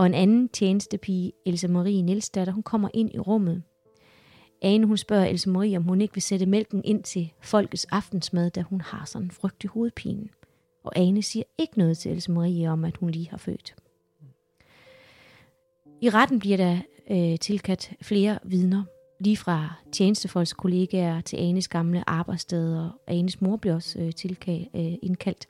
og 0.00 0.06
en 0.06 0.14
anden 0.14 0.48
tjenestepige, 0.48 1.32
Else 1.46 1.68
Marie 1.68 2.02
Nielsdatter, 2.02 2.52
hun 2.52 2.62
kommer 2.62 2.88
ind 2.94 3.14
i 3.14 3.18
rummet. 3.18 3.62
Ane 4.62 4.86
hun 4.86 4.96
spørger 4.96 5.26
Else 5.26 5.50
Marie, 5.50 5.76
om 5.76 5.82
hun 5.82 6.00
ikke 6.00 6.14
vil 6.14 6.22
sætte 6.22 6.46
mælken 6.46 6.82
ind 6.84 7.02
til 7.02 7.32
folkets 7.40 7.84
aftensmad, 7.84 8.50
da 8.50 8.62
hun 8.62 8.80
har 8.80 9.04
sådan 9.04 9.26
en 9.26 9.30
frygtelig 9.30 9.70
hovedpine. 9.70 10.28
Og 10.84 10.92
Ane 10.96 11.22
siger 11.22 11.44
ikke 11.58 11.78
noget 11.78 11.98
til 11.98 12.12
Else 12.12 12.32
Marie 12.32 12.70
om, 12.70 12.84
at 12.84 12.96
hun 12.96 13.10
lige 13.10 13.30
har 13.30 13.36
født. 13.36 13.74
I 16.00 16.10
retten 16.10 16.38
bliver 16.38 16.56
der 16.56 16.78
øh, 17.10 17.38
tilkaldt 17.38 17.92
flere 18.02 18.38
vidner, 18.44 18.84
lige 19.20 19.36
fra 19.36 19.74
tjenestefolks 19.92 20.52
kollegaer 20.52 21.20
til 21.20 21.36
Anes 21.36 21.68
gamle 21.68 22.04
arbejdssteder. 22.06 22.90
Anes 23.06 23.40
mor 23.40 23.56
bliver 23.56 23.74
også 23.74 23.98
øh, 23.98 24.12
tilkaldt, 24.12 24.68
øh, 24.74 24.92
indkaldt. 25.02 25.48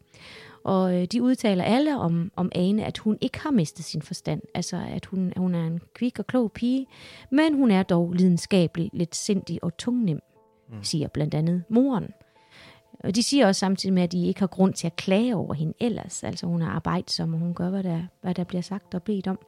Og 0.65 0.95
øh, 0.95 1.05
de 1.05 1.23
udtaler 1.23 1.65
alle 1.65 1.99
om, 1.99 2.33
om 2.37 2.53
Ane, 2.55 2.85
at 2.85 2.99
hun 2.99 3.19
ikke 3.21 3.39
har 3.39 3.51
mistet 3.51 3.85
sin 3.85 4.03
forstand. 4.03 4.43
Altså, 4.55 4.83
at 4.89 5.07
hun, 5.07 5.33
hun 5.37 5.55
er 5.55 5.67
en 5.67 5.81
kvik 5.95 6.19
og 6.19 6.27
klog 6.27 6.53
pige, 6.53 6.87
men 7.31 7.55
hun 7.55 7.71
er 7.71 7.83
dog 7.83 8.13
lidenskabelig, 8.13 8.91
lidt 8.93 9.17
sindig 9.17 9.65
og 9.65 9.77
tungnem, 9.77 10.21
mm. 10.69 10.83
siger 10.83 11.09
blandt 11.09 11.35
andet 11.35 11.63
moren. 11.69 12.09
Og 13.05 13.15
de 13.15 13.23
siger 13.23 13.47
også 13.47 13.59
samtidig 13.59 13.93
med, 13.93 14.03
at 14.03 14.13
de 14.13 14.27
ikke 14.27 14.41
har 14.41 14.47
grund 14.47 14.75
til 14.75 14.87
at 14.87 14.97
klage 14.97 15.37
over 15.37 15.55
hende 15.55 15.75
ellers. 15.81 16.25
Altså, 16.25 16.47
hun 16.47 16.63
er 16.63 16.67
arbejdsom, 16.67 17.35
og 17.35 17.41
hun 17.41 17.55
gør, 17.55 17.71
hvad 17.71 17.83
der, 17.83 18.03
hvad 18.21 18.35
der 18.35 18.45
bliver 18.45 18.63
sagt 18.63 18.95
og 18.95 19.03
bedt 19.03 19.27
om. 19.27 19.39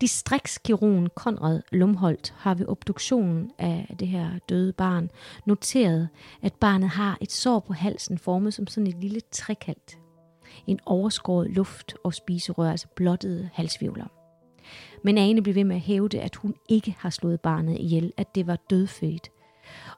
Distriktskirurgen 0.00 1.08
Konrad 1.14 1.62
Lumholdt 1.72 2.34
har 2.36 2.54
ved 2.54 2.66
obduktionen 2.66 3.50
af 3.58 3.96
det 3.98 4.08
her 4.08 4.30
døde 4.48 4.72
barn 4.72 5.10
noteret, 5.46 6.08
at 6.42 6.54
barnet 6.54 6.88
har 6.88 7.18
et 7.20 7.32
sår 7.32 7.60
på 7.60 7.72
halsen 7.72 8.18
formet 8.18 8.54
som 8.54 8.66
sådan 8.66 8.86
et 8.86 9.00
lille 9.00 9.20
trekant. 9.32 9.98
En 10.66 10.80
overskåret 10.86 11.50
luft- 11.50 11.94
og 12.04 12.14
spiserør, 12.14 12.70
altså 12.70 12.88
blottede 12.96 13.50
halsvivler. 13.52 14.06
Men 15.04 15.18
Ane 15.18 15.42
blev 15.42 15.54
ved 15.54 15.64
med 15.64 15.76
at 15.76 15.82
hævde, 15.82 16.20
at 16.20 16.36
hun 16.36 16.54
ikke 16.68 16.96
har 16.98 17.10
slået 17.10 17.40
barnet 17.40 17.78
ihjel, 17.78 18.12
at 18.16 18.34
det 18.34 18.46
var 18.46 18.56
dødfødt. 18.70 19.30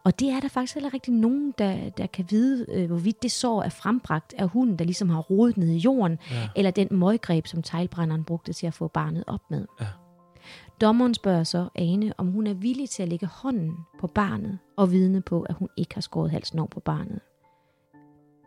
Og 0.09 0.21
det 0.21 0.29
er 0.29 0.41
der 0.41 0.49
faktisk 0.49 0.75
heller 0.75 0.95
rigtig 0.95 1.15
nogen, 1.15 1.55
der, 1.59 1.91
der 1.91 2.07
kan 2.07 2.27
vide, 2.31 2.67
øh, 2.69 2.87
hvorvidt 2.87 3.23
det 3.23 3.33
sår 3.33 3.63
er 3.63 3.69
frembragt 3.69 4.35
af 4.39 4.49
hunden, 4.49 4.79
der 4.79 4.85
ligesom 4.85 5.09
har 5.09 5.21
rodet 5.21 5.57
ned 5.57 5.69
i 5.69 5.77
jorden, 5.77 6.19
ja. 6.31 6.49
eller 6.57 6.71
den 6.71 6.89
møggreb, 6.91 7.47
som 7.47 7.63
teglbrænderen 7.63 8.25
brugte 8.25 8.53
til 8.53 8.67
at 8.67 8.75
få 8.75 8.89
barnet 8.89 9.25
op 9.27 9.41
med. 9.51 9.67
Ja. 9.81 9.87
Dommeren 10.81 11.15
spørger 11.15 11.45
så 11.45 11.69
Ane, 11.75 12.13
om 12.19 12.27
hun 12.27 12.47
er 12.47 12.55
villig 12.55 12.91
til 12.91 13.03
at 13.03 13.09
lægge 13.09 13.27
hånden 13.27 13.77
på 14.01 14.07
barnet 14.07 14.59
og 14.77 14.93
vidne 14.93 15.23
på, 15.23 15.43
at 15.43 15.55
hun 15.55 15.69
ikke 15.77 15.95
har 15.95 16.01
skåret 16.01 16.31
halsen 16.31 16.59
over 16.59 16.69
på 16.69 16.81
barnet. 16.81 17.21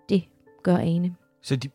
Det 0.09 0.23
gør 0.63 0.77
Ane. 0.77 1.15
Så 1.41 1.55
de... 1.55 1.69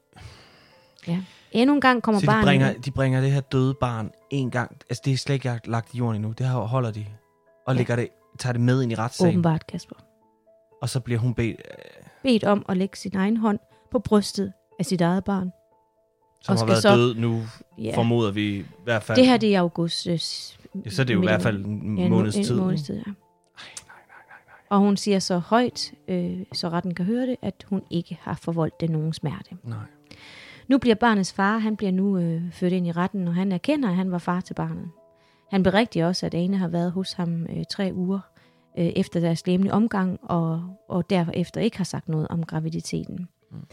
Ja. 1.06 1.22
Endnu 1.52 1.74
en 1.74 1.80
gang 1.80 2.02
kommer 2.02 2.20
så 2.20 2.26
de 2.26 2.26
barnet... 2.26 2.44
Bringer, 2.44 2.72
de 2.72 2.90
bringer 2.90 3.20
det 3.20 3.32
her 3.32 3.40
døde 3.40 3.74
barn 3.74 4.10
en 4.30 4.50
gang... 4.50 4.76
Altså, 4.90 5.02
det 5.04 5.12
er 5.12 5.16
slet 5.16 5.34
ikke 5.34 5.60
lagt 5.64 5.94
i 5.94 5.98
jorden 5.98 6.16
endnu. 6.16 6.32
Det 6.38 6.46
her 6.46 6.54
holder 6.54 6.90
de. 6.90 7.06
Og 7.66 7.74
ja. 7.74 7.78
lægger 7.78 7.96
det 7.96 8.08
tager 8.36 8.52
det 8.52 8.60
med 8.60 8.82
ind 8.82 8.92
i 8.92 8.94
retssagen. 8.94 9.34
Åbenbart, 9.34 9.66
Kasper. 9.66 9.96
Og 10.82 10.88
så 10.88 11.00
bliver 11.00 11.20
hun 11.20 11.34
bedt... 11.34 11.56
Øh, 11.56 12.04
bedt 12.22 12.44
om 12.44 12.64
at 12.68 12.76
lægge 12.76 12.96
sin 12.96 13.16
egen 13.16 13.36
hånd 13.36 13.58
på 13.90 13.98
brystet 13.98 14.52
af 14.78 14.84
sit 14.86 15.00
eget 15.00 15.24
barn. 15.24 15.52
Som 16.40 16.52
og 16.52 16.58
har 16.58 16.66
været 16.66 16.82
så, 16.82 16.96
død 16.96 17.14
nu, 17.14 17.42
ja. 17.78 17.96
formoder 17.96 18.32
vi 18.32 18.56
i 18.56 18.64
hvert 18.84 19.02
fald. 19.02 19.18
Det 19.18 19.26
her 19.26 19.36
det 19.36 19.46
er 19.46 19.50
i 19.50 19.54
august. 19.54 20.06
Øh, 20.06 20.12
ja, 20.12 20.90
så 20.90 21.02
er 21.02 21.06
det 21.06 21.14
jo 21.14 21.22
i 21.22 21.24
hvert 21.24 21.42
fald 21.42 21.64
en 21.64 21.98
ja, 21.98 22.08
måneds 22.08 22.34
tid. 22.34 22.50
En 22.50 22.56
måneds 22.56 22.82
tid, 22.82 22.94
ja. 22.94 23.02
Nej, 23.02 23.14
nej, 23.86 23.96
nej, 24.08 24.18
nej. 24.46 24.54
Og 24.68 24.78
hun 24.78 24.96
siger 24.96 25.18
så 25.18 25.38
højt, 25.38 25.92
øh, 26.08 26.38
så 26.52 26.68
retten 26.68 26.94
kan 26.94 27.04
høre 27.04 27.26
det, 27.26 27.36
at 27.42 27.64
hun 27.68 27.82
ikke 27.90 28.18
har 28.22 28.34
forvoldt 28.34 28.80
det 28.80 28.90
nogen 28.90 29.12
smerte. 29.12 29.56
Nej. 29.62 29.78
Nu 30.68 30.78
bliver 30.78 30.94
barnets 30.94 31.32
far, 31.32 31.58
han 31.58 31.76
bliver 31.76 31.92
nu 31.92 32.18
øh, 32.18 32.52
ført 32.52 32.72
ind 32.72 32.86
i 32.86 32.92
retten, 32.92 33.28
og 33.28 33.34
han 33.34 33.52
erkender, 33.52 33.88
at 33.88 33.94
han 33.94 34.10
var 34.10 34.18
far 34.18 34.40
til 34.40 34.54
barnet. 34.54 34.88
Han 35.50 35.62
berigtiger 35.62 36.06
også, 36.06 36.26
at 36.26 36.34
Ane 36.34 36.56
har 36.56 36.68
været 36.68 36.92
hos 36.92 37.12
ham 37.12 37.42
øh, 37.42 37.64
tre 37.70 37.90
uger 37.94 38.20
øh, 38.78 38.86
efter 38.96 39.20
deres 39.20 39.46
læmelige 39.46 39.72
omgang, 39.72 40.18
og, 40.22 40.76
og 40.88 41.10
derefter 41.10 41.60
ikke 41.60 41.76
har 41.76 41.84
sagt 41.84 42.08
noget 42.08 42.28
om 42.28 42.46
graviditeten. 42.46 43.28
Mm. 43.50 43.66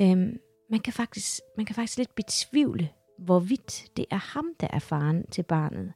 Øhm, 0.00 0.38
man, 0.70 0.80
kan 0.80 0.92
faktisk, 0.92 1.40
man 1.56 1.66
kan 1.66 1.74
faktisk 1.74 1.98
lidt 1.98 2.14
betvivle, 2.14 2.88
hvorvidt 3.18 3.84
det 3.96 4.04
er 4.10 4.34
ham, 4.34 4.46
der 4.60 4.66
er 4.70 4.78
faren 4.78 5.26
til 5.30 5.42
barnet. 5.42 5.92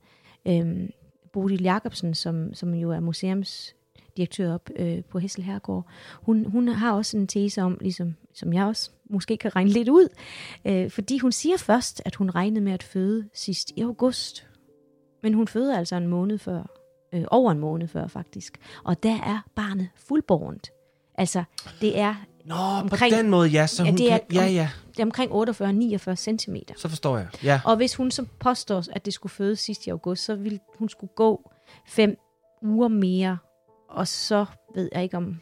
Øhm, 0.47 0.91
Bodil 1.33 1.63
Jacobsen, 1.63 2.15
som, 2.15 2.55
som 2.55 2.75
jo 2.75 2.91
er 2.91 3.01
museumsdirektør 3.01 4.55
op 4.55 4.71
øh, 4.77 5.05
på 5.05 5.19
Hessel 5.19 5.45
Herregård, 5.45 5.87
hun, 6.23 6.45
hun 6.45 6.69
har 6.69 6.93
også 6.93 7.17
en 7.17 7.27
tese 7.27 7.63
om, 7.63 7.79
ligesom, 7.81 8.15
som 8.35 8.53
jeg 8.53 8.65
også 8.65 8.91
måske 9.11 9.37
kan 9.37 9.57
regne 9.57 9.71
lidt 9.71 9.89
ud, 9.89 10.09
øh, 10.65 10.91
fordi 10.91 11.19
hun 11.19 11.33
siger 11.33 11.57
først, 11.57 12.03
at 12.05 12.15
hun 12.15 12.31
regnede 12.31 12.65
med 12.65 12.73
at 12.73 12.83
føde 12.83 13.29
sidst 13.35 13.73
i 13.77 13.83
august. 13.83 14.48
Men 15.23 15.35
hun 15.35 15.49
føder 15.49 15.79
altså 15.79 15.97
en 15.97 16.07
måned 16.07 16.39
før. 16.39 16.63
Øh, 17.13 17.25
over 17.31 17.53
en 17.53 17.59
måned 17.59 17.89
før, 17.89 18.07
faktisk. 18.07 18.59
Og 18.85 19.03
der 19.03 19.15
er 19.15 19.39
barnet 19.55 19.89
fuldbornt. 19.97 20.71
Altså, 21.15 21.45
det 21.81 21.99
er 21.99 22.15
Nå, 22.45 22.55
omkring, 22.55 23.13
på 23.15 23.19
den 23.19 23.31
måde, 23.31 23.49
ja. 23.49 23.67
Så 23.67 23.83
ja, 23.83 23.91
hun 23.91 23.99
det 23.99 24.13
er, 24.13 24.19
kan, 24.19 24.27
ja, 24.33 24.47
ja. 24.47 24.69
Det 24.91 24.99
er 24.99 25.05
omkring 25.05 25.33
48-49 25.33 26.15
cm. 26.15 26.57
Så 26.77 26.89
forstår 26.89 27.17
jeg, 27.17 27.27
ja. 27.43 27.61
Og 27.65 27.77
hvis 27.77 27.95
hun 27.95 28.11
så 28.11 28.25
påstår, 28.41 28.85
at 28.93 29.05
det 29.05 29.15
skulle 29.15 29.31
fødes 29.31 29.61
sidst 29.61 29.87
i 29.87 29.91
august, 29.91 30.25
så 30.25 30.35
ville 30.35 30.59
hun 30.79 30.89
skulle 30.89 31.13
gå 31.17 31.51
fem 31.87 32.19
uger 32.63 32.89
mere, 32.89 33.39
og 33.91 34.09
så 34.09 34.45
ved 34.75 34.89
jeg 34.93 35.03
ikke 35.03 35.17
om 35.17 35.41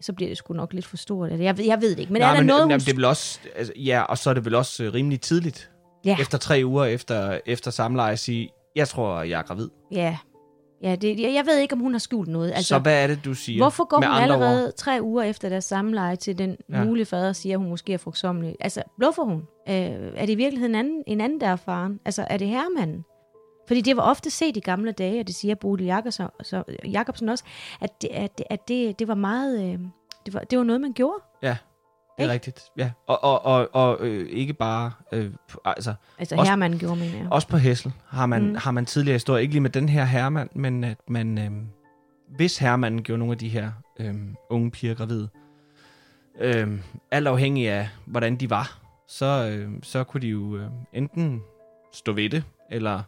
så 0.00 0.12
bliver 0.12 0.30
det 0.30 0.38
sgu 0.38 0.54
nok 0.54 0.72
lidt 0.72 0.86
for 0.86 0.96
stort. 0.96 1.30
Jeg 1.30 1.58
ved, 1.58 1.64
jeg 1.64 1.80
ved 1.80 1.90
det 1.90 1.98
ikke. 1.98 2.12
Men 2.12 2.20
Nej, 2.20 2.28
er 2.28 2.32
der 2.32 2.40
men, 2.40 2.46
noget, 2.46 2.60
jamen, 2.60 2.80
det 2.80 2.88
er 2.88 2.94
vel 2.94 3.04
også, 3.04 3.38
altså, 3.56 3.72
ja, 3.76 4.02
og 4.02 4.18
så 4.18 4.30
er 4.30 4.34
det 4.34 4.44
vel 4.44 4.54
også 4.54 4.86
uh, 4.86 4.94
rimelig 4.94 5.20
tidligt. 5.20 5.70
Ja. 6.04 6.16
Efter 6.20 6.38
tre 6.38 6.62
uger 6.64 6.84
efter, 6.84 7.40
efter 7.46 7.70
samleje 7.70 8.16
sige, 8.16 8.48
jeg 8.76 8.88
tror, 8.88 9.22
jeg 9.22 9.38
er 9.38 9.42
gravid. 9.42 9.68
Ja, 9.92 10.18
ja 10.82 10.96
det, 10.96 11.20
jeg, 11.20 11.34
jeg 11.34 11.46
ved 11.46 11.58
ikke, 11.58 11.72
om 11.72 11.80
hun 11.80 11.92
har 11.92 11.98
skjult 11.98 12.28
noget. 12.28 12.50
Altså, 12.50 12.68
så 12.68 12.78
hvad 12.78 13.02
er 13.02 13.06
det, 13.06 13.24
du 13.24 13.34
siger? 13.34 13.62
Hvorfor 13.62 13.84
går 13.84 13.96
hun 13.96 14.22
allerede 14.22 14.66
ord? 14.66 14.72
tre 14.76 14.98
uger 15.02 15.22
efter 15.22 15.48
deres 15.48 15.64
samleje 15.64 16.16
til 16.16 16.38
den 16.38 16.56
ja. 16.72 16.84
mulige 16.84 17.06
fader 17.06 17.28
og 17.28 17.36
siger, 17.36 17.54
at 17.54 17.60
hun 17.60 17.68
måske 17.68 17.92
er 17.92 17.98
frugtsommelig? 17.98 18.56
Altså, 18.60 18.82
bluffer 18.98 19.22
hun? 19.22 19.42
Øh, 19.68 19.74
er 20.16 20.26
det 20.26 20.30
i 20.30 20.34
virkeligheden 20.34 20.74
en 20.74 20.78
anden, 20.78 21.04
en 21.06 21.20
anden, 21.20 21.40
der 21.40 21.46
er 21.46 21.56
faren? 21.56 22.00
Altså, 22.04 22.26
er 22.30 22.36
det 22.36 22.48
herremanden? 22.48 23.04
Fordi 23.66 23.80
det 23.80 23.96
var 23.96 24.02
ofte 24.02 24.30
set 24.30 24.56
i 24.56 24.60
gamle 24.60 24.92
dage, 24.92 25.20
og 25.20 25.26
det 25.26 25.34
siger 25.34 25.54
Bodil 25.54 25.86
Jacobsen, 25.86 26.26
så, 26.42 26.62
Jacobsen 26.84 27.28
også, 27.28 27.44
at 27.80 28.02
det, 28.02 28.10
at 28.12 28.38
det, 28.38 28.46
at 28.50 28.68
det, 28.68 28.98
det 28.98 29.08
var 29.08 29.14
meget... 29.14 29.64
Øh, 29.64 29.78
det 30.26 30.34
var, 30.34 30.40
det 30.40 30.58
var 30.58 30.64
noget, 30.64 30.80
man 30.80 30.92
gjorde. 30.92 31.22
Ja. 31.42 31.56
Det 32.18 32.24
er 32.24 32.28
rigtigt, 32.28 32.62
ja. 32.78 32.90
Og, 33.06 33.24
og, 33.24 33.44
og, 33.44 33.68
og 33.72 33.98
øh, 34.00 34.28
ikke 34.30 34.54
bare... 34.54 34.92
Øh, 35.12 35.30
altså 35.64 35.94
altså 36.18 36.36
også, 36.36 36.50
Herman 36.50 36.78
gjorde, 36.78 36.96
mener 36.96 37.18
jeg. 37.18 37.26
Også 37.30 37.48
på 37.48 37.56
Hessel 37.56 37.92
har 38.06 38.26
man, 38.26 38.48
mm. 38.48 38.54
har 38.54 38.70
man 38.70 38.86
tidligere 38.86 39.14
historie. 39.14 39.42
Ikke 39.42 39.54
lige 39.54 39.60
med 39.60 39.70
den 39.70 39.88
her 39.88 40.04
Herman, 40.04 40.48
men 40.54 40.84
at 40.84 40.98
man... 41.08 41.38
Øh, 41.38 41.50
hvis 42.36 42.58
Herman 42.58 42.98
gjorde 42.98 43.18
nogle 43.18 43.32
af 43.32 43.38
de 43.38 43.48
her 43.48 43.70
øh, 44.00 44.14
unge 44.50 44.70
piger 44.70 44.94
gravide, 44.94 45.28
øh, 46.40 46.80
alt 47.10 47.26
afhængig 47.28 47.68
af, 47.68 47.88
hvordan 48.06 48.36
de 48.36 48.50
var, 48.50 48.78
så, 49.08 49.48
øh, 49.50 49.70
så 49.82 50.04
kunne 50.04 50.20
de 50.20 50.28
jo 50.28 50.56
øh, 50.56 50.66
enten 50.92 51.42
stå 51.92 52.12
ved 52.12 52.30
det, 52.30 52.44
eller 52.70 53.02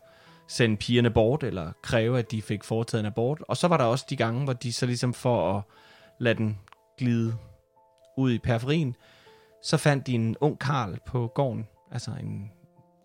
sende 0.49 0.77
pigerne 0.77 1.11
bort, 1.11 1.43
eller 1.43 1.73
kræve, 1.83 2.19
at 2.19 2.31
de 2.31 2.43
fik 2.43 2.65
foretaget 2.65 3.01
en 3.01 3.07
abort. 3.07 3.43
Og 3.49 3.57
så 3.57 3.69
var 3.69 3.77
der 3.77 3.85
også 3.85 4.07
de 4.11 4.17
gange, 4.17 4.45
hvor 4.45 4.53
de 4.53 4.73
så 4.73 4.87
ligesom 4.87 5.15
for 5.15 5.57
at 5.57 5.63
lade 6.19 6.35
den 6.35 6.59
glide 6.99 7.37
ud 8.17 8.33
i 8.33 8.39
periferien, 8.39 8.97
så 9.63 9.77
fandt 9.77 10.07
de 10.07 10.13
en 10.13 10.37
ung 10.41 10.59
karl 10.59 10.99
på 11.07 11.33
gården, 11.35 11.67
altså 11.93 12.11
en, 12.21 12.51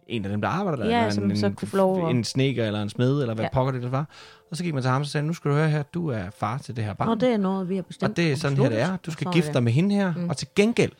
en 0.07 0.25
af 0.25 0.31
dem, 0.31 0.41
der 0.41 0.47
arbejder 0.47 0.83
der, 0.83 0.89
ja, 0.89 0.99
eller 0.99 1.11
som 1.11 1.31
en, 1.31 1.37
så 1.37 1.49
kunne 1.49 1.67
få 1.67 1.77
lov 1.77 2.09
en 2.09 2.23
sneker 2.23 2.65
eller 2.65 2.81
en 2.81 2.89
smed, 2.89 3.21
eller 3.21 3.33
hvad 3.33 3.45
ja. 3.45 3.49
pokker 3.53 3.79
det 3.79 3.91
var. 3.91 4.09
Og 4.51 4.57
så 4.57 4.63
gik 4.63 4.73
man 4.73 4.83
til 4.83 4.91
ham 4.91 5.01
og 5.01 5.07
sagde, 5.07 5.27
nu 5.27 5.33
skal 5.33 5.51
du 5.51 5.55
høre 5.55 5.69
her, 5.69 5.83
du 5.83 6.07
er 6.07 6.23
far 6.37 6.57
til 6.57 6.75
det 6.75 6.83
her 6.83 6.93
barn. 6.93 7.09
Og 7.09 7.21
det 7.21 7.29
er 7.29 7.37
noget, 7.37 7.69
vi 7.69 7.75
har 7.75 7.81
bestemt. 7.81 8.09
Og 8.09 8.17
det 8.17 8.31
er 8.31 8.35
sådan 8.35 8.57
her, 8.57 8.69
det 8.69 8.81
er. 8.81 8.97
Du 8.97 9.11
skal 9.11 9.31
gifte 9.33 9.53
dig 9.53 9.63
med 9.63 9.71
hende 9.71 9.95
her, 9.95 10.13
mm. 10.15 10.29
og 10.29 10.37
til 10.37 10.47
gengæld, 10.55 10.91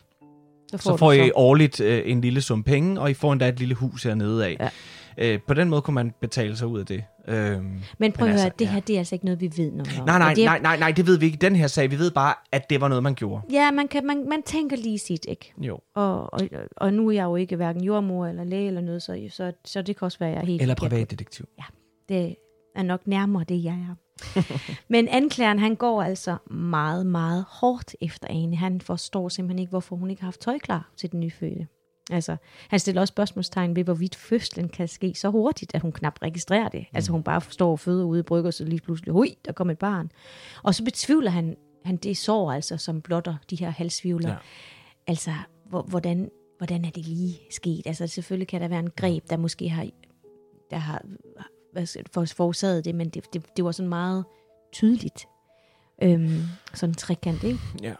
så 0.71 0.77
får, 0.77 0.91
så 0.91 0.97
får 0.97 1.11
I 1.11 1.17
så. 1.17 1.31
årligt 1.35 1.79
øh, 1.79 2.01
en 2.05 2.21
lille 2.21 2.41
sum 2.41 2.63
penge, 2.63 3.01
og 3.01 3.11
I 3.11 3.13
får 3.13 3.31
endda 3.33 3.49
et 3.49 3.59
lille 3.59 3.75
hus 3.75 4.03
hernede 4.03 4.45
af. 4.45 4.57
Ja. 4.59 4.69
Øh, 5.17 5.39
på 5.47 5.53
den 5.53 5.69
måde 5.69 5.81
kunne 5.81 5.95
man 5.95 6.13
betale 6.21 6.57
sig 6.57 6.67
ud 6.67 6.79
af 6.79 6.85
det. 6.85 7.03
Øhm, 7.27 7.81
men 7.97 8.11
prøv 8.11 8.27
at 8.27 8.33
høre, 8.33 8.43
altså, 8.43 8.55
det 8.59 8.67
her 8.67 8.79
det 8.79 8.93
er 8.93 8.97
altså 8.97 9.15
ikke 9.15 9.25
noget, 9.25 9.41
vi 9.41 9.51
ved 9.57 9.71
noget 9.71 9.99
om. 9.99 10.05
Nej, 10.05 10.19
nej, 10.19 10.33
det 10.33 10.43
er... 10.43 10.45
nej, 10.45 10.59
nej, 10.59 10.77
nej, 10.77 10.91
det 10.91 11.07
ved 11.07 11.17
vi 11.17 11.25
ikke 11.25 11.37
den 11.37 11.55
her 11.55 11.67
sag. 11.67 11.91
Vi 11.91 11.99
ved 11.99 12.11
bare, 12.11 12.33
at 12.51 12.69
det 12.69 12.81
var 12.81 12.87
noget, 12.87 13.03
man 13.03 13.15
gjorde. 13.15 13.41
Ja, 13.51 13.71
man, 13.71 13.87
kan, 13.87 14.05
man, 14.05 14.29
man 14.29 14.43
tænker 14.43 14.77
lige 14.77 14.99
sit, 14.99 15.25
ikke? 15.29 15.53
Jo. 15.57 15.79
Og, 15.95 16.33
og, 16.33 16.41
og 16.77 16.93
nu 16.93 17.07
er 17.07 17.11
jeg 17.11 17.23
jo 17.23 17.35
ikke 17.35 17.55
hverken 17.55 17.83
jordmor 17.83 18.25
eller 18.25 18.43
læge 18.43 18.67
eller 18.67 18.81
noget, 18.81 19.03
så, 19.03 19.27
så, 19.29 19.51
så 19.65 19.81
det 19.81 19.97
kan 19.97 20.05
også 20.05 20.19
være, 20.19 20.29
jeg 20.29 20.41
er 20.41 20.45
helt... 20.45 20.61
Eller 20.61 20.75
privatdetektiv. 20.75 21.47
Ja, 21.57 21.63
det 22.09 22.35
er 22.75 22.83
nok 22.83 23.07
nærmere 23.07 23.43
det, 23.43 23.63
jeg 23.63 23.73
er. 23.89 23.95
Men 24.93 25.07
anklageren, 25.07 25.59
han 25.59 25.75
går 25.75 26.03
altså 26.03 26.37
meget, 26.51 27.05
meget 27.05 27.45
hårdt 27.49 27.95
efter 28.01 28.27
Ane. 28.29 28.55
Han 28.55 28.81
forstår 28.81 29.29
simpelthen 29.29 29.59
ikke, 29.59 29.69
hvorfor 29.69 29.95
hun 29.95 30.09
ikke 30.09 30.21
har 30.21 30.27
haft 30.27 30.39
tøj 30.39 30.59
klar 30.59 30.91
til 30.97 31.11
den 31.11 31.19
nyfødte. 31.19 31.67
Altså, 32.11 32.37
han 32.69 32.79
stiller 32.79 33.01
også 33.01 33.11
spørgsmålstegn 33.11 33.75
ved, 33.75 33.83
hvorvidt 33.83 34.15
fødslen 34.15 34.69
kan 34.69 34.87
ske 34.87 35.13
så 35.15 35.29
hurtigt, 35.29 35.75
at 35.75 35.81
hun 35.81 35.91
knap 35.91 36.21
registrerer 36.21 36.69
det. 36.69 36.77
Altså, 36.77 36.89
mm. 36.91 36.95
Altså, 36.95 37.11
hun 37.11 37.23
bare 37.23 37.41
forstår 37.41 37.73
at 37.73 37.79
føde 37.79 38.05
ude 38.05 38.19
i 38.19 38.23
brygger, 38.23 38.51
så 38.51 38.65
lige 38.65 38.79
pludselig, 38.79 39.11
hui, 39.11 39.37
der 39.45 39.51
kom 39.51 39.69
et 39.69 39.79
barn. 39.79 40.11
Og 40.63 40.75
så 40.75 40.83
betvivler 40.83 41.31
han, 41.31 41.57
han 41.85 41.97
det 41.97 42.17
sår, 42.17 42.51
altså, 42.51 42.77
som 42.77 43.01
blotter 43.01 43.35
de 43.49 43.55
her 43.55 43.69
halsvivler. 43.69 44.29
Ja. 44.29 44.35
Altså, 45.07 45.31
hvordan, 45.87 46.31
hvordan 46.57 46.85
er 46.85 46.89
det 46.89 47.05
lige 47.05 47.39
sket? 47.51 47.87
Altså, 47.87 48.07
selvfølgelig 48.07 48.47
kan 48.47 48.61
der 48.61 48.67
være 48.67 48.79
en 48.79 48.91
greb, 48.95 49.29
der 49.29 49.37
måske 49.37 49.69
har, 49.69 49.87
der 50.71 50.77
har 50.77 51.03
forårsaget 52.35 52.85
det, 52.85 52.95
men 52.95 53.09
det, 53.09 53.33
det, 53.33 53.45
det 53.57 53.65
var 53.65 53.71
sådan 53.71 53.89
meget 53.89 54.25
tydeligt. 54.73 55.27
Øhm, 56.03 56.41
sådan 56.73 56.91
en 56.91 56.95
trekant, 56.95 57.43
ikke? 57.43 57.59
Ja. 57.81 57.93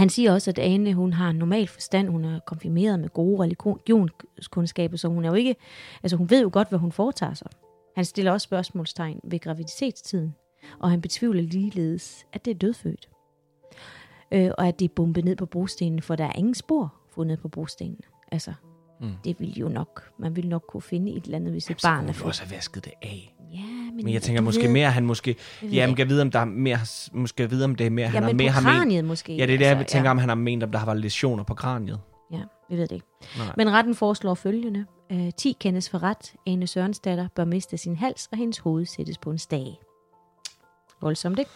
Han 0.00 0.08
siger 0.08 0.32
også, 0.32 0.50
at 0.50 0.58
Ane, 0.58 0.94
hun 0.94 1.12
har 1.12 1.32
normal 1.32 1.68
forstand, 1.68 2.08
hun 2.08 2.24
er 2.24 2.40
konfirmeret 2.46 3.00
med 3.00 3.08
gode 3.08 3.42
religionskundskaber, 3.42 4.96
så 4.96 5.08
hun 5.08 5.24
er 5.24 5.28
jo 5.28 5.34
ikke, 5.34 5.56
altså 6.02 6.16
hun 6.16 6.30
ved 6.30 6.42
jo 6.42 6.50
godt, 6.52 6.68
hvad 6.68 6.78
hun 6.78 6.92
foretager 6.92 7.34
sig. 7.34 7.50
Han 7.96 8.04
stiller 8.04 8.32
også 8.32 8.44
spørgsmålstegn 8.44 9.20
ved 9.24 9.38
graviditetstiden, 9.38 10.34
og 10.78 10.90
han 10.90 11.00
betvivler 11.00 11.42
ligeledes, 11.42 12.26
at 12.32 12.44
det 12.44 12.50
er 12.50 12.54
dødfødt. 12.54 13.08
Øh, 14.32 14.50
og 14.58 14.68
at 14.68 14.78
det 14.78 14.84
er 14.84 14.94
bombet 14.96 15.24
ned 15.24 15.36
på 15.36 15.46
brostenene, 15.46 16.02
for 16.02 16.16
der 16.16 16.24
er 16.24 16.32
ingen 16.38 16.54
spor 16.54 16.94
fundet 17.14 17.38
på 17.40 17.48
brostenene. 17.48 17.98
Altså, 18.32 18.52
mm. 19.00 19.12
det 19.24 19.40
vil 19.40 19.58
jo 19.58 19.68
nok, 19.68 20.10
man 20.18 20.36
vil 20.36 20.48
nok 20.48 20.64
kunne 20.68 20.82
finde 20.82 21.12
et 21.12 21.24
eller 21.24 21.36
andet, 21.36 21.52
hvis 21.52 21.70
et 21.70 21.80
Så 21.80 21.88
barn 21.88 22.08
er 22.08 22.12
jo 22.20 22.26
også 22.26 22.42
have 22.42 22.56
vasket 22.56 22.84
det 22.84 22.92
af. 23.02 23.34
Ja, 23.52 23.60
men, 23.60 24.04
Men 24.04 24.14
jeg 24.14 24.22
tænker 24.22 24.42
måske 24.42 24.62
ved- 24.62 24.70
mere, 24.70 24.90
han 24.90 25.06
måske... 25.06 25.36
ved 25.62 25.70
Ja, 25.70 25.94
jeg 25.98 26.08
vide, 26.08 26.22
om 26.22 26.30
der 26.30 26.38
er 26.38 26.44
mere... 26.44 26.78
Måske 27.12 27.50
vide, 27.50 27.64
om 27.64 27.74
det 27.74 27.86
er 27.86 27.90
mere... 27.90 28.06
Ja, 28.06 28.10
han 28.10 28.22
har 28.22 28.32
mere 28.32 28.52
på 28.52 28.60
kraniet 28.60 29.04
måske. 29.04 29.36
Ja, 29.36 29.46
det 29.46 29.54
er 29.54 29.58
det, 29.58 29.64
jeg 29.64 29.78
altså, 29.78 29.92
tænker, 29.92 30.08
ja. 30.08 30.10
om 30.10 30.18
han 30.18 30.28
har 30.28 30.36
ment, 30.36 30.62
om 30.62 30.70
der 30.70 30.78
har 30.78 30.86
været 30.86 30.98
lesioner 31.00 31.44
på 31.44 31.54
kraniet. 31.54 32.00
Ja, 32.32 32.40
vi 32.70 32.76
ved 32.76 32.82
det 32.88 32.92
ikke. 32.94 33.06
Nej. 33.38 33.54
Men 33.56 33.70
retten 33.70 33.94
foreslår 33.94 34.34
følgende. 34.34 34.86
Øh, 35.12 35.30
10 35.36 35.56
kendes 35.60 35.90
for 35.90 36.02
ret. 36.02 36.32
Ane 36.46 36.66
Sørensdatter 36.66 37.28
bør 37.34 37.44
miste 37.44 37.78
sin 37.78 37.96
hals, 37.96 38.28
og 38.32 38.38
hendes 38.38 38.58
hoved 38.58 38.86
sættes 38.86 39.18
på 39.18 39.30
en 39.30 39.38
stage. 39.38 39.78
Voldsomt, 41.00 41.38
ikke? 41.38 41.50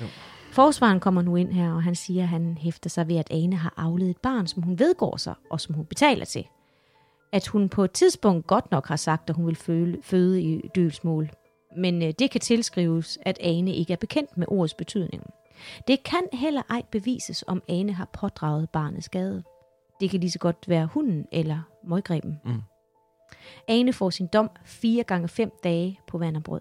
Jo. 0.00 0.06
Forsvaren 0.52 1.00
kommer 1.00 1.22
nu 1.22 1.36
ind 1.36 1.52
her, 1.52 1.72
og 1.72 1.82
han 1.82 1.94
siger, 1.94 2.22
at 2.22 2.28
han 2.28 2.58
hæfter 2.60 2.90
sig 2.90 3.08
ved, 3.08 3.16
at 3.16 3.28
Ane 3.30 3.56
har 3.56 3.74
afledt 3.76 4.10
et 4.10 4.18
barn, 4.22 4.46
som 4.46 4.62
hun 4.62 4.78
vedgår 4.78 5.16
sig, 5.16 5.34
og 5.50 5.60
som 5.60 5.74
hun 5.74 5.84
betaler 5.86 6.24
til. 6.24 6.46
At 7.32 7.46
hun 7.46 7.68
på 7.68 7.84
et 7.84 7.92
tidspunkt 7.92 8.46
godt 8.46 8.70
nok 8.70 8.86
har 8.86 8.96
sagt, 8.96 9.30
at 9.30 9.36
hun 9.36 9.46
vil 9.46 9.56
føde, 9.56 9.98
føde 10.02 10.42
i 10.42 10.68
dølsmål. 10.74 11.30
Men 11.76 12.02
øh, 12.02 12.12
det 12.18 12.30
kan 12.30 12.40
tilskrives, 12.40 13.18
at 13.22 13.38
Ane 13.40 13.74
ikke 13.74 13.92
er 13.92 13.96
bekendt 13.96 14.36
med 14.36 14.46
ordets 14.48 14.74
betydning. 14.74 15.22
Det 15.88 16.02
kan 16.02 16.22
heller 16.32 16.62
ej 16.70 16.82
bevises, 16.90 17.44
om 17.46 17.62
Ane 17.68 17.92
har 17.92 18.08
pådraget 18.12 18.70
barnet 18.70 19.04
skade. 19.04 19.42
Det 20.00 20.10
kan 20.10 20.20
lige 20.20 20.30
så 20.30 20.38
godt 20.38 20.68
være 20.68 20.86
hunden 20.86 21.26
eller 21.32 21.58
møggreben. 21.84 22.40
Mm. 22.44 22.62
Ane 23.68 23.92
får 23.92 24.10
sin 24.10 24.26
dom 24.26 24.50
4 24.64 25.04
gange 25.04 25.28
5 25.28 25.52
dage 25.64 26.00
på 26.06 26.18
vand 26.18 26.36
og 26.36 26.42
brød. 26.42 26.60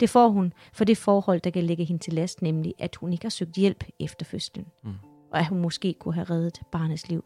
Det 0.00 0.10
får 0.10 0.28
hun 0.28 0.52
for 0.72 0.84
det 0.84 0.98
forhold, 0.98 1.40
der 1.40 1.50
kan 1.50 1.64
lægge 1.64 1.84
hende 1.84 2.02
til 2.02 2.12
last, 2.12 2.42
nemlig 2.42 2.74
at 2.78 2.96
hun 2.96 3.12
ikke 3.12 3.24
har 3.24 3.30
søgt 3.30 3.56
hjælp 3.56 3.84
efter 4.00 4.24
fødslen. 4.24 4.66
Mm. 4.84 4.94
Og 5.32 5.38
at 5.38 5.48
hun 5.48 5.58
måske 5.58 5.94
kunne 6.00 6.14
have 6.14 6.24
reddet 6.24 6.60
barnets 6.72 7.08
liv. 7.08 7.24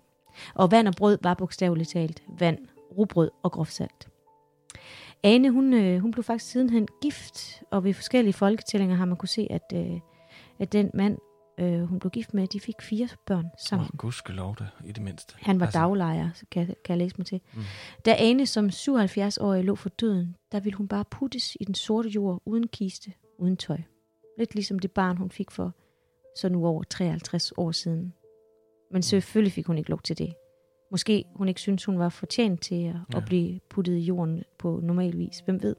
Og 0.54 0.70
vand 0.70 0.88
og 0.88 0.94
brød 0.96 1.18
var 1.22 1.34
bogstaveligt 1.34 1.90
talt 1.90 2.22
vand, 2.38 2.58
rugbrød 2.98 3.30
og 3.42 3.52
groft 3.52 3.72
salt. 3.72 4.08
Ane, 5.22 5.50
hun, 5.50 5.74
øh, 5.74 6.00
hun 6.00 6.10
blev 6.10 6.24
faktisk 6.24 6.50
sidenhen 6.50 6.88
gift, 7.02 7.62
og 7.70 7.84
ved 7.84 7.94
forskellige 7.94 8.32
folketællinger 8.32 8.96
har 8.96 9.04
man 9.04 9.16
kunne 9.16 9.28
se, 9.28 9.46
at, 9.50 9.72
øh, 9.74 10.00
at 10.58 10.72
den 10.72 10.90
mand, 10.94 11.18
øh, 11.58 11.82
hun 11.82 11.98
blev 11.98 12.10
gift 12.10 12.34
med, 12.34 12.46
de 12.46 12.60
fik 12.60 12.82
fire 12.82 13.08
børn 13.26 13.46
sammen. 13.58 13.88
Åh, 13.92 13.98
gudskelov 13.98 14.56
det, 14.58 14.68
i 14.84 14.92
det 14.92 15.02
mindste. 15.02 15.34
Han 15.40 15.60
var 15.60 15.66
Altså, 15.66 15.78
daglejer, 15.78 16.30
så 16.34 16.46
kan, 16.50 16.66
kan 16.66 16.76
jeg 16.88 16.98
læse 16.98 17.14
mig 17.18 17.26
til. 17.26 17.40
Mm. 17.54 17.62
Da 18.04 18.16
Ane 18.18 18.46
som 18.46 18.66
77-årig 18.66 19.64
lå 19.64 19.74
for 19.74 19.88
døden, 19.88 20.36
der 20.52 20.60
ville 20.60 20.76
hun 20.76 20.88
bare 20.88 21.04
puttes 21.10 21.56
i 21.60 21.64
den 21.64 21.74
sorte 21.74 22.08
jord, 22.08 22.42
uden 22.46 22.68
kiste, 22.68 23.12
uden 23.38 23.56
tøj. 23.56 23.78
Lidt 24.38 24.54
ligesom 24.54 24.78
det 24.78 24.90
barn, 24.90 25.16
hun 25.16 25.30
fik 25.30 25.50
for 25.50 25.72
så 26.36 26.48
nu 26.48 26.66
over 26.66 26.82
53 26.82 27.52
år 27.56 27.72
siden. 27.72 28.14
Men 28.94 29.02
selvfølgelig 29.02 29.52
fik 29.52 29.66
hun 29.66 29.78
ikke 29.78 29.90
lov 29.90 30.00
til 30.00 30.18
det. 30.18 30.34
Måske 30.90 31.24
hun 31.34 31.48
ikke 31.48 31.60
synes 31.60 31.84
hun 31.84 31.98
var 31.98 32.08
fortjent 32.08 32.60
til 32.62 32.74
at, 32.74 32.94
Ja. 33.12 33.16
at 33.18 33.24
blive 33.26 33.60
puttet 33.70 33.96
i 33.96 34.00
jorden 34.00 34.44
på 34.58 34.80
normal 34.82 35.18
vis. 35.18 35.38
Hvem 35.44 35.62
ved? 35.62 35.76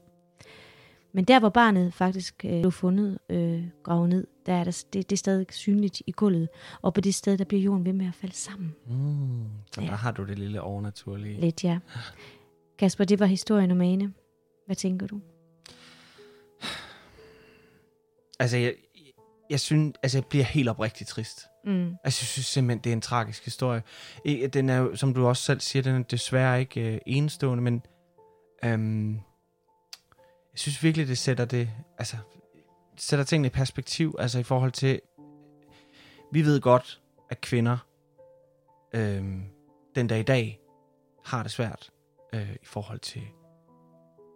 Men 1.12 1.24
der, 1.24 1.40
hvor 1.40 1.48
barnet 1.48 1.94
faktisk 1.94 2.44
øh, 2.44 2.60
blev 2.60 2.72
fundet 2.72 3.18
øh, 3.28 3.64
gravet 3.82 4.08
ned, 4.08 4.26
der 4.46 4.52
er 4.54 4.64
der, 4.64 4.84
det, 4.92 5.10
det 5.10 5.16
er 5.16 5.18
stadig 5.18 5.46
synligt 5.50 6.02
i 6.06 6.12
gulvet. 6.12 6.48
Og 6.82 6.94
på 6.94 7.00
det 7.00 7.14
sted, 7.14 7.38
der 7.38 7.44
bliver 7.44 7.62
jorden 7.62 7.84
ved 7.84 7.92
med 7.92 8.06
at 8.06 8.14
falde 8.14 8.34
sammen. 8.34 8.74
Mm, 8.86 9.44
så 9.72 9.80
Ja. 9.80 9.86
der 9.86 9.92
har 9.96 10.12
du 10.12 10.24
det 10.26 10.38
lille 10.38 10.60
overnaturlige. 10.60 11.40
Lidt, 11.40 11.64
ja. 11.64 11.78
Kasper, 12.78 13.04
det 13.04 13.20
var 13.20 13.26
historien 13.26 13.70
om 13.70 13.80
Ane. 13.80 14.12
Hvad 14.66 14.76
tænker 14.76 15.06
du? 15.06 15.20
Altså, 18.40 18.56
jeg, 18.56 18.74
jeg 19.50 19.60
synes, 19.60 19.94
altså, 20.02 20.18
jeg 20.18 20.24
bliver 20.24 20.44
helt 20.44 20.68
oprigtigt 20.68 21.10
trist. 21.10 21.40
Mm. 21.66 21.96
Altså, 22.04 22.22
jeg 22.22 22.28
synes 22.28 22.46
simpelthen, 22.46 22.84
det 22.84 22.90
er 22.90 22.94
en 22.94 23.00
tragisk 23.00 23.44
historie. 23.44 23.82
E, 24.24 24.46
den 24.46 24.68
er 24.68 24.76
jo, 24.76 24.96
som 24.96 25.14
du 25.14 25.26
også 25.26 25.42
selv 25.42 25.60
siger, 25.60 25.82
den 25.82 25.94
er 25.94 26.02
desværre 26.02 26.60
ikke 26.60 26.94
øh, 26.94 27.00
enestående, 27.06 27.64
men 27.64 27.82
øhm, 28.64 29.14
jeg 30.52 30.58
synes 30.58 30.82
virkelig, 30.82 31.08
det 31.08 31.18
sætter 31.18 31.44
det, 31.44 31.70
altså, 31.98 32.16
sætter 32.96 33.24
tingene 33.24 33.46
i 33.46 33.50
perspektiv, 33.50 34.16
altså 34.18 34.38
i 34.38 34.42
forhold 34.42 34.72
til, 34.72 35.00
vi 36.32 36.42
ved 36.42 36.60
godt, 36.60 37.00
at 37.30 37.40
kvinder 37.40 37.78
øhm, 38.94 39.44
den 39.94 40.06
dag 40.06 40.20
i 40.20 40.22
dag 40.22 40.60
har 41.24 41.42
det 41.42 41.52
svært 41.52 41.90
øh, 42.32 42.52
i 42.52 42.66
forhold 42.66 42.98
til 42.98 43.22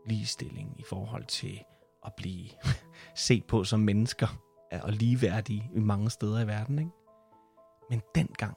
ligestilling, 0.07 0.81
i 0.81 0.85
forhold 0.89 1.24
til 1.24 1.61
at 2.07 2.12
blive 2.16 2.49
set 3.14 3.45
på 3.45 3.64
som 3.64 3.81
mennesker 3.81 4.43
og 4.83 4.93
ligeværdige 4.93 5.70
i 5.74 5.81
mange 5.81 6.11
steder 6.11 6.41
i 6.41 6.47
verden, 6.47 6.78
ikke? 6.78 6.91
Men 7.91 8.03
dengang, 8.14 8.57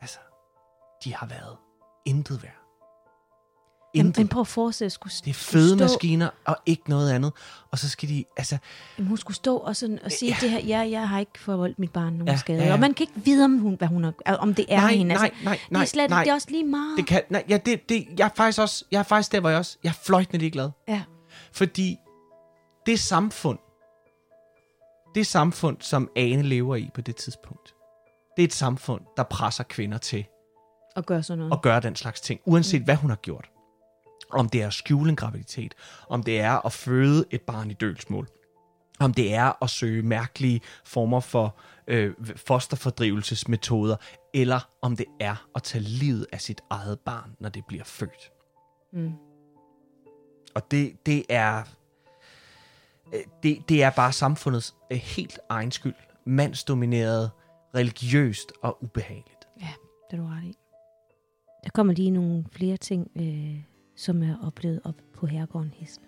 altså, 0.00 0.18
de 1.04 1.14
har 1.14 1.26
været 1.26 1.56
intet 2.06 2.42
værd. 2.42 2.52
Jamen, 3.94 4.06
Intet. 4.06 4.20
men 4.20 4.28
prøv 4.28 4.40
at 4.40 4.46
forestille, 4.46 4.90
skulle, 4.90 5.12
det 5.24 5.30
er 5.30 5.34
skulle 5.34 6.18
stå, 6.18 6.26
og 6.44 6.56
ikke 6.66 6.90
noget 6.90 7.12
andet. 7.12 7.32
Og 7.70 7.78
så 7.78 7.88
skal 7.88 8.08
de, 8.08 8.24
altså, 8.36 8.58
jamen, 8.98 9.08
hun 9.08 9.16
skulle 9.16 9.36
stå 9.36 9.56
og, 9.56 9.76
sådan, 9.76 9.98
og 10.04 10.12
sige, 10.12 10.30
Ja. 10.30 10.36
det 10.40 10.50
her, 10.50 10.60
ja, 10.60 10.78
jeg 10.90 11.08
har 11.08 11.18
ikke 11.20 11.38
forvoldt 11.38 11.78
mit 11.78 11.92
barn 11.92 12.12
nogen 12.12 12.28
Ja, 12.28 12.36
skade. 12.36 12.58
ja, 12.58 12.66
ja. 12.66 12.72
Og 12.72 12.80
man 12.80 12.94
kan 12.94 13.06
ikke 13.10 13.20
vide, 13.24 13.44
om, 13.44 13.58
hun, 13.58 13.74
hvad 13.74 13.88
hun 13.88 14.04
har, 14.04 14.36
om 14.36 14.54
det 14.54 14.66
er 14.68 14.80
nej, 14.80 14.92
hende. 14.94 15.14
nej, 15.14 15.24
Altså, 15.24 15.44
nej, 15.44 15.54
det 15.62 15.70
nej, 15.70 15.82
er, 15.82 15.86
slet, 15.86 16.10
nej. 16.10 16.22
det 16.24 16.30
er 16.30 16.34
også 16.34 16.50
lige 16.50 16.64
meget. 16.64 16.96
Det 16.96 17.06
kan, 17.06 17.22
nej, 17.30 17.44
ja, 17.48 17.56
det, 17.56 17.88
det, 17.88 18.06
jeg 18.18 18.24
er 18.24 18.30
faktisk 18.36 18.58
også, 18.60 18.84
jeg 18.90 18.98
er 18.98 19.02
faktisk 19.02 19.32
der, 19.32 19.40
hvor 19.40 19.48
jeg 19.50 19.58
også, 19.58 19.78
jeg 19.84 19.90
er 19.90 19.94
fløjtende 20.04 20.38
ligeglad. 20.38 20.70
Ja. 20.88 21.02
Fordi 21.52 21.96
det 22.86 23.00
samfund, 23.00 23.58
det 25.14 25.26
samfund, 25.26 25.76
som 25.80 26.10
Ane 26.16 26.42
lever 26.42 26.76
i 26.76 26.90
på 26.94 27.00
det 27.00 27.16
tidspunkt, 27.16 27.73
det 28.36 28.42
er 28.42 28.46
et 28.46 28.52
samfund, 28.52 29.02
der 29.16 29.22
presser 29.22 29.64
kvinder 29.64 29.98
til 29.98 30.24
Og 30.96 31.06
gøre 31.06 31.22
sådan 31.22 31.38
noget. 31.38 31.52
at 31.52 31.62
gøre 31.62 31.80
den 31.80 31.96
slags 31.96 32.20
ting, 32.20 32.40
uanset 32.44 32.82
hvad 32.82 32.96
hun 32.96 33.10
har 33.10 33.16
gjort. 33.16 33.50
Om 34.30 34.48
det 34.48 34.62
er 34.62 34.66
at 34.66 34.72
skjule 34.72 35.10
en 35.10 35.16
graviditet, 35.16 35.74
om 36.08 36.22
det 36.22 36.40
er 36.40 36.66
at 36.66 36.72
føde 36.72 37.24
et 37.30 37.42
barn 37.42 37.70
i 37.70 37.74
dølsmål, 37.74 38.28
om 39.00 39.14
det 39.14 39.34
er 39.34 39.62
at 39.62 39.70
søge 39.70 40.02
mærkelige 40.02 40.60
former 40.84 41.20
for 41.20 41.56
øh, 41.86 42.14
fosterfordrivelsesmetoder, 42.36 43.96
eller 44.34 44.68
om 44.82 44.96
det 44.96 45.06
er 45.20 45.46
at 45.54 45.62
tage 45.62 45.84
livet 45.84 46.26
af 46.32 46.40
sit 46.40 46.60
eget 46.70 47.00
barn, 47.00 47.36
når 47.40 47.48
det 47.48 47.64
bliver 47.68 47.84
født. 47.84 48.32
Mm. 48.92 49.12
Og 50.54 50.70
det, 50.70 51.06
det 51.06 51.24
er 51.28 51.62
øh, 53.14 53.20
det, 53.42 53.68
det 53.68 53.82
er 53.82 53.90
bare 53.90 54.12
samfundets 54.12 54.74
øh, 54.92 54.98
helt 54.98 55.38
egen 55.48 55.70
skyld. 55.70 55.94
Mandsdomineret, 56.26 57.30
religiøst 57.74 58.52
og 58.62 58.78
ubehageligt. 58.82 59.48
Ja, 59.60 59.72
det 60.10 60.18
er 60.18 60.22
du 60.22 60.28
ret 60.28 60.44
i. 60.44 60.54
Der 61.64 61.70
kommer 61.70 61.92
lige 61.92 62.10
nogle 62.10 62.44
flere 62.52 62.76
ting, 62.76 63.10
øh, 63.16 63.62
som 63.96 64.22
er 64.22 64.46
oplevet 64.46 64.80
op 64.84 64.94
på 65.14 65.26
herregården 65.26 65.72
Hessel. 65.76 66.02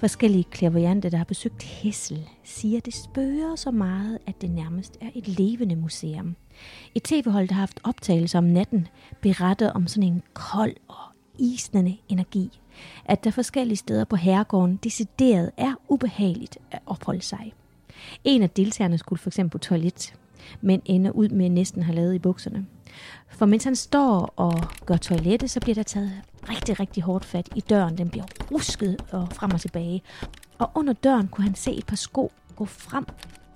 Forskellige 0.00 0.44
klaverjante, 0.44 1.10
der 1.10 1.16
har 1.16 1.24
besøgt 1.24 1.62
Hessel, 1.62 2.28
siger, 2.44 2.78
at 2.78 2.86
det 2.86 2.94
spørger 2.94 3.56
så 3.56 3.70
meget, 3.70 4.18
at 4.26 4.40
det 4.40 4.50
nærmest 4.50 4.98
er 5.00 5.10
et 5.14 5.28
levende 5.28 5.76
museum. 5.76 6.36
Et 6.94 7.02
tv-hold, 7.02 7.48
der 7.48 7.54
har 7.54 7.60
haft 7.60 7.80
optagelser 7.84 8.38
om 8.38 8.44
natten, 8.44 8.88
beretter 9.22 9.70
om 9.70 9.86
sådan 9.86 10.08
en 10.12 10.22
kold 10.34 10.76
og 10.88 11.09
isnende 11.40 11.96
energi. 12.08 12.60
At 13.04 13.24
der 13.24 13.30
forskellige 13.30 13.76
steder 13.76 14.04
på 14.04 14.16
herregården 14.16 14.76
decideret 14.76 15.50
er 15.56 15.74
ubehageligt 15.88 16.58
at 16.70 16.78
opholde 16.86 17.22
sig. 17.22 17.52
En 18.24 18.42
af 18.42 18.50
deltagerne 18.50 18.98
skulle 18.98 19.20
for 19.20 19.30
eksempel 19.30 19.50
på 19.50 19.58
toilet, 19.58 20.14
men 20.60 20.82
ender 20.84 21.10
ud 21.10 21.28
med 21.28 21.48
næsten 21.48 21.80
at 21.80 21.86
have 21.86 21.96
lavet 21.96 22.14
i 22.14 22.18
bukserne. 22.18 22.66
For 23.28 23.46
mens 23.46 23.64
han 23.64 23.76
står 23.76 24.34
og 24.36 24.54
gør 24.86 24.96
toilettet, 24.96 25.50
så 25.50 25.60
bliver 25.60 25.74
der 25.74 25.82
taget 25.82 26.12
rigtig, 26.48 26.80
rigtig 26.80 27.02
hårdt 27.02 27.24
fat 27.24 27.48
i 27.56 27.60
døren. 27.60 27.98
Den 27.98 28.08
bliver 28.08 28.24
rusket 28.50 29.04
og 29.10 29.28
frem 29.32 29.50
og 29.50 29.60
tilbage. 29.60 30.02
Og 30.58 30.70
under 30.74 30.92
døren 30.92 31.28
kunne 31.28 31.44
han 31.44 31.54
se 31.54 31.72
et 31.72 31.86
par 31.86 31.96
sko 31.96 32.32
gå 32.56 32.64
frem 32.64 33.06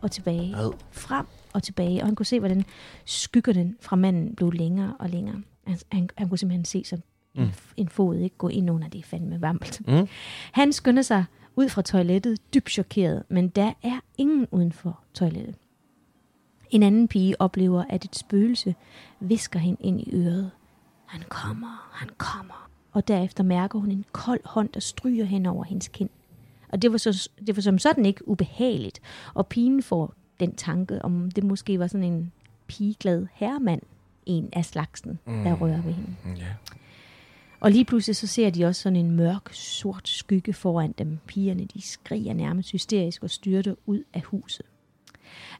og 0.00 0.10
tilbage. 0.10 0.56
Ad. 0.56 0.72
Frem 0.90 1.26
og 1.52 1.62
tilbage. 1.62 2.00
Og 2.00 2.06
han 2.06 2.14
kunne 2.14 2.26
se, 2.26 2.38
hvordan 2.38 2.64
skyggerne 3.04 3.74
fra 3.80 3.96
manden 3.96 4.34
blev 4.34 4.52
længere 4.52 4.96
og 4.98 5.10
længere. 5.10 5.42
Han, 5.66 5.78
han, 5.92 6.08
han 6.16 6.28
kunne 6.28 6.38
simpelthen 6.38 6.64
se 6.64 6.84
som 6.84 7.02
Mm. 7.34 7.48
en, 7.76 7.88
fod 7.88 8.16
ikke 8.16 8.36
gå 8.36 8.48
ind 8.48 8.70
under 8.70 8.88
det 8.88 9.04
fandme 9.04 9.40
varmt. 9.40 9.88
Mm. 9.88 10.08
Han 10.52 10.72
skynder 10.72 11.02
sig 11.02 11.24
ud 11.56 11.68
fra 11.68 11.82
toilettet, 11.82 12.54
dybt 12.54 12.70
chokeret, 12.70 13.22
men 13.28 13.48
der 13.48 13.72
er 13.82 14.00
ingen 14.18 14.46
uden 14.50 14.72
for 14.72 15.00
toilettet. 15.14 15.54
En 16.70 16.82
anden 16.82 17.08
pige 17.08 17.40
oplever, 17.40 17.84
at 17.88 18.04
et 18.04 18.16
spøgelse 18.16 18.74
visker 19.20 19.58
hende 19.58 19.82
ind 19.82 20.00
i 20.00 20.10
øret. 20.12 20.50
Han 21.06 21.22
kommer, 21.28 21.88
han 21.92 22.08
kommer. 22.18 22.70
Og 22.92 23.08
derefter 23.08 23.44
mærker 23.44 23.78
hun 23.78 23.90
en 23.90 24.04
kold 24.12 24.40
hånd, 24.44 24.68
der 24.68 24.80
stryger 24.80 25.24
hen 25.24 25.46
over 25.46 25.64
hendes 25.64 25.88
kind. 25.88 26.10
Og 26.68 26.82
det 26.82 26.92
var, 26.92 26.98
så, 26.98 27.30
det 27.46 27.56
var 27.56 27.62
som 27.62 27.78
sådan 27.78 28.06
ikke 28.06 28.28
ubehageligt. 28.28 29.00
Og 29.34 29.46
pigen 29.46 29.82
får 29.82 30.14
den 30.40 30.54
tanke, 30.56 31.04
om 31.04 31.30
det 31.30 31.44
måske 31.44 31.78
var 31.78 31.86
sådan 31.86 32.12
en 32.12 32.32
pigeglad 32.66 33.26
herremand, 33.32 33.82
en 34.26 34.48
af 34.52 34.64
slagsen, 34.64 35.18
mm. 35.26 35.44
der 35.44 35.52
rører 35.52 35.82
ved 35.82 35.92
hende. 35.92 36.14
Ja. 36.36 36.46
Og 37.64 37.70
lige 37.70 37.84
pludselig 37.84 38.16
så 38.16 38.26
ser 38.26 38.50
de 38.50 38.64
også 38.64 38.82
sådan 38.82 38.96
en 38.96 39.10
mørk, 39.10 39.48
sort 39.52 40.08
skygge 40.08 40.52
foran 40.52 40.94
dem. 40.98 41.18
Pigerne, 41.26 41.64
de 41.64 41.82
skriger 41.82 42.34
nærmest 42.34 42.72
hysterisk 42.72 43.22
og 43.22 43.30
styrter 43.30 43.74
ud 43.86 44.02
af 44.14 44.22
huset. 44.22 44.66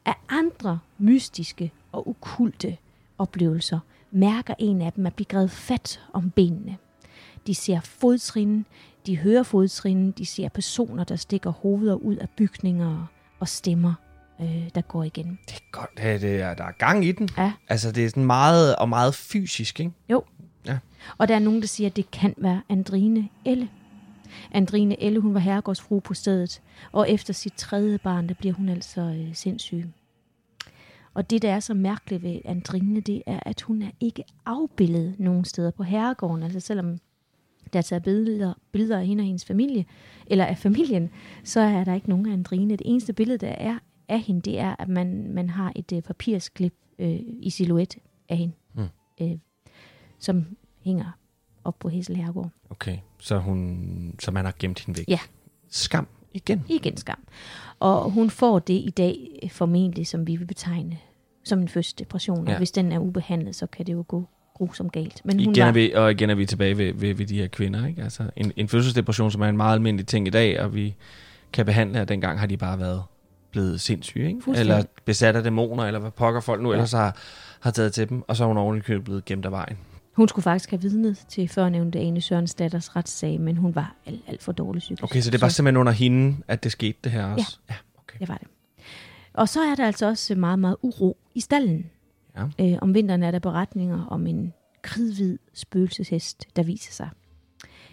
Af 0.05 0.13
andre 0.29 0.79
mystiske 0.97 1.71
og 1.91 2.07
okulte 2.07 2.77
oplevelser 3.17 3.79
mærker 4.11 4.53
en 4.59 4.81
af 4.81 4.93
dem 4.93 5.05
at 5.05 5.13
blive 5.13 5.25
grebet 5.25 5.51
fat 5.51 6.01
om 6.13 6.29
benene. 6.29 6.77
De 7.47 7.55
ser 7.55 7.79
fodtrin, 7.79 8.65
de 9.05 9.17
hører 9.17 9.43
fodtrin, 9.43 10.11
de 10.11 10.25
ser 10.25 10.49
personer, 10.49 11.03
der 11.03 11.15
stikker 11.15 11.49
hoveder 11.49 11.95
ud 11.95 12.15
af 12.15 12.29
bygninger 12.29 13.05
og 13.39 13.47
stemmer, 13.47 13.93
øh, 14.41 14.69
der 14.75 14.81
går 14.81 15.03
igen. 15.03 15.39
Det 15.47 15.55
er 15.55 15.71
godt, 15.71 15.89
det, 15.97 16.21
det 16.21 16.41
er, 16.41 16.53
der 16.53 16.63
er 16.63 16.71
gang 16.71 17.05
i 17.05 17.11
den. 17.11 17.29
Ja. 17.37 17.53
Altså, 17.67 17.91
det 17.91 18.05
er 18.05 18.09
sådan 18.09 18.25
meget, 18.25 18.75
og 18.75 18.89
meget 18.89 19.15
fysisk, 19.15 19.79
ikke? 19.79 19.91
Jo. 20.09 20.23
Og 21.17 21.27
der 21.27 21.35
er 21.35 21.39
nogen, 21.39 21.61
der 21.61 21.67
siger, 21.67 21.87
at 21.89 21.95
det 21.95 22.11
kan 22.11 22.33
være 22.37 22.61
Andrine 22.69 23.29
Elle. 23.45 23.69
Andrine 24.51 25.03
Elle, 25.03 25.19
hun 25.19 25.33
var 25.33 25.39
herregårdsfru 25.39 25.99
på 25.99 26.13
stedet, 26.13 26.61
og 26.91 27.09
efter 27.11 27.33
sit 27.33 27.53
tredje 27.53 27.97
barn, 27.97 28.27
der 28.27 28.33
bliver 28.33 28.53
hun 28.53 28.69
altså 28.69 29.01
øh, 29.01 29.33
sindssyg. 29.35 29.85
Og 31.13 31.29
det, 31.29 31.41
der 31.41 31.51
er 31.51 31.59
så 31.59 31.73
mærkeligt 31.73 32.23
ved 32.23 32.39
Andrine, 32.45 32.99
det 32.99 33.23
er, 33.25 33.39
at 33.45 33.61
hun 33.61 33.81
er 33.81 33.91
ikke 33.99 34.23
afbildet 34.45 35.15
nogen 35.19 35.45
steder 35.45 35.71
på 35.71 35.83
herregården. 35.83 36.43
Altså 36.43 36.59
selvom 36.59 36.97
der 37.73 37.79
er 37.79 37.83
taget 37.83 38.03
billeder, 38.03 38.53
billeder 38.71 38.99
af 38.99 39.07
hende 39.07 39.21
og 39.21 39.25
hendes 39.25 39.45
familie, 39.45 39.85
eller 40.27 40.45
af 40.45 40.57
familien, 40.57 41.09
så 41.43 41.59
er 41.59 41.83
der 41.83 41.93
ikke 41.93 42.09
nogen 42.09 42.25
af 42.25 42.33
Andrine. 42.33 42.71
Det 42.75 42.81
eneste 42.85 43.13
billede, 43.13 43.37
der 43.37 43.47
er 43.51 43.79
af 44.07 44.21
hende, 44.21 44.41
det 44.41 44.59
er, 44.59 44.75
at 44.79 44.89
man, 44.89 45.31
man 45.33 45.49
har 45.49 45.71
et 45.75 45.91
øh, 45.91 46.01
papirsklip 46.01 46.73
øh, 46.99 47.19
i 47.39 47.49
silhuet 47.49 47.95
af 48.29 48.37
hende, 48.37 48.53
Mm. 48.73 48.87
øh, 49.21 49.37
som 50.19 50.45
hænger 50.85 51.17
op 51.63 51.79
på 51.79 51.89
Hessel 51.89 52.15
Herregård. 52.15 52.49
Okay, 52.69 52.97
så, 53.19 53.37
hun, 53.37 54.15
så 54.19 54.31
man 54.31 54.45
har 54.45 54.53
gemt 54.59 54.85
hende 54.85 54.97
væk. 54.97 55.05
Ja. 55.07 55.19
Skam 55.69 56.07
igen. 56.33 56.63
Igen 56.67 56.97
skam. 56.97 57.19
Og 57.79 58.11
hun 58.11 58.29
får 58.29 58.59
det 58.59 58.73
i 58.73 58.93
dag 58.97 59.39
øh, 59.43 59.51
formentlig, 59.51 60.07
som 60.07 60.27
vi 60.27 60.35
vil 60.35 60.45
betegne 60.45 60.97
som 61.43 61.59
en 61.59 61.67
første 61.67 62.03
depression. 62.03 62.47
Ja. 62.47 62.51
Og 62.51 62.57
hvis 62.57 62.71
den 62.71 62.91
er 62.91 62.99
ubehandlet, 62.99 63.55
så 63.55 63.67
kan 63.67 63.85
det 63.85 63.93
jo 63.93 64.05
gå 64.07 64.23
grusomt 64.53 64.91
galt. 64.91 65.21
Men 65.25 65.39
hun 65.39 65.41
Igen 65.41 65.61
er 65.61 65.65
var, 65.65 65.71
vi, 65.71 65.91
og 65.91 66.11
igen 66.11 66.29
er 66.29 66.35
vi 66.35 66.45
tilbage 66.45 66.77
ved, 66.77 66.93
ved, 66.93 67.13
ved 67.13 67.25
de 67.25 67.37
her 67.37 67.47
kvinder. 67.47 67.87
Ikke? 67.87 68.03
Altså, 68.03 68.23
en, 68.35 68.51
en 68.55 68.67
fødselsdepression, 68.67 69.31
som 69.31 69.41
er 69.41 69.49
en 69.49 69.57
meget 69.57 69.73
almindelig 69.73 70.07
ting 70.07 70.27
i 70.27 70.29
dag, 70.29 70.61
og 70.61 70.75
vi 70.75 70.95
kan 71.53 71.65
behandle, 71.65 72.01
og 72.01 72.09
dengang 72.09 72.39
har 72.39 72.47
de 72.47 72.57
bare 72.57 72.79
været 72.79 73.03
blevet 73.51 73.81
sindssyge, 73.81 74.27
ikke? 74.27 74.41
Eller 74.55 74.83
besat 75.05 75.35
af 75.35 75.43
dæmoner, 75.43 75.83
eller 75.83 75.99
hvad 75.99 76.11
pokker 76.11 76.41
folk 76.41 76.61
nu 76.61 76.69
ja. 76.69 76.75
ellers 76.75 76.91
har, 76.91 77.17
har 77.59 77.71
taget 77.71 77.93
til 77.93 78.09
dem, 78.09 78.23
og 78.27 78.35
så 78.35 78.43
er 78.43 78.47
hun 78.47 78.57
ovenikøbet 78.57 79.03
blevet 79.03 79.25
gemt 79.25 79.45
af 79.45 79.51
vejen. 79.51 79.77
Hun 80.15 80.27
skulle 80.27 80.43
faktisk 80.43 80.69
have 80.69 80.81
vidnet 80.81 81.17
til 81.29 81.47
førnævnte 81.47 81.99
Ane 81.99 82.21
Sørens 82.21 82.53
datters 82.53 82.95
retssag, 82.95 83.41
men 83.41 83.57
hun 83.57 83.75
var 83.75 83.95
alt, 84.05 84.21
alt 84.27 84.43
for 84.43 84.51
dårlig 84.51 84.79
psykisk. 84.79 85.03
Okay, 85.03 85.21
så 85.21 85.31
det 85.31 85.41
var 85.41 85.49
simpelthen 85.49 85.77
under 85.77 85.91
hende, 85.91 86.37
at 86.47 86.63
det 86.63 86.71
skete 86.71 86.97
det 87.03 87.11
her 87.11 87.25
også? 87.25 87.59
Ja. 87.69 87.73
ja 87.73 87.79
okay. 87.97 88.19
Det 88.19 88.27
var 88.27 88.37
det. 88.37 88.47
Og 89.33 89.49
så 89.49 89.61
er 89.61 89.75
der 89.75 89.85
altså 89.85 90.05
også 90.05 90.35
meget, 90.35 90.59
meget 90.59 90.77
uro 90.81 91.17
i 91.33 91.39
stallen. 91.39 91.89
Ja. 92.37 92.43
Øh, 92.59 92.77
om 92.81 92.93
vinteren 92.93 93.23
er 93.23 93.31
der 93.31 93.39
beretninger 93.39 94.05
om 94.05 94.27
en 94.27 94.53
kridhvid 94.81 95.37
spøgelseshest, 95.53 96.45
der 96.55 96.63
viser 96.63 96.91
sig. 96.91 97.09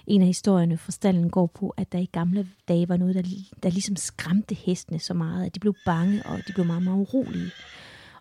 En 0.06 0.20
af 0.20 0.26
historierne 0.26 0.78
fra 0.78 0.92
stallen 0.92 1.30
går 1.30 1.46
på, 1.46 1.74
at 1.76 1.92
der 1.92 1.98
i 1.98 2.08
gamle 2.12 2.48
dage 2.68 2.88
var 2.88 2.96
noget, 2.96 3.14
der, 3.14 3.22
der 3.62 3.70
ligesom 3.70 3.96
skræmte 3.96 4.54
hestene 4.54 4.98
så 4.98 5.14
meget, 5.14 5.46
at 5.46 5.54
de 5.54 5.60
blev 5.60 5.74
bange, 5.84 6.22
og 6.26 6.38
de 6.48 6.52
blev 6.52 6.66
meget, 6.66 6.82
meget 6.82 6.96
urolige. 6.96 7.50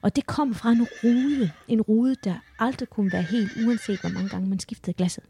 Og 0.01 0.15
det 0.15 0.25
kom 0.25 0.53
fra 0.53 0.71
en 0.71 0.87
rude. 1.03 1.51
En 1.67 1.81
rude, 1.81 2.15
der 2.23 2.35
aldrig 2.59 2.89
kunne 2.89 3.11
være 3.11 3.21
helt, 3.21 3.51
uanset 3.67 4.01
hvor 4.01 4.09
mange 4.09 4.29
gange 4.29 4.49
man 4.49 4.59
skiftede 4.59 4.93
glasset. 4.93 5.23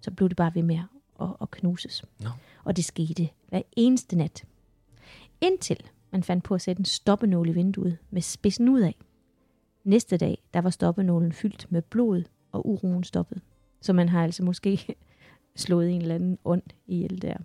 Så 0.00 0.10
blev 0.10 0.28
det 0.28 0.36
bare 0.36 0.54
ved 0.54 0.62
med 0.62 0.78
at, 1.20 1.28
at 1.40 1.50
knuses. 1.50 2.04
Nå. 2.20 2.28
Og 2.64 2.76
det 2.76 2.84
skete 2.84 3.28
hver 3.48 3.62
eneste 3.76 4.16
nat. 4.16 4.44
Indtil 5.40 5.80
man 6.10 6.22
fandt 6.22 6.44
på 6.44 6.54
at 6.54 6.60
sætte 6.60 6.80
en 6.80 6.84
stoppenål 6.84 7.48
i 7.48 7.52
vinduet 7.52 7.98
med 8.10 8.22
spidsen 8.22 8.68
ud 8.68 8.80
af. 8.80 8.94
Næste 9.84 10.16
dag, 10.16 10.42
der 10.54 10.60
var 10.60 10.70
stoppenålen 10.70 11.32
fyldt 11.32 11.66
med 11.70 11.82
blod, 11.82 12.22
og 12.52 12.68
uroen 12.68 13.04
stoppede. 13.04 13.40
Så 13.80 13.92
man 13.92 14.08
har 14.08 14.24
altså 14.24 14.42
måske 14.42 14.86
slået 15.56 15.90
en 15.90 16.02
eller 16.02 16.14
anden 16.14 16.38
ånd 16.44 16.62
ihjel 16.86 17.22
der. 17.22 17.36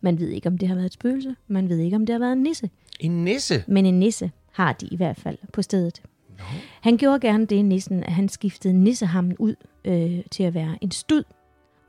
Man 0.00 0.18
ved 0.18 0.28
ikke, 0.28 0.48
om 0.48 0.58
det 0.58 0.68
har 0.68 0.74
været 0.74 0.86
et 0.86 0.92
spøgelse. 0.92 1.36
Man 1.46 1.68
ved 1.68 1.78
ikke, 1.78 1.96
om 1.96 2.06
det 2.06 2.12
har 2.12 2.18
været 2.18 2.32
en 2.32 2.42
nisse. 2.42 2.70
En 3.00 3.24
nisse? 3.24 3.64
Men 3.68 3.86
en 3.86 3.98
nisse 3.98 4.30
har 4.56 4.72
de 4.72 4.86
i 4.86 4.96
hvert 4.96 5.16
fald 5.16 5.38
på 5.52 5.62
stedet. 5.62 6.02
No. 6.38 6.44
Han 6.80 6.96
gjorde 6.96 7.20
gerne 7.20 7.46
det, 7.46 7.64
nissen, 7.64 8.04
at 8.04 8.12
han 8.12 8.28
skiftede 8.28 8.74
nissehammen 8.74 9.36
ud 9.38 9.54
øh, 9.84 10.24
til 10.30 10.42
at 10.42 10.54
være 10.54 10.78
en 10.80 10.90
stud. 10.90 11.24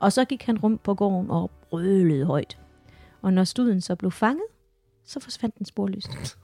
Og 0.00 0.12
så 0.12 0.24
gik 0.24 0.42
han 0.42 0.58
rundt 0.58 0.82
på 0.82 0.94
gården 0.94 1.30
og 1.30 1.50
brølede 1.70 2.24
højt. 2.24 2.58
Og 3.22 3.32
når 3.32 3.44
studen 3.44 3.80
så 3.80 3.96
blev 3.96 4.10
fanget, 4.10 4.44
så 5.04 5.20
forsvandt 5.20 5.58
den 5.58 5.66
sporløst. 5.66 6.38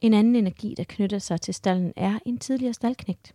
En 0.00 0.14
anden 0.14 0.36
energi, 0.36 0.74
der 0.76 0.84
knytter 0.88 1.18
sig 1.18 1.40
til 1.40 1.54
stallen, 1.54 1.92
er 1.96 2.18
en 2.26 2.38
tidligere 2.38 2.74
staldknægt. 2.74 3.34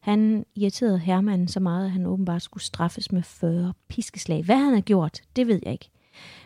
Han 0.00 0.46
irriterede 0.54 0.98
hermanden 0.98 1.48
så 1.48 1.60
meget, 1.60 1.84
at 1.84 1.90
han 1.90 2.06
åbenbart 2.06 2.42
skulle 2.42 2.64
straffes 2.64 3.12
med 3.12 3.22
40 3.22 3.72
piskeslag. 3.88 4.44
Hvad 4.44 4.56
han 4.56 4.74
har 4.74 4.80
gjort, 4.80 5.20
det 5.36 5.46
ved 5.46 5.60
jeg 5.62 5.72
ikke. 5.72 5.90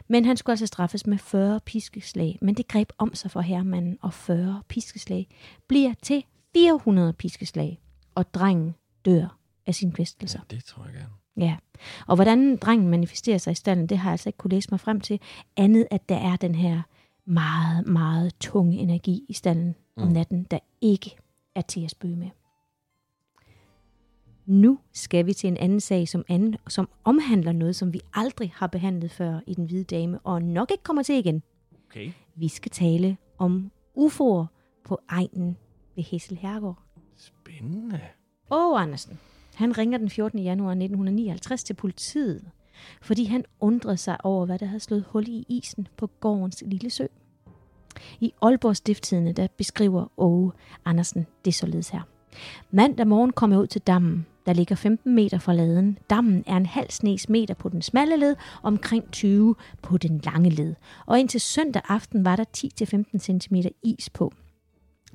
Men 0.08 0.24
han 0.24 0.36
skulle 0.36 0.52
altså 0.52 0.66
straffes 0.66 1.06
med 1.06 1.18
40 1.18 1.60
piskeslag. 1.60 2.38
Men 2.42 2.54
det 2.54 2.68
greb 2.68 2.92
om 2.98 3.14
sig 3.14 3.30
for 3.30 3.40
hermanden, 3.40 3.98
og 4.02 4.14
40 4.14 4.62
piskeslag 4.68 5.28
bliver 5.68 5.94
til 6.02 6.24
400 6.54 7.12
piskeslag. 7.12 7.80
Og 8.14 8.34
drengen 8.34 8.74
dør 9.04 9.38
af 9.66 9.74
sine 9.74 9.92
kvæstelser. 9.92 10.40
Ja, 10.50 10.56
det 10.56 10.64
tror 10.64 10.84
jeg 10.84 10.92
gerne. 10.92 11.12
Ja, 11.36 11.56
og 12.06 12.14
hvordan 12.14 12.56
drengen 12.56 12.88
manifesterer 12.88 13.38
sig 13.38 13.50
i 13.50 13.54
stallen, 13.54 13.86
det 13.86 13.98
har 13.98 14.10
jeg 14.10 14.12
altså 14.12 14.28
ikke 14.28 14.36
kunne 14.36 14.50
læse 14.50 14.68
mig 14.70 14.80
frem 14.80 15.00
til, 15.00 15.20
andet 15.56 15.86
at 15.90 16.08
der 16.08 16.16
er 16.16 16.36
den 16.36 16.54
her 16.54 16.82
meget, 17.24 17.86
meget 17.86 18.34
tunge 18.40 18.78
energi 18.78 19.24
i 19.28 19.32
stallen 19.32 19.74
mm. 19.96 20.02
om 20.02 20.08
natten, 20.08 20.46
der 20.50 20.58
ikke 20.80 21.16
er 21.54 21.60
til 21.60 21.84
at 21.84 21.90
spøge 21.90 22.16
med. 22.16 22.28
Nu 24.46 24.78
skal 24.92 25.26
vi 25.26 25.32
til 25.32 25.48
en 25.48 25.56
anden 25.56 25.80
sag, 25.80 26.08
som, 26.08 26.24
anden, 26.28 26.56
som 26.68 26.88
omhandler 27.04 27.52
noget, 27.52 27.76
som 27.76 27.92
vi 27.92 28.00
aldrig 28.14 28.52
har 28.54 28.66
behandlet 28.66 29.10
før 29.10 29.40
i 29.46 29.54
Den 29.54 29.64
Hvide 29.64 29.84
Dame, 29.84 30.18
og 30.18 30.42
nok 30.42 30.70
ikke 30.70 30.82
kommer 30.82 31.02
til 31.02 31.14
igen. 31.14 31.42
Okay. 31.88 32.12
Vi 32.34 32.48
skal 32.48 32.70
tale 32.70 33.16
om 33.38 33.70
UFO'er 33.98 34.46
på 34.84 35.00
egnen 35.08 35.56
ved 35.96 36.04
Hessel 36.04 36.36
Herregård. 36.36 36.78
Spændende. 37.16 38.00
Oh, 38.50 38.82
Andersen. 38.82 39.18
Han 39.54 39.78
ringer 39.78 39.98
den 39.98 40.10
14. 40.10 40.38
januar 40.38 40.70
1959 40.70 41.64
til 41.64 41.74
politiet, 41.74 42.50
fordi 43.02 43.24
han 43.24 43.44
undrede 43.60 43.96
sig 43.96 44.24
over, 44.24 44.46
hvad 44.46 44.58
der 44.58 44.66
havde 44.66 44.80
slået 44.80 45.04
hul 45.08 45.28
i 45.28 45.44
isen 45.48 45.88
på 45.96 46.06
gårdens 46.06 46.62
lille 46.66 46.90
sø. 46.90 47.06
I 48.20 48.32
Aalborg 48.42 48.76
Stifttidende, 48.76 49.32
der 49.32 49.46
beskriver 49.56 50.12
Åge 50.16 50.52
Andersen 50.84 51.26
det 51.44 51.54
således 51.54 51.88
her. 51.88 52.02
Mandag 52.70 53.06
morgen 53.06 53.32
kom 53.32 53.52
jeg 53.52 53.60
ud 53.60 53.66
til 53.66 53.80
dammen, 53.80 54.26
der 54.46 54.52
ligger 54.52 54.76
15 54.76 55.14
meter 55.14 55.38
fra 55.38 55.52
laden. 55.52 55.98
Dammen 56.10 56.44
er 56.46 56.56
en 56.56 56.66
halv 56.66 56.90
snes 56.90 57.28
meter 57.28 57.54
på 57.54 57.68
den 57.68 57.82
smalle 57.82 58.16
led, 58.16 58.36
og 58.62 58.64
omkring 58.64 59.10
20 59.12 59.54
på 59.82 59.98
den 59.98 60.20
lange 60.24 60.50
led. 60.50 60.74
Og 61.06 61.20
indtil 61.20 61.40
søndag 61.40 61.82
aften 61.88 62.24
var 62.24 62.36
der 62.36 62.44
10-15 63.14 63.18
cm 63.18 63.54
is 63.82 64.10
på. 64.10 64.32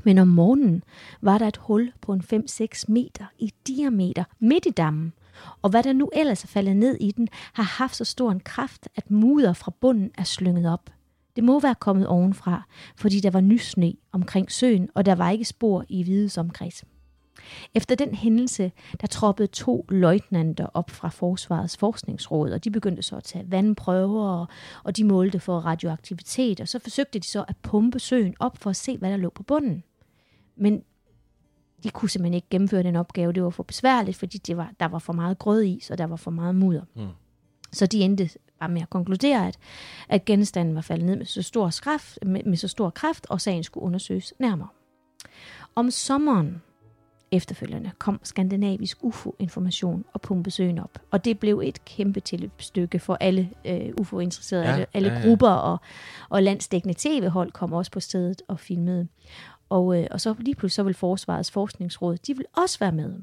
Men 0.03 0.17
om 0.17 0.27
morgenen 0.27 0.83
var 1.21 1.37
der 1.37 1.47
et 1.47 1.57
hul 1.57 1.91
på 2.01 2.13
en 2.13 2.23
5-6 2.33 2.83
meter 2.87 3.25
i 3.39 3.53
diameter 3.67 4.23
midt 4.39 4.65
i 4.65 4.69
dammen. 4.69 5.13
Og 5.61 5.69
hvad 5.69 5.83
der 5.83 5.93
nu 5.93 6.09
ellers 6.13 6.43
er 6.43 6.47
faldet 6.47 6.77
ned 6.77 6.97
i 6.99 7.11
den, 7.11 7.27
har 7.53 7.63
haft 7.63 7.95
så 7.95 8.05
stor 8.05 8.31
en 8.31 8.39
kraft, 8.39 8.87
at 8.95 9.11
mudder 9.11 9.53
fra 9.53 9.71
bunden 9.81 10.11
er 10.17 10.23
slynget 10.23 10.73
op. 10.73 10.89
Det 11.35 11.43
må 11.43 11.59
være 11.59 11.75
kommet 11.75 12.07
ovenfra, 12.07 12.63
fordi 12.95 13.19
der 13.19 13.29
var 13.31 13.41
nysne 13.41 13.93
omkring 14.11 14.51
søen, 14.51 14.89
og 14.95 15.05
der 15.05 15.15
var 15.15 15.29
ikke 15.29 15.45
spor 15.45 15.85
i 15.89 16.03
Hvides 16.03 16.37
omkreds. 16.37 16.83
Efter 17.75 17.95
den 17.95 18.15
hændelse, 18.15 18.71
der 19.01 19.07
troppede 19.07 19.47
to 19.47 19.85
løjtnanter 19.89 20.65
op 20.73 20.89
fra 20.89 21.09
Forsvarets 21.09 21.77
Forskningsråd, 21.77 22.51
og 22.51 22.63
de 22.63 22.71
begyndte 22.71 23.01
så 23.01 23.15
at 23.15 23.23
tage 23.23 23.51
vandprøver, 23.51 24.45
og, 24.83 24.97
de 24.97 25.03
målte 25.03 25.39
for 25.39 25.59
radioaktivitet, 25.59 26.59
og 26.59 26.67
så 26.67 26.79
forsøgte 26.79 27.19
de 27.19 27.27
så 27.27 27.45
at 27.47 27.57
pumpe 27.57 27.99
søen 27.99 28.35
op 28.39 28.57
for 28.57 28.69
at 28.69 28.75
se, 28.75 28.97
hvad 28.97 29.11
der 29.11 29.17
lå 29.17 29.29
på 29.29 29.43
bunden. 29.43 29.83
Men 30.55 30.83
de 31.83 31.89
kunne 31.89 32.09
simpelthen 32.09 32.33
ikke 32.33 32.47
gennemføre 32.49 32.83
den 32.83 32.95
opgave. 32.95 33.33
Det 33.33 33.43
var 33.43 33.49
for 33.49 33.63
besværligt, 33.63 34.17
fordi 34.17 34.37
det 34.37 34.57
var, 34.57 34.71
der 34.79 34.85
var 34.85 34.99
for 34.99 35.13
meget 35.13 35.39
grødis, 35.39 35.89
og 35.89 35.97
der 35.97 36.05
var 36.05 36.15
for 36.15 36.31
meget 36.31 36.55
mudder. 36.55 36.83
Mm. 36.95 37.07
Så 37.71 37.85
de 37.85 38.01
endte 38.01 38.29
bare 38.59 38.69
med 38.69 38.81
at 38.81 38.89
konkludere, 38.89 39.47
at, 39.47 39.57
at 40.09 40.25
genstanden 40.25 40.75
var 40.75 40.81
faldet 40.81 41.05
ned 41.05 41.15
med 41.15 41.25
så, 41.25 41.41
stor 41.41 41.71
kraft, 41.81 42.19
med, 42.25 42.43
med 42.43 42.57
så 42.57 42.67
stor 42.67 42.89
kraft, 42.89 43.25
og 43.29 43.41
sagen 43.41 43.63
skulle 43.63 43.83
undersøges 43.83 44.33
nærmere. 44.39 44.67
Om 45.75 45.91
sommeren 45.91 46.61
Efterfølgende 47.31 47.91
kom 47.97 48.19
skandinavisk 48.23 48.97
UFO-information 49.01 50.05
og 50.13 50.21
pumpede 50.21 50.55
søen 50.55 50.79
op. 50.79 50.99
Og 51.11 51.25
det 51.25 51.39
blev 51.39 51.61
et 51.63 51.85
kæmpe 51.85 52.19
tilløbsstykke 52.19 52.99
for 52.99 53.17
alle 53.19 53.49
øh, 53.65 53.89
UFO-interesserede. 53.99 54.65
Ja, 54.65 54.71
alle 54.71 54.85
alle 54.93 55.09
ja, 55.09 55.19
ja. 55.19 55.27
grupper 55.27 55.49
og, 55.49 55.77
og 56.29 56.43
landsdækkende 56.43 56.95
tv-hold 56.97 57.51
kom 57.51 57.73
også 57.73 57.91
på 57.91 57.99
stedet 57.99 58.41
og 58.47 58.59
filmede. 58.59 59.07
Og, 59.69 59.99
øh, 59.99 60.07
og 60.11 60.21
så 60.21 60.35
lige 60.39 60.55
pludselig 60.55 60.75
så 60.75 60.83
vil 60.83 60.93
Forsvarets 60.93 61.51
Forskningsråd, 61.51 62.17
de 62.17 62.35
vil 62.37 62.45
også 62.57 62.79
være 62.79 62.91
med. 62.91 63.13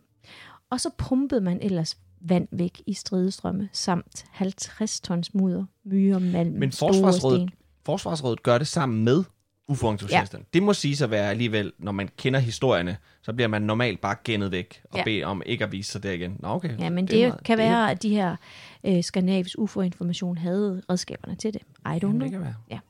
Og 0.71 0.81
så 0.81 0.91
pumpede 0.99 1.41
man 1.41 1.59
ellers 1.63 1.97
vand 2.21 2.49
væk 2.53 2.83
i 2.87 2.93
stridestrømme, 2.93 3.69
samt 3.73 4.25
50 4.31 5.01
tons 5.01 5.35
mudder, 5.35 5.65
myre, 5.85 6.21
malm, 6.21 6.59
Men 6.59 6.73
Forsvarsrådet. 6.73 7.51
Forsvarsrådet 7.87 8.43
gør 8.43 8.59
det 8.59 8.67
sammen 8.67 9.05
med 9.05 9.25
UFO-entusiasterne. 9.69 10.43
Ja. 10.45 10.49
Det 10.59 10.63
må 10.63 10.73
sige 10.73 10.97
sig 10.97 11.11
være 11.11 11.31
alligevel, 11.31 11.73
når 11.79 11.93
man 11.93 12.09
kender 12.17 12.41
historierne, 12.41 12.97
så 13.23 13.33
bliver 13.33 13.49
man 13.49 13.63
normalt 13.63 14.01
bare 14.01 14.17
gennet 14.25 14.53
væk 14.53 14.81
og 14.85 14.91
ja. 14.95 14.99
Ja. 14.99 15.05
beder 15.05 15.27
om 15.27 15.43
ikke 15.47 15.65
at 15.65 15.73
vise 15.73 15.93
sig 15.93 16.03
der 16.03 16.13
igen. 16.13 16.37
Nå, 16.41 16.49
okay. 16.49 16.79
Ja, 16.79 16.91
men 16.91 17.05
det, 17.05 17.11
det 17.11 17.29
meget- 17.29 17.45
kan 17.45 17.59
det 17.59 17.65
være, 17.65 17.91
at 17.91 18.03
de 18.03 18.09
her 18.09 18.37
øh, 18.85 19.05
skandinavisk 19.05 19.59
UFO-information 19.59 20.39
havde 20.39 20.83
redskaberne 20.91 21.35
til 21.37 21.55
det. 21.55 21.63
I 21.63 21.65
don't 21.87 21.89
Jamen, 21.89 22.01
know. 22.01 22.21
det 22.21 22.31
kan 22.31 22.41
være. 22.41 22.81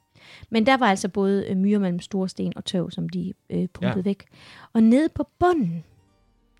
Men 0.50 0.66
der 0.66 0.76
var 0.76 0.86
altså 0.86 1.08
både 1.08 1.46
øh, 1.48 1.56
myre 1.56 1.78
mellem 1.78 2.00
store 2.00 2.28
sten 2.28 2.52
og 2.56 2.64
tøv, 2.64 2.90
som 2.90 3.08
de 3.08 3.32
øh, 3.50 3.68
pumpede 3.68 3.90
Ja. 3.92 3.96
ja. 3.96 4.02
væk. 4.02 4.24
Og 4.72 4.82
nede 4.82 5.08
på 5.14 5.28
bunden 5.38 5.84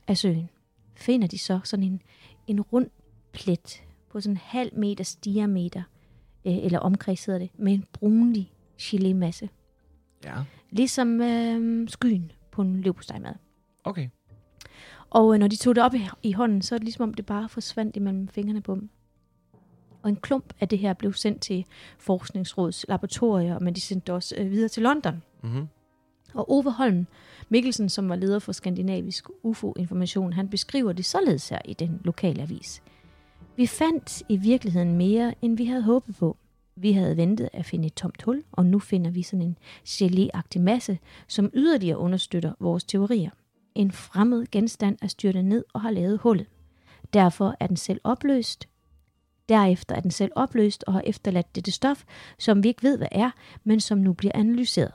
af 0.09 0.17
søen 0.17 0.51
finder 0.97 1.29
de 1.29 1.39
så 1.39 1.61
sådan 1.65 1.85
en, 1.85 2.03
en 2.47 2.61
rund 2.61 2.87
plet 3.33 3.83
på 4.13 4.21
sådan 4.21 4.33
en 4.35 4.41
halv 4.45 4.71
meters 4.77 5.15
diameter, 5.17 5.83
øh, 6.47 6.57
eller 6.57 6.79
omkreds 6.79 7.25
hedder 7.25 7.41
det, 7.41 7.51
med 7.59 7.73
en 7.73 7.85
brunlig 7.93 8.51
gelé-masse. 8.81 9.49
Ja, 10.25 10.35
Ligesom 10.71 11.21
øh, 11.21 11.89
skyen 11.89 12.33
på 12.51 12.63
en 12.63 12.81
leverpostejmad. 12.81 13.35
okay. 13.85 14.09
Og 15.11 15.35
øh, 15.35 15.41
når 15.41 15.49
de 15.49 15.57
tog 15.57 15.75
det 15.75 15.85
op 15.85 15.95
i, 15.95 16.09
i 16.23 16.33
hånden, 16.33 16.63
så 16.63 16.75
er 16.75 16.79
det 16.79 16.85
ligesom 16.85 17.03
om 17.03 17.15
det 17.15 17.27
bare 17.27 17.49
forsvandt 17.49 17.97
imellem 17.97 18.29
fingrene 18.29 18.61
på 18.61 18.75
dem. 18.75 18.91
Og 20.03 20.09
en 20.11 20.17
klump 20.17 20.53
af 20.61 20.69
det 20.69 20.79
her 20.79 20.93
blev 20.95 21.13
sendt 21.13 21.43
til 21.43 21.65
Forskningsrådets 21.99 22.87
laboratorier, 22.89 23.59
men 23.59 23.75
de 23.75 23.81
sendte 23.81 24.07
det 24.07 24.15
også 24.15 24.35
øh, 24.39 24.51
videre 24.51 24.69
til 24.69 24.83
London. 24.83 25.23
Mm-hmm. 25.43 25.69
Og 26.35 26.51
Ove 26.51 26.73
Holm 26.73 27.07
Mikkelsen, 27.49 27.89
som 27.89 28.09
var 28.09 28.17
leder 28.17 28.39
for 28.39 28.53
skandinavisk 28.53 29.29
UFO-information, 29.43 30.33
han 30.33 30.49
beskriver 30.49 30.93
det 30.93 31.05
således 31.05 31.49
her 31.49 31.59
i 31.65 31.75
den 31.75 32.01
lokale 32.05 32.43
avis. 32.43 32.83
Vi 33.57 33.67
fandt 33.67 34.23
i 34.29 34.37
virkeligheden 34.37 34.97
mere, 34.97 35.35
end 35.43 35.57
vi 35.57 35.65
havde 35.65 35.83
håbet 35.83 36.17
på. 36.17 36.37
Vi 36.81 36.93
havde 36.93 37.17
ventet 37.17 37.49
at 37.53 37.67
finde 37.67 37.87
et 37.87 37.95
tomt 37.95 38.23
hul, 38.23 38.45
og 38.53 38.67
nu 38.67 38.79
finder 38.79 39.11
vi 39.11 39.23
sådan 39.23 39.43
en 39.43 39.59
gelé 39.87 40.59
masse, 40.59 40.99
som 41.29 41.51
yderligere 41.55 41.99
understøtter 41.99 42.53
vores 42.61 42.85
teorier. 42.85 43.31
En 43.75 43.93
fremmed 43.93 44.47
genstand 44.53 44.99
er 45.03 45.07
styrtet 45.07 45.45
ned 45.45 45.65
og 45.73 45.81
har 45.81 45.91
lavet 45.91 46.19
hullet. 46.19 46.47
Derfor 47.13 47.55
er 47.61 47.67
den 47.67 47.77
selv 47.77 48.01
opløst. 48.05 48.69
Derefter 49.49 49.95
er 49.95 50.01
den 50.01 50.11
selv 50.11 50.33
opløst 50.35 50.85
og 50.87 50.93
har 50.93 51.03
efterladt 51.07 51.55
dette 51.55 51.71
stof, 51.71 52.05
som 52.39 52.63
vi 52.63 52.69
ikke 52.69 52.83
ved, 52.83 52.99
hvad 52.99 53.09
er, 53.13 53.31
men 53.65 53.81
som 53.81 53.99
nu 53.99 54.13
bliver 54.13 54.33
analyseret. 54.35 54.93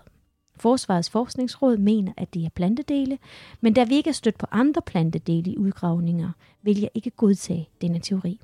Forsvarets 0.56 1.10
Forskningsråd 1.10 1.78
mener, 1.78 2.14
at 2.18 2.34
det 2.34 2.46
er 2.46 2.50
plantedele, 2.50 3.18
men 3.62 3.74
da 3.74 3.84
vi 3.84 3.96
ikke 3.96 4.10
er 4.10 4.14
stødt 4.14 4.38
på 4.38 4.46
andre 4.52 4.82
plantedele 4.82 5.52
i 5.52 5.58
udgravninger, 5.58 6.32
vil 6.62 6.80
jeg 6.80 6.90
ikke 6.94 7.10
godtage 7.10 7.70
denne 7.82 8.00
teori. 8.00 8.40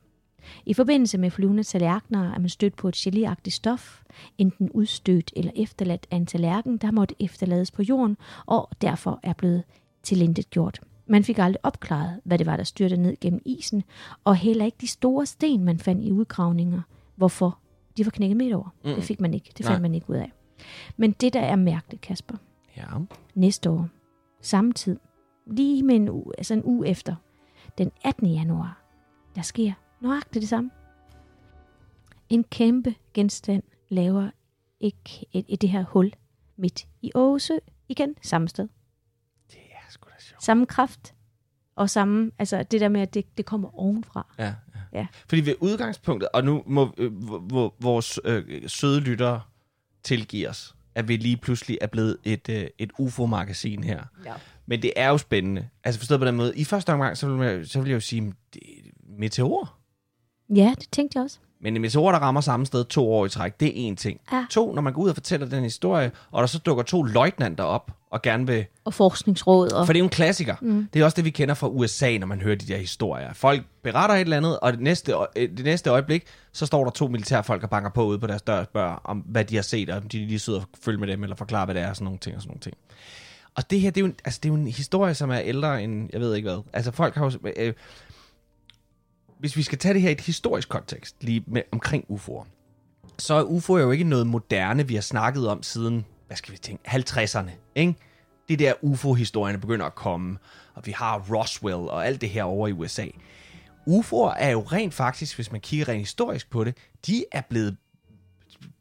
I 0.65 0.73
forbindelse 0.73 1.17
med 1.17 1.31
flyvende 1.31 1.63
tallerkener 1.63 2.33
er 2.33 2.39
man 2.39 2.49
stødt 2.49 2.75
på 2.75 2.87
et 2.87 2.95
geléagtigt 3.07 3.49
stof, 3.49 4.01
enten 4.37 4.69
udstødt 4.71 5.33
eller 5.35 5.51
efterladt 5.55 6.07
af 6.11 6.15
en 6.17 6.25
tallerken, 6.25 6.77
der 6.77 6.91
måtte 6.91 7.15
efterlades 7.19 7.71
på 7.71 7.81
jorden, 7.83 8.17
og 8.45 8.69
derfor 8.81 9.19
er 9.23 9.33
blevet 9.33 9.63
tilintet 10.03 10.49
gjort. 10.49 10.79
Man 11.07 11.23
fik 11.23 11.37
aldrig 11.39 11.65
opklaret, 11.65 12.19
hvad 12.23 12.37
det 12.37 12.45
var, 12.45 12.57
der 12.57 12.63
styrte 12.63 12.97
ned 12.97 13.15
gennem 13.21 13.41
isen, 13.45 13.83
og 14.23 14.35
heller 14.35 14.65
ikke 14.65 14.77
de 14.81 14.87
store 14.87 15.25
sten, 15.25 15.63
man 15.63 15.79
fandt 15.79 16.03
i 16.03 16.11
udgravninger, 16.11 16.81
hvorfor 17.15 17.59
de 17.97 18.05
var 18.05 18.11
knækket 18.11 18.37
midt 18.37 18.53
over. 18.53 18.69
Mm. 18.83 18.95
Det 18.95 19.03
fik 19.03 19.19
man 19.21 19.33
ikke. 19.33 19.51
Det 19.57 19.59
Nej. 19.65 19.71
fandt 19.71 19.81
man 19.81 19.95
ikke 19.95 20.09
ud 20.09 20.15
af. 20.15 20.31
Men 20.97 21.11
det, 21.11 21.33
der 21.33 21.39
er 21.39 21.55
mærkeligt, 21.55 22.01
Kasper, 22.01 22.35
Ja. 22.77 22.83
næste 23.35 23.69
år, 23.69 23.87
samme 24.41 24.73
tid, 24.73 24.99
lige 25.47 25.83
med 25.83 25.95
en 25.95 26.09
uge, 26.09 26.33
altså 26.37 26.53
en 26.53 26.63
uge 26.63 26.87
efter, 26.87 27.15
den 27.77 27.91
18. 28.03 28.27
januar, 28.27 28.81
der 29.35 29.41
sker 29.41 29.73
nøjagtigt 30.01 30.41
det 30.41 30.49
samme. 30.49 30.71
En 32.29 32.43
kæmpe 32.43 32.95
genstand 33.13 33.63
laver 33.89 34.29
ikke 34.79 35.25
et, 35.33 35.45
et, 35.47 35.61
det 35.61 35.69
her 35.69 35.83
hul 35.83 36.13
midt 36.57 36.87
i 37.01 37.11
Ågesø, 37.15 37.57
igen 37.89 38.15
samme 38.21 38.47
sted. 38.47 38.67
Det 39.51 39.59
er 39.71 39.91
sgu 39.91 40.09
da 40.09 40.23
sjovt. 40.23 40.43
Samme 40.43 40.65
kraft, 40.65 41.13
og 41.75 41.89
samme, 41.89 42.31
altså 42.39 42.63
det 42.63 42.81
der 42.81 42.89
med, 42.89 43.01
at 43.01 43.13
det, 43.13 43.37
det 43.37 43.45
kommer 43.45 43.79
ovenfra. 43.79 44.27
Ja, 44.39 44.45
ja. 44.45 44.53
Ja. 44.93 45.07
Fordi 45.29 45.41
ved 45.41 45.55
udgangspunktet, 45.59 46.29
og 46.33 46.43
nu 46.43 46.63
må 46.65 46.93
øh, 46.97 47.11
vores 47.83 48.19
øh, 48.25 48.61
søde 48.67 48.99
lyttere 48.99 49.41
tilgive 50.03 50.49
os, 50.49 50.75
at 50.95 51.07
vi 51.07 51.17
lige 51.17 51.37
pludselig 51.37 51.77
er 51.81 51.87
blevet 51.87 52.17
et, 52.23 52.49
øh, 52.49 52.67
et 52.77 52.91
UFO-magasin 52.99 53.83
her. 53.83 54.03
Ja. 54.25 54.33
Men 54.65 54.81
det 54.81 54.93
er 54.95 55.09
jo 55.09 55.17
spændende. 55.17 55.69
Altså 55.83 55.99
forstået 55.99 56.19
på 56.19 56.25
den 56.25 56.35
måde. 56.35 56.53
I 56.55 56.63
første 56.63 56.93
omgang, 56.93 57.17
så 57.17 57.35
vil 57.35 57.47
jeg, 57.47 57.67
så 57.67 57.79
vil 57.81 57.89
jeg 57.89 57.95
jo 57.95 57.99
sige, 57.99 58.33
det 58.53 58.61
meteor. 59.17 59.78
Ja, 60.55 60.73
det 60.79 60.87
tænkte 60.91 61.17
jeg 61.17 61.23
også. 61.23 61.37
Men 61.61 61.75
en 61.75 61.81
meteor, 61.81 62.11
der 62.11 62.19
rammer 62.19 62.41
samme 62.41 62.65
sted 62.65 62.85
to 62.85 63.13
år 63.13 63.25
i 63.25 63.29
træk, 63.29 63.59
det 63.59 63.87
er 63.87 63.91
én 63.91 63.95
ting. 63.95 64.19
Ja. 64.31 64.45
To, 64.49 64.73
når 64.73 64.81
man 64.81 64.93
går 64.93 65.01
ud 65.01 65.09
og 65.09 65.15
fortæller 65.15 65.47
den 65.47 65.63
historie, 65.63 66.11
og 66.31 66.41
der 66.41 66.47
så 66.47 66.57
dukker 66.59 66.83
to 66.83 67.03
løjtnanter 67.03 67.63
op, 67.63 67.91
og 68.11 68.21
gerne 68.21 68.47
vil... 68.47 68.65
Og 68.85 68.93
forskningsråd. 68.93 69.71
Og, 69.71 69.85
For 69.85 69.93
det 69.93 69.97
er 69.97 70.01
jo 70.01 70.05
en 70.05 70.09
klassiker. 70.09 70.55
Mm. 70.61 70.87
Det 70.93 71.01
er 71.01 71.05
også 71.05 71.15
det, 71.15 71.25
vi 71.25 71.29
kender 71.29 71.53
fra 71.55 71.67
USA, 71.67 72.17
når 72.17 72.27
man 72.27 72.41
hører 72.41 72.55
de 72.55 72.67
der 72.67 72.77
historier. 72.77 73.33
Folk 73.33 73.61
beretter 73.83 74.15
et 74.15 74.21
eller 74.21 74.37
andet, 74.37 74.59
og 74.59 74.71
det 74.73 74.81
næste, 74.81 75.13
øh, 75.35 75.49
det 75.57 75.65
næste 75.65 75.89
øjeblik, 75.89 76.23
så 76.53 76.65
står 76.65 76.83
der 76.83 76.91
to 76.91 77.07
militærfolk 77.07 77.63
og 77.63 77.69
banker 77.69 77.89
på 77.89 78.05
ude 78.05 78.19
på 78.19 78.27
deres 78.27 78.41
dør 78.41 78.59
og 78.59 78.65
spørger, 78.65 78.95
om 79.03 79.17
hvad 79.17 79.45
de 79.45 79.55
har 79.55 79.61
set, 79.63 79.89
og 79.89 79.97
om 79.97 80.03
de 80.09 80.17
lige 80.17 80.39
sidder 80.39 80.59
og 80.59 80.65
følger 80.83 80.99
med 80.99 81.07
dem, 81.07 81.23
eller 81.23 81.35
forklarer, 81.35 81.65
hvad 81.65 81.75
det 81.75 81.83
er, 81.83 81.89
og 81.89 81.95
sådan 81.95 82.03
nogle 82.05 82.19
ting 82.19 82.35
og 82.35 82.41
sådan 82.41 82.49
nogle 82.51 82.61
ting. 82.61 82.75
Og 83.55 83.69
det 83.71 83.79
her, 83.81 83.91
det 83.91 83.97
er 83.97 84.01
jo, 84.01 84.05
en- 84.07 84.15
altså, 84.25 84.39
det 84.43 84.49
er 84.49 84.53
jo 84.53 84.59
en 84.59 84.67
historie, 84.67 85.13
som 85.13 85.29
er 85.29 85.39
ældre 85.39 85.83
end, 85.83 86.09
jeg 86.13 86.21
ved 86.21 86.35
ikke 86.35 86.49
hvad. 86.49 86.59
Altså 86.73 86.91
folk 86.91 87.15
har 87.15 87.25
jo... 87.25 87.31
Øh, 87.57 87.73
hvis 89.39 89.57
vi 89.57 89.63
skal 89.63 89.77
tage 89.77 89.93
det 89.93 90.01
her 90.01 90.09
i 90.09 90.11
et 90.11 90.21
historisk 90.21 90.69
kontekst, 90.69 91.23
lige 91.23 91.43
med, 91.47 91.61
omkring 91.71 92.05
UFO'er, 92.09 92.45
så 93.17 93.33
er 93.33 93.43
UFO'er 93.43 93.81
jo 93.81 93.91
ikke 93.91 94.03
noget 94.03 94.27
moderne, 94.27 94.87
vi 94.87 94.95
har 94.95 95.01
snakket 95.01 95.47
om 95.47 95.63
siden, 95.63 96.05
hvad 96.27 96.37
skal 96.37 96.53
vi 96.53 96.57
tænke, 96.57 96.89
50'erne, 96.89 97.51
ikke? 97.75 97.95
Det 98.49 98.59
der 98.59 98.73
UFO-historierne 98.81 99.57
begynder 99.57 99.85
at 99.85 99.95
komme, 99.95 100.37
og 100.73 100.85
vi 100.85 100.91
har 100.91 101.25
Roswell 101.29 101.75
og 101.75 102.07
alt 102.07 102.21
det 102.21 102.29
her 102.29 102.43
over 102.43 102.67
i 102.67 102.71
USA. 102.71 103.05
UFO'er 103.89 104.33
er 104.37 104.49
jo 104.49 104.61
rent 104.61 104.93
faktisk, 104.93 105.35
hvis 105.35 105.51
man 105.51 105.61
kigger 105.61 105.87
rent 105.87 105.99
historisk 105.99 106.49
på 106.49 106.63
det, 106.63 106.77
de 107.07 107.25
er 107.31 107.41
blevet, 107.49 107.77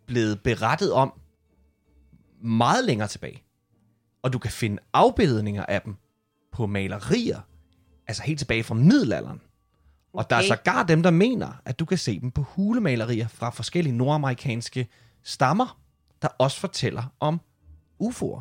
blevet 0.07 0.41
berettet 0.43 0.93
om 0.93 1.13
meget 2.43 2.85
længere 2.85 3.09
tilbage. 3.09 3.43
Og 4.23 4.33
du 4.33 4.39
kan 4.39 4.51
finde 4.51 4.83
afbildninger 4.93 5.67
af 5.67 5.83
dem 5.83 5.97
på 6.53 6.67
malerier, 6.67 7.41
altså 8.07 8.23
helt 8.23 8.39
tilbage 8.39 8.65
fra 8.65 8.75
middelalderen. 8.75 9.41
Og 10.13 10.31
der 10.31 10.37
er 10.37 10.41
Okay. 10.41 10.49
sågar 10.49 10.83
dem, 10.83 11.03
der 11.03 11.11
mener, 11.11 11.53
at 11.65 11.79
du 11.79 11.85
kan 11.85 11.99
se 11.99 12.21
dem 12.21 12.31
på 12.31 12.43
hulemalerier 12.43 13.29
fra 13.29 13.51
forskellige 13.51 13.97
nordamerikanske 13.97 14.89
stammer, 15.23 15.81
der 16.23 16.29
også 16.39 16.61
fortæller 16.61 17.03
om 17.21 17.41
UFO'er. 18.03 18.41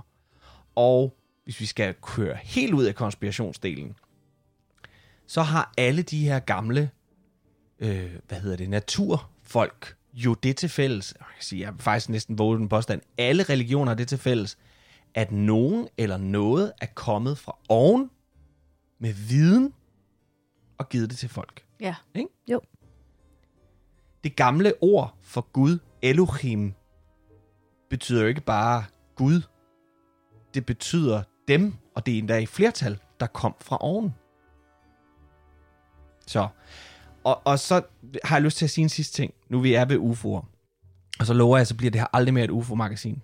Og 0.75 1.17
hvis 1.43 1.59
vi 1.59 1.65
skal 1.65 1.95
køre 2.01 2.35
helt 2.35 2.73
ud 2.73 2.83
af 2.83 2.95
konspirationsdelen, 2.95 3.95
så 5.27 5.41
har 5.41 5.73
alle 5.77 6.01
de 6.01 6.25
her 6.25 6.39
gamle, 6.39 6.89
øh, 7.79 8.11
hvad 8.27 8.39
hedder 8.39 8.57
det, 8.57 8.69
naturfolk 8.69 9.95
jo 10.13 10.33
det 10.33 10.55
til 10.55 10.69
fælles, 10.69 11.13
jeg 11.19 11.25
kan 11.35 11.43
sige, 11.43 11.61
jeg 11.61 11.73
vil 11.73 11.81
faktisk 11.81 12.09
næsten 12.09 12.37
våge 12.37 12.57
den 12.57 12.69
påstand, 12.69 13.01
alle 13.17 13.43
religioner 13.43 13.89
har 13.89 13.95
det 13.95 14.07
til 14.07 14.17
fælles, 14.17 14.57
at 15.13 15.31
nogen 15.31 15.87
eller 15.97 16.17
noget 16.17 16.73
er 16.81 16.85
kommet 16.85 17.37
fra 17.37 17.57
oven 17.69 18.09
med 18.99 19.13
viden 19.13 19.73
og 20.77 20.89
givet 20.89 21.09
det 21.09 21.17
til 21.17 21.29
folk. 21.29 21.65
ja. 21.79 21.95
Ikke? 22.15 22.29
Jo. 22.51 22.61
Det 24.23 24.35
gamle 24.35 24.73
ord 24.81 25.15
for 25.21 25.41
Gud, 25.53 25.79
Elohim, 26.01 26.73
betyder 27.89 28.21
jo 28.21 28.27
ikke 28.27 28.41
bare 28.41 28.83
Gud. 29.15 29.41
Det 30.53 30.65
betyder 30.65 31.23
dem, 31.47 31.73
og 31.95 32.05
det 32.05 32.13
er 32.13 32.17
endda 32.17 32.37
i 32.37 32.45
flertal, 32.45 32.99
der 33.19 33.27
kom 33.27 33.55
fra 33.61 33.77
oven. 33.81 34.13
Så, 36.27 36.47
og, 37.23 37.41
og 37.45 37.59
så 37.59 37.81
har 38.23 38.35
jeg 38.35 38.43
lyst 38.43 38.57
til 38.57 38.65
at 38.65 38.69
sige 38.69 38.83
en 38.83 38.89
sidste 38.89 39.15
ting, 39.15 39.33
nu 39.49 39.59
vi 39.59 39.73
er 39.73 39.85
ved 39.85 39.97
UFO'er. 39.97 40.45
Og 41.19 41.25
så 41.25 41.33
lover 41.33 41.57
jeg, 41.57 41.67
så 41.67 41.75
bliver 41.75 41.91
det 41.91 42.01
her 42.01 42.07
aldrig 42.13 42.33
mere 42.33 42.43
et 42.45 42.51
UFO-magasin. 42.51 43.21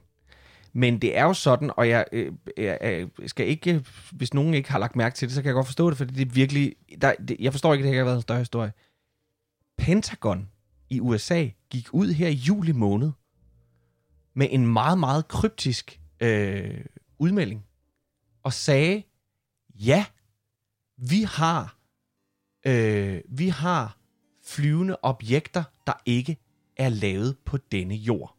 Men 0.74 1.01
det 1.01 1.17
er 1.17 1.24
jo 1.24 1.34
sådan, 1.34 1.71
og 1.78 1.89
jeg, 1.89 2.05
øh, 2.11 2.32
jeg, 2.57 3.09
skal 3.26 3.47
ikke, 3.47 3.86
hvis 4.11 4.34
nogen 4.34 4.53
ikke 4.53 4.71
har 4.71 4.80
lagt 4.80 4.95
mærke 4.95 5.15
til 5.15 5.28
det, 5.28 5.36
så 5.36 5.41
kan 5.41 5.47
jeg 5.47 5.55
godt 5.55 5.65
forstå 5.65 5.89
det, 5.89 5.97
fordi 5.97 6.13
det 6.13 6.28
er 6.28 6.34
virkelig, 6.34 6.76
der, 7.01 7.13
det, 7.28 7.38
jeg 7.39 7.53
forstår 7.53 7.74
ikke, 7.74 7.82
at 7.82 7.84
det 7.84 7.89
ikke 7.89 7.97
har 7.97 8.05
været 8.05 8.15
en 8.15 8.21
større 8.21 8.39
historie. 8.39 8.74
Pentagon 9.78 10.49
i 10.89 10.99
USA 10.99 11.47
gik 11.69 11.88
ud 11.91 12.13
her 12.13 12.28
i 12.28 12.34
juli 12.34 12.71
måned 12.71 13.11
med 14.34 14.47
en 14.51 14.67
meget, 14.67 14.97
meget 14.97 15.28
kryptisk 15.28 15.99
øh, 16.19 16.86
udmelding 17.19 17.65
og 18.43 18.53
sagde, 18.53 19.03
ja, 19.76 20.05
vi 20.97 21.24
har, 21.24 21.78
øh, 22.65 23.21
vi 23.30 23.47
har 23.47 23.97
flyvende 24.45 24.97
objekter, 25.01 25.63
der 25.88 25.93
ikke 26.05 26.38
er 26.78 26.89
lavet 26.89 27.38
på 27.45 27.57
denne 27.57 27.95
jord. 27.95 28.38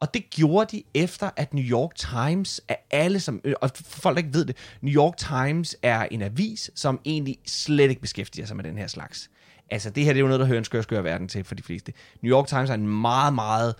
Og 0.00 0.14
det 0.14 0.30
gjorde 0.30 0.76
de 0.76 0.82
efter, 0.94 1.30
at 1.36 1.54
New 1.54 1.64
York 1.64 1.94
Times 1.94 2.60
er 2.68 2.76
alle 2.90 3.20
som... 3.20 3.40
Øh, 3.44 3.54
og 3.60 3.70
for 3.74 4.00
folk, 4.00 4.16
der 4.16 4.22
ikke 4.22 4.34
ved 4.34 4.44
det, 4.44 4.56
New 4.80 4.94
York 4.94 5.16
Times 5.16 5.76
er 5.82 6.02
en 6.10 6.22
avis, 6.22 6.70
som 6.74 7.00
egentlig 7.04 7.38
slet 7.46 7.90
ikke 7.90 8.00
beskæftiger 8.00 8.46
sig 8.46 8.56
med 8.56 8.64
den 8.64 8.78
her 8.78 8.86
slags. 8.86 9.30
Altså, 9.70 9.90
det 9.90 10.04
her 10.04 10.12
det 10.12 10.18
er 10.18 10.20
jo 10.20 10.26
noget, 10.26 10.40
der 10.40 10.46
hører 10.46 10.58
en 10.58 10.64
skør, 10.64 10.82
skør 10.82 11.00
verden 11.00 11.28
til 11.28 11.44
for 11.44 11.54
de 11.54 11.62
fleste. 11.62 11.92
New 12.22 12.36
York 12.36 12.46
Times 12.48 12.70
er 12.70 12.74
en 12.74 12.88
meget, 12.88 13.34
meget 13.34 13.74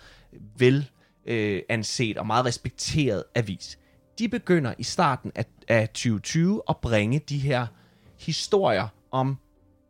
vel 0.57 0.89
øh, 1.25 1.61
anset 1.69 2.17
og 2.17 2.27
meget 2.27 2.45
respekteret 2.45 3.23
avis. 3.35 3.79
De 4.19 4.29
begynder 4.29 4.73
i 4.77 4.83
starten 4.83 5.31
af, 5.35 5.45
af 5.67 5.89
2020 5.89 6.61
at 6.69 6.77
bringe 6.77 7.19
de 7.19 7.37
her 7.37 7.67
historier 8.19 8.87
om 9.11 9.37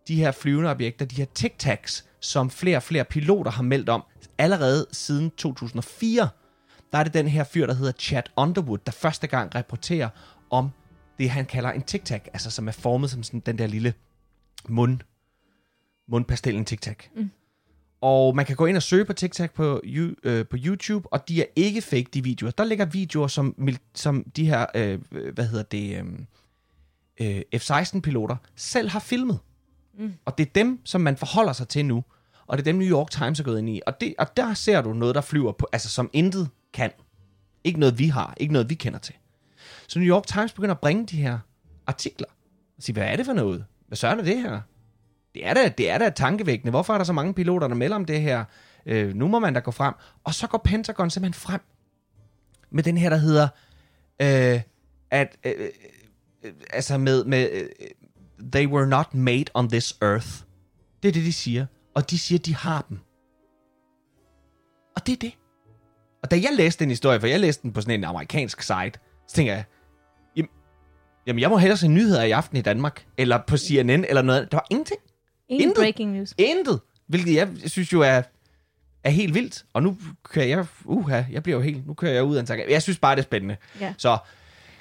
de 0.08 0.16
her 0.16 0.32
flyvende 0.32 0.70
objekter, 0.70 1.06
de 1.06 1.16
her 1.16 1.26
tic-tacs, 1.40 2.06
som 2.28 2.50
flere 2.50 2.78
og 2.78 2.84
flere 2.84 3.06
piloter 3.06 3.52
har 3.52 3.64
meldt 3.64 3.90
om 3.90 4.04
allerede 4.38 4.86
siden 4.92 5.32
2004. 5.32 6.30
Der 6.92 6.98
er 6.98 7.04
det 7.04 7.14
den 7.14 7.28
her 7.28 7.44
fyr, 7.44 7.66
der 7.66 7.74
hedder 7.74 7.92
Chad 7.92 8.24
Underwood, 8.36 8.78
der 8.86 8.92
første 8.92 9.28
gang 9.28 9.56
rapporterer 9.56 10.10
om 10.50 10.70
det, 11.20 11.30
han 11.30 11.46
kalder 11.46 11.72
en 11.72 11.84
tic-tac, 11.92 12.22
altså 12.34 12.52
som 12.52 12.68
er 12.68 12.72
formet 12.72 13.10
som 13.10 13.24
sådan 13.24 13.40
den 13.40 13.58
der 13.58 13.68
lille 13.68 13.94
mund, 14.70 15.00
mundpastel, 16.08 16.56
en 16.56 16.66
tic-tac. 16.70 16.96
Mm. 17.16 17.32
Og 18.02 18.36
man 18.36 18.46
kan 18.46 18.56
gå 18.56 18.66
ind 18.66 18.78
og 18.78 18.84
søge 18.84 19.06
på 19.06 19.14
TikTok 19.14 19.54
på, 19.54 19.82
øh, 20.24 20.46
på 20.48 20.58
YouTube, 20.60 21.14
og 21.14 21.28
de 21.28 21.42
er 21.42 21.46
ikke 21.56 21.82
fake, 21.82 22.08
de 22.14 22.24
videoer. 22.24 22.52
Der 22.52 22.64
ligger 22.66 22.86
videoer, 22.86 23.28
som, 23.28 23.68
som 23.96 24.24
de 24.36 24.46
her, 24.46 24.66
øh, 24.76 25.00
hvad 25.34 25.48
hedder 25.48 25.64
det, 25.64 25.98
øh, 25.98 26.06
øh, 27.22 27.60
F-16-piloter 27.60 28.36
selv 28.56 28.90
har 28.90 29.00
filmet. 29.00 29.40
Mm. 30.00 30.14
Og 30.26 30.38
det 30.38 30.48
er 30.48 30.52
dem, 30.56 30.80
som 30.86 31.02
man 31.02 31.18
forholder 31.18 31.54
sig 31.54 31.68
til 31.68 31.86
nu. 31.86 32.04
Og 32.48 32.58
det 32.58 32.62
er 32.62 32.72
dem, 32.72 32.76
New 32.76 32.88
York 32.88 33.12
Times 33.12 33.40
er 33.40 33.44
gået 33.44 33.60
ind 33.60 33.70
i. 33.70 33.82
Og, 33.88 34.02
det, 34.02 34.16
og 34.18 34.38
der 34.38 34.54
ser 34.54 34.82
du 34.82 34.94
noget, 34.94 35.16
der 35.16 35.22
flyver 35.22 35.52
på, 35.52 35.68
altså 35.74 35.90
som 35.90 36.10
intet 36.14 36.50
kan. 36.74 36.92
Ikke 37.64 37.80
noget, 37.80 38.00
vi 38.00 38.08
har. 38.08 38.34
Ikke 38.38 38.54
noget, 38.54 38.70
vi 38.70 38.76
kender 38.76 39.00
til. 39.00 39.16
Så 39.88 40.00
New 40.00 40.08
York 40.08 40.28
Times 40.28 40.54
begynder 40.54 40.76
at 40.76 40.82
bringe 40.82 41.06
de 41.06 41.18
her 41.18 41.40
artikler. 41.88 42.28
Og 42.78 42.84
sige, 42.84 42.94
hvad 42.94 43.04
er 43.04 43.16
det 43.16 43.26
for 43.26 43.34
noget? 43.34 43.66
Hvad 43.88 43.96
søren 43.96 44.20
er 44.20 44.24
det 44.24 44.42
her? 44.42 44.62
Det 45.34 45.46
er 45.46 45.54
da, 45.54 45.70
det 45.78 45.90
er 45.90 45.98
da 45.98 46.10
tankevækkende. 46.10 46.70
Hvorfor 46.70 46.94
er 46.94 46.98
der 46.98 47.06
så 47.06 47.14
mange 47.14 47.34
piloter, 47.34 47.68
der 47.68 47.76
melder 47.76 47.96
om 47.96 48.06
det 48.06 48.22
her? 48.22 48.46
Øh, 48.86 49.16
nu 49.16 49.28
må 49.28 49.40
man 49.40 49.54
da 49.54 49.60
gå 49.60 49.72
frem. 49.72 49.94
Og 50.24 50.34
så 50.34 50.48
går 50.48 50.58
Pentagon 50.58 51.10
simpelthen 51.10 51.42
frem 51.42 51.62
med 52.70 52.84
den 52.84 52.98
her, 52.98 53.10
der 53.10 53.18
hedder, 53.18 53.48
øh, 54.22 54.62
at, 55.12 55.38
øh, 55.44 55.54
øh, 56.44 56.54
altså 56.70 56.98
med, 56.98 57.26
med 57.26 57.50
øh, 57.52 57.70
they 58.52 58.68
were 58.68 58.88
not 58.88 59.14
made 59.14 59.46
on 59.54 59.70
this 59.70 59.98
earth. 60.02 60.28
Det 61.04 61.10
er 61.10 61.14
det, 61.14 61.26
de 61.26 61.34
siger. 61.34 61.66
Og 61.98 62.10
de 62.10 62.20
siger, 62.20 62.40
de 62.40 62.56
har 62.56 62.86
dem. 62.90 63.00
Og 64.96 65.08
det 65.08 65.14
er 65.14 65.18
det. 65.18 65.32
Og 66.24 66.32
da 66.32 66.36
jeg 66.36 66.50
læste 66.54 66.84
den 66.84 66.90
historie, 66.90 67.20
for 67.20 67.28
jeg 67.28 67.40
læste 67.40 67.64
den 67.64 67.74
på 67.74 67.82
sådan 67.82 68.00
en 68.00 68.04
amerikansk 68.04 68.62
site, 68.62 69.00
så 69.28 69.36
tænker 69.36 69.54
jeg, 69.54 69.64
jamen, 70.36 70.50
jamen 71.28 71.40
jeg 71.40 71.50
må 71.50 71.58
hellere 71.58 71.78
se 71.78 71.88
nyheder 71.88 72.24
i 72.24 72.32
aften 72.32 72.58
i 72.58 72.62
Danmark, 72.62 73.06
eller 73.18 73.40
på 73.48 73.58
CNN, 73.58 73.90
eller 73.90 74.22
noget. 74.22 74.52
Der 74.52 74.58
var 74.58 74.68
ingenting. 74.72 75.00
Ingen 75.50 75.70
Intet. 75.70 75.82
breaking 75.82 76.12
news. 76.12 76.34
Intet. 76.38 76.80
Hvilket 77.08 77.36
jeg 77.36 77.50
synes 77.66 77.94
jo 77.94 78.02
er, 78.02 78.22
er 79.04 79.10
helt 79.10 79.34
vildt. 79.34 79.66
Og 79.74 79.84
nu 79.84 79.98
kører 80.24 80.46
jeg, 80.46 80.66
uha, 80.86 81.24
jeg 81.32 81.44
bliver 81.44 81.58
jo 81.58 81.62
helt, 81.64 81.88
nu 81.88 81.94
kører 81.94 82.14
jeg 82.14 82.24
ud 82.24 82.36
af 82.36 82.40
en 82.40 82.46
tanke. 82.46 82.72
Jeg 82.72 82.82
synes 82.82 83.00
bare, 83.00 83.16
det 83.16 83.22
er 83.22 83.24
spændende. 83.24 83.58
Ja. 83.82 83.94
Så 83.98 84.18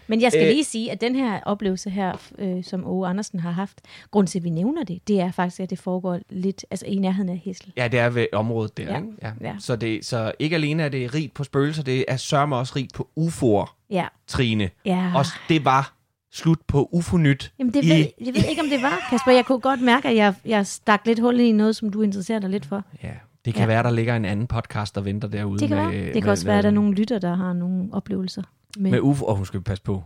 Men 0.08 0.20
jeg 0.20 0.32
skal 0.32 0.42
Øh. 0.46 0.48
lige 0.52 0.64
sige, 0.64 0.92
at 0.92 1.00
den 1.00 1.14
her 1.14 1.40
oplevelse 1.46 1.90
her, 1.90 2.12
øh, 2.38 2.64
som 2.64 2.86
Åge 2.86 3.08
Andersen 3.08 3.40
har 3.40 3.50
haft, 3.50 3.80
grund 4.10 4.26
til, 4.26 4.38
at 4.38 4.44
vi 4.44 4.50
nævner 4.50 4.84
det, 4.84 5.08
det 5.08 5.20
er 5.20 5.30
faktisk, 5.30 5.60
at 5.60 5.70
det 5.70 5.78
foregår 5.78 6.18
lidt 6.30 6.64
altså 6.70 6.86
i 6.86 6.96
nærheden 6.98 7.28
af 7.28 7.36
Hessel. 7.44 7.72
ja, 7.76 7.88
det 7.88 8.00
er 8.00 8.08
ved 8.10 8.26
området 8.32 8.76
der. 8.76 8.84
Ja. 8.84 8.96
Ikke? 8.96 9.08
Ja. 9.22 9.32
Ja. 9.40 9.54
Så, 9.58 9.76
det, 9.76 10.04
så 10.04 10.32
ikke 10.38 10.56
alene 10.56 10.82
er 10.82 10.88
det 10.88 11.14
rigt 11.14 11.34
på 11.34 11.44
spøgelser, 11.44 11.82
det 11.82 12.04
er 12.08 12.16
sørme 12.16 12.56
også 12.56 12.72
rigt 12.76 12.92
på 12.94 13.08
UFO'er, 13.20 13.74
Ja. 13.90 14.06
Trine. 14.26 14.70
ja. 14.84 15.12
Og 15.16 15.24
det 15.48 15.64
var 15.64 15.92
slut 16.32 16.58
på 16.66 16.88
UFO-nyt. 16.92 17.52
Jamen, 17.58 17.74
det 17.74 17.84
i- 17.84 17.88
ved, 17.88 17.96
jeg 18.26 18.34
ved 18.34 18.44
ikke, 18.50 18.62
om 18.62 18.68
det 18.68 18.82
var, 18.82 19.06
Kasper. 19.10 19.32
Jeg 19.32 19.44
kunne 19.44 19.60
godt 19.60 19.82
mærke, 19.82 20.08
at 20.08 20.16
jeg, 20.16 20.34
jeg 20.44 20.66
stak 20.66 21.00
lidt 21.06 21.18
hul 21.20 21.40
i 21.40 21.52
noget, 21.52 21.76
som 21.76 21.90
du 21.90 22.02
interesserer 22.02 22.38
dig 22.38 22.50
lidt 22.50 22.66
for. 22.66 22.82
Ja, 23.02 23.10
det 23.44 23.54
kan 23.54 23.62
Ja. 23.62 23.66
være, 23.66 23.82
der 23.82 23.90
ligger 23.90 24.16
en 24.16 24.24
anden 24.24 24.46
podcast, 24.46 24.94
der 24.94 25.00
venter 25.00 25.28
derude. 25.28 25.58
Det 25.58 25.68
kan 25.68 25.76
med, 25.76 25.86
være. 25.86 26.04
Det 26.06 26.14
med, 26.14 26.22
kan 26.22 26.30
også 26.30 26.44
med, 26.46 26.52
være, 26.52 26.58
at 26.58 26.64
der 26.64 26.70
er 26.70 26.74
nogle 26.74 26.94
lytter, 26.94 27.18
der 27.18 27.34
har 27.34 27.52
nogle 27.52 27.88
oplevelser. 27.92 28.42
Med, 28.76 28.90
Med 28.90 29.00
UFO, 29.00 29.24
og 29.24 29.36
hun 29.36 29.46
skal 29.46 29.60
passe 29.62 29.84
på. 29.84 30.04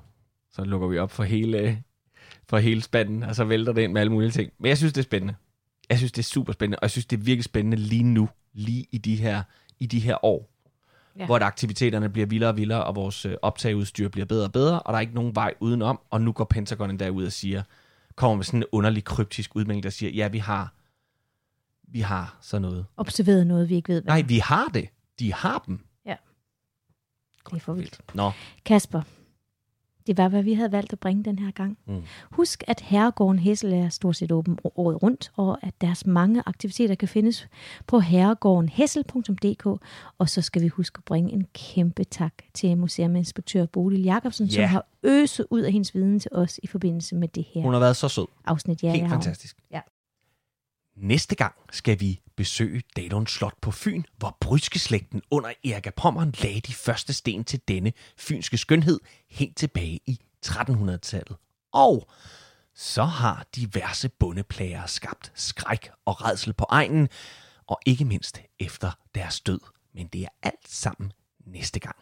Så 0.52 0.64
lukker 0.64 0.88
vi 0.88 0.98
op 0.98 1.10
for 1.10 1.22
hele, 1.24 1.82
for 2.48 2.58
hele 2.58 2.82
spanden, 2.82 3.22
og 3.22 3.34
så 3.34 3.44
vælter 3.44 3.72
det 3.72 3.82
ind 3.82 3.92
med 3.92 4.00
alle 4.00 4.12
mulige 4.12 4.30
ting. 4.30 4.52
Men 4.58 4.68
jeg 4.68 4.78
synes, 4.78 4.92
det 4.92 5.00
er 5.00 5.04
spændende. 5.04 5.34
Jeg 5.90 5.98
synes, 5.98 6.12
det 6.12 6.18
er 6.22 6.24
super 6.26 6.52
spændende, 6.52 6.78
og 6.78 6.82
jeg 6.82 6.90
synes, 6.90 7.06
det 7.06 7.16
er 7.16 7.20
virkelig 7.22 7.44
spændende 7.44 7.76
lige 7.76 8.02
nu, 8.02 8.28
lige 8.52 8.86
i 8.92 8.98
de 8.98 9.16
her, 9.16 9.42
i 9.80 9.86
de 9.86 10.00
her 10.00 10.24
år, 10.24 10.50
Ja. 11.18 11.26
hvor 11.26 11.38
aktiviteterne 11.38 12.08
bliver 12.08 12.26
vildere 12.26 12.50
og 12.50 12.56
vildere, 12.56 12.84
og 12.84 12.96
vores 12.96 13.26
øh, 13.26 13.34
optageudstyr 13.42 14.08
bliver 14.08 14.26
bedre 14.26 14.44
og 14.44 14.52
bedre, 14.52 14.80
og 14.82 14.92
der 14.92 14.96
er 14.96 15.00
ikke 15.00 15.14
nogen 15.14 15.34
vej 15.34 15.54
udenom, 15.60 16.00
og 16.10 16.20
nu 16.20 16.32
går 16.32 16.44
Pentagon 16.44 16.90
endda 16.90 17.08
ud 17.08 17.24
og 17.24 17.32
siger, 17.32 17.62
kommer 18.14 18.36
med 18.36 18.44
sådan 18.44 18.60
en 18.60 18.64
underlig 18.72 19.04
kryptisk 19.04 19.56
udmelding, 19.56 19.82
der 19.82 19.90
siger, 19.90 20.10
ja, 20.12 20.28
vi 20.28 20.38
har, 20.38 20.74
vi 21.88 22.00
har 22.00 22.38
sådan 22.40 22.62
noget. 22.62 22.86
observeret 22.96 23.46
noget, 23.46 23.68
vi 23.68 23.74
ikke 23.74 23.88
ved, 23.92 24.02
hvad 24.02 24.12
Nej, 24.12 24.22
vi 24.22 24.38
har 24.38 24.64
det. 24.74 24.88
De 25.18 25.32
har 25.32 25.64
dem. 25.66 25.80
Det 27.50 27.56
er 27.56 27.60
for 27.60 27.72
vildt. 27.72 28.00
Nå, 28.14 28.30
Kasper, 28.64 29.02
det 30.06 30.18
var, 30.18 30.28
hvad 30.28 30.42
vi 30.42 30.52
havde 30.54 30.72
valgt 30.72 30.92
at 30.92 30.98
bringe 31.00 31.24
den 31.24 31.38
her 31.38 31.50
gang. 31.50 31.78
Mm. 31.86 32.02
Husk, 32.30 32.64
at 32.66 32.80
herregården 32.80 33.38
Hessel 33.38 33.72
er 33.72 33.88
stort 33.88 34.16
set 34.16 34.32
åben 34.32 34.58
året 34.64 35.02
rundt, 35.02 35.32
og 35.36 35.58
at 35.62 35.80
deres 35.80 36.06
mange 36.06 36.42
aktiviteter 36.46 36.94
kan 36.94 37.08
findes 37.08 37.48
på 37.86 38.00
herregårdenhessel.dk. 38.00 39.66
Og 40.18 40.28
så 40.28 40.42
skal 40.42 40.62
vi 40.62 40.68
huske 40.68 40.98
at 40.98 41.04
bringe 41.04 41.32
en 41.32 41.46
kæmpe 41.54 42.04
tak 42.04 42.32
til 42.54 42.78
museuminspektør 42.78 43.66
Bodil 43.66 44.02
Jacobsen, 44.02 44.46
Ja. 44.46 44.52
som 44.52 44.64
har 44.64 44.86
øset 45.02 45.46
ud 45.50 45.60
af 45.60 45.72
hendes 45.72 45.94
viden 45.94 46.20
til 46.20 46.30
os 46.34 46.60
i 46.62 46.66
forbindelse 46.66 47.14
med 47.16 47.28
det 47.28 47.44
her 47.54 47.62
hun 47.62 47.72
har 47.72 47.80
været 47.80 47.96
så 47.96 48.08
sød. 48.08 48.26
afsnit. 48.46 48.82
Ja, 48.82 48.92
Helt 48.92 49.08
fantastisk. 49.08 49.56
Ja. 49.70 49.80
Næste 51.02 51.34
gang 51.34 51.54
skal 51.70 52.00
vi 52.00 52.20
besøge 52.36 52.82
Dalon 52.96 53.26
Slot 53.26 53.54
på 53.60 53.70
Fyn, 53.70 54.02
hvor 54.16 54.36
Bryske-slægten 54.40 55.22
under 55.30 55.52
Erika 55.64 55.90
Pommern 55.90 56.34
lagde 56.42 56.60
de 56.60 56.72
første 56.74 57.12
sten 57.12 57.44
til 57.44 57.60
denne 57.68 57.92
fynske 58.16 58.58
skønhed 58.58 59.00
helt 59.30 59.56
tilbage 59.56 60.00
i 60.06 60.20
1300-tallet. 60.46 61.36
Og 61.72 62.10
så 62.74 63.04
har 63.04 63.46
diverse 63.56 64.08
bondeplager 64.08 64.86
skabt 64.86 65.32
skræk 65.34 65.90
og 66.04 66.24
redsel 66.24 66.52
på 66.52 66.66
egnen, 66.68 67.08
og 67.66 67.80
ikke 67.86 68.04
mindst 68.04 68.40
efter 68.58 68.90
deres 69.14 69.40
død. 69.40 69.60
Men 69.94 70.06
det 70.06 70.22
er 70.22 70.28
alt 70.42 70.68
sammen 70.68 71.12
næste 71.46 71.80
gang. 71.80 71.96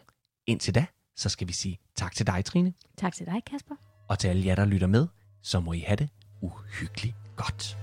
Indtil 0.47 0.75
da, 0.75 0.85
så 1.15 1.29
skal 1.29 1.47
vi 1.47 1.53
sige 1.53 1.79
tak 1.95 2.15
til 2.15 2.27
dig, 2.27 2.45
Trine, 2.45 2.73
Tak 2.97 3.13
til 3.13 3.25
dig, 3.25 3.41
Kasper. 3.49 3.75
og 4.09 4.19
til 4.19 4.27
alle 4.27 4.45
jer, 4.45 4.55
der 4.55 4.65
lytter 4.65 4.87
med, 4.87 5.07
så 5.41 5.59
må 5.59 5.73
I 5.73 5.79
have 5.79 5.95
det 5.97 6.09
uhyggeligt 6.41 7.15
godt. 7.35 7.77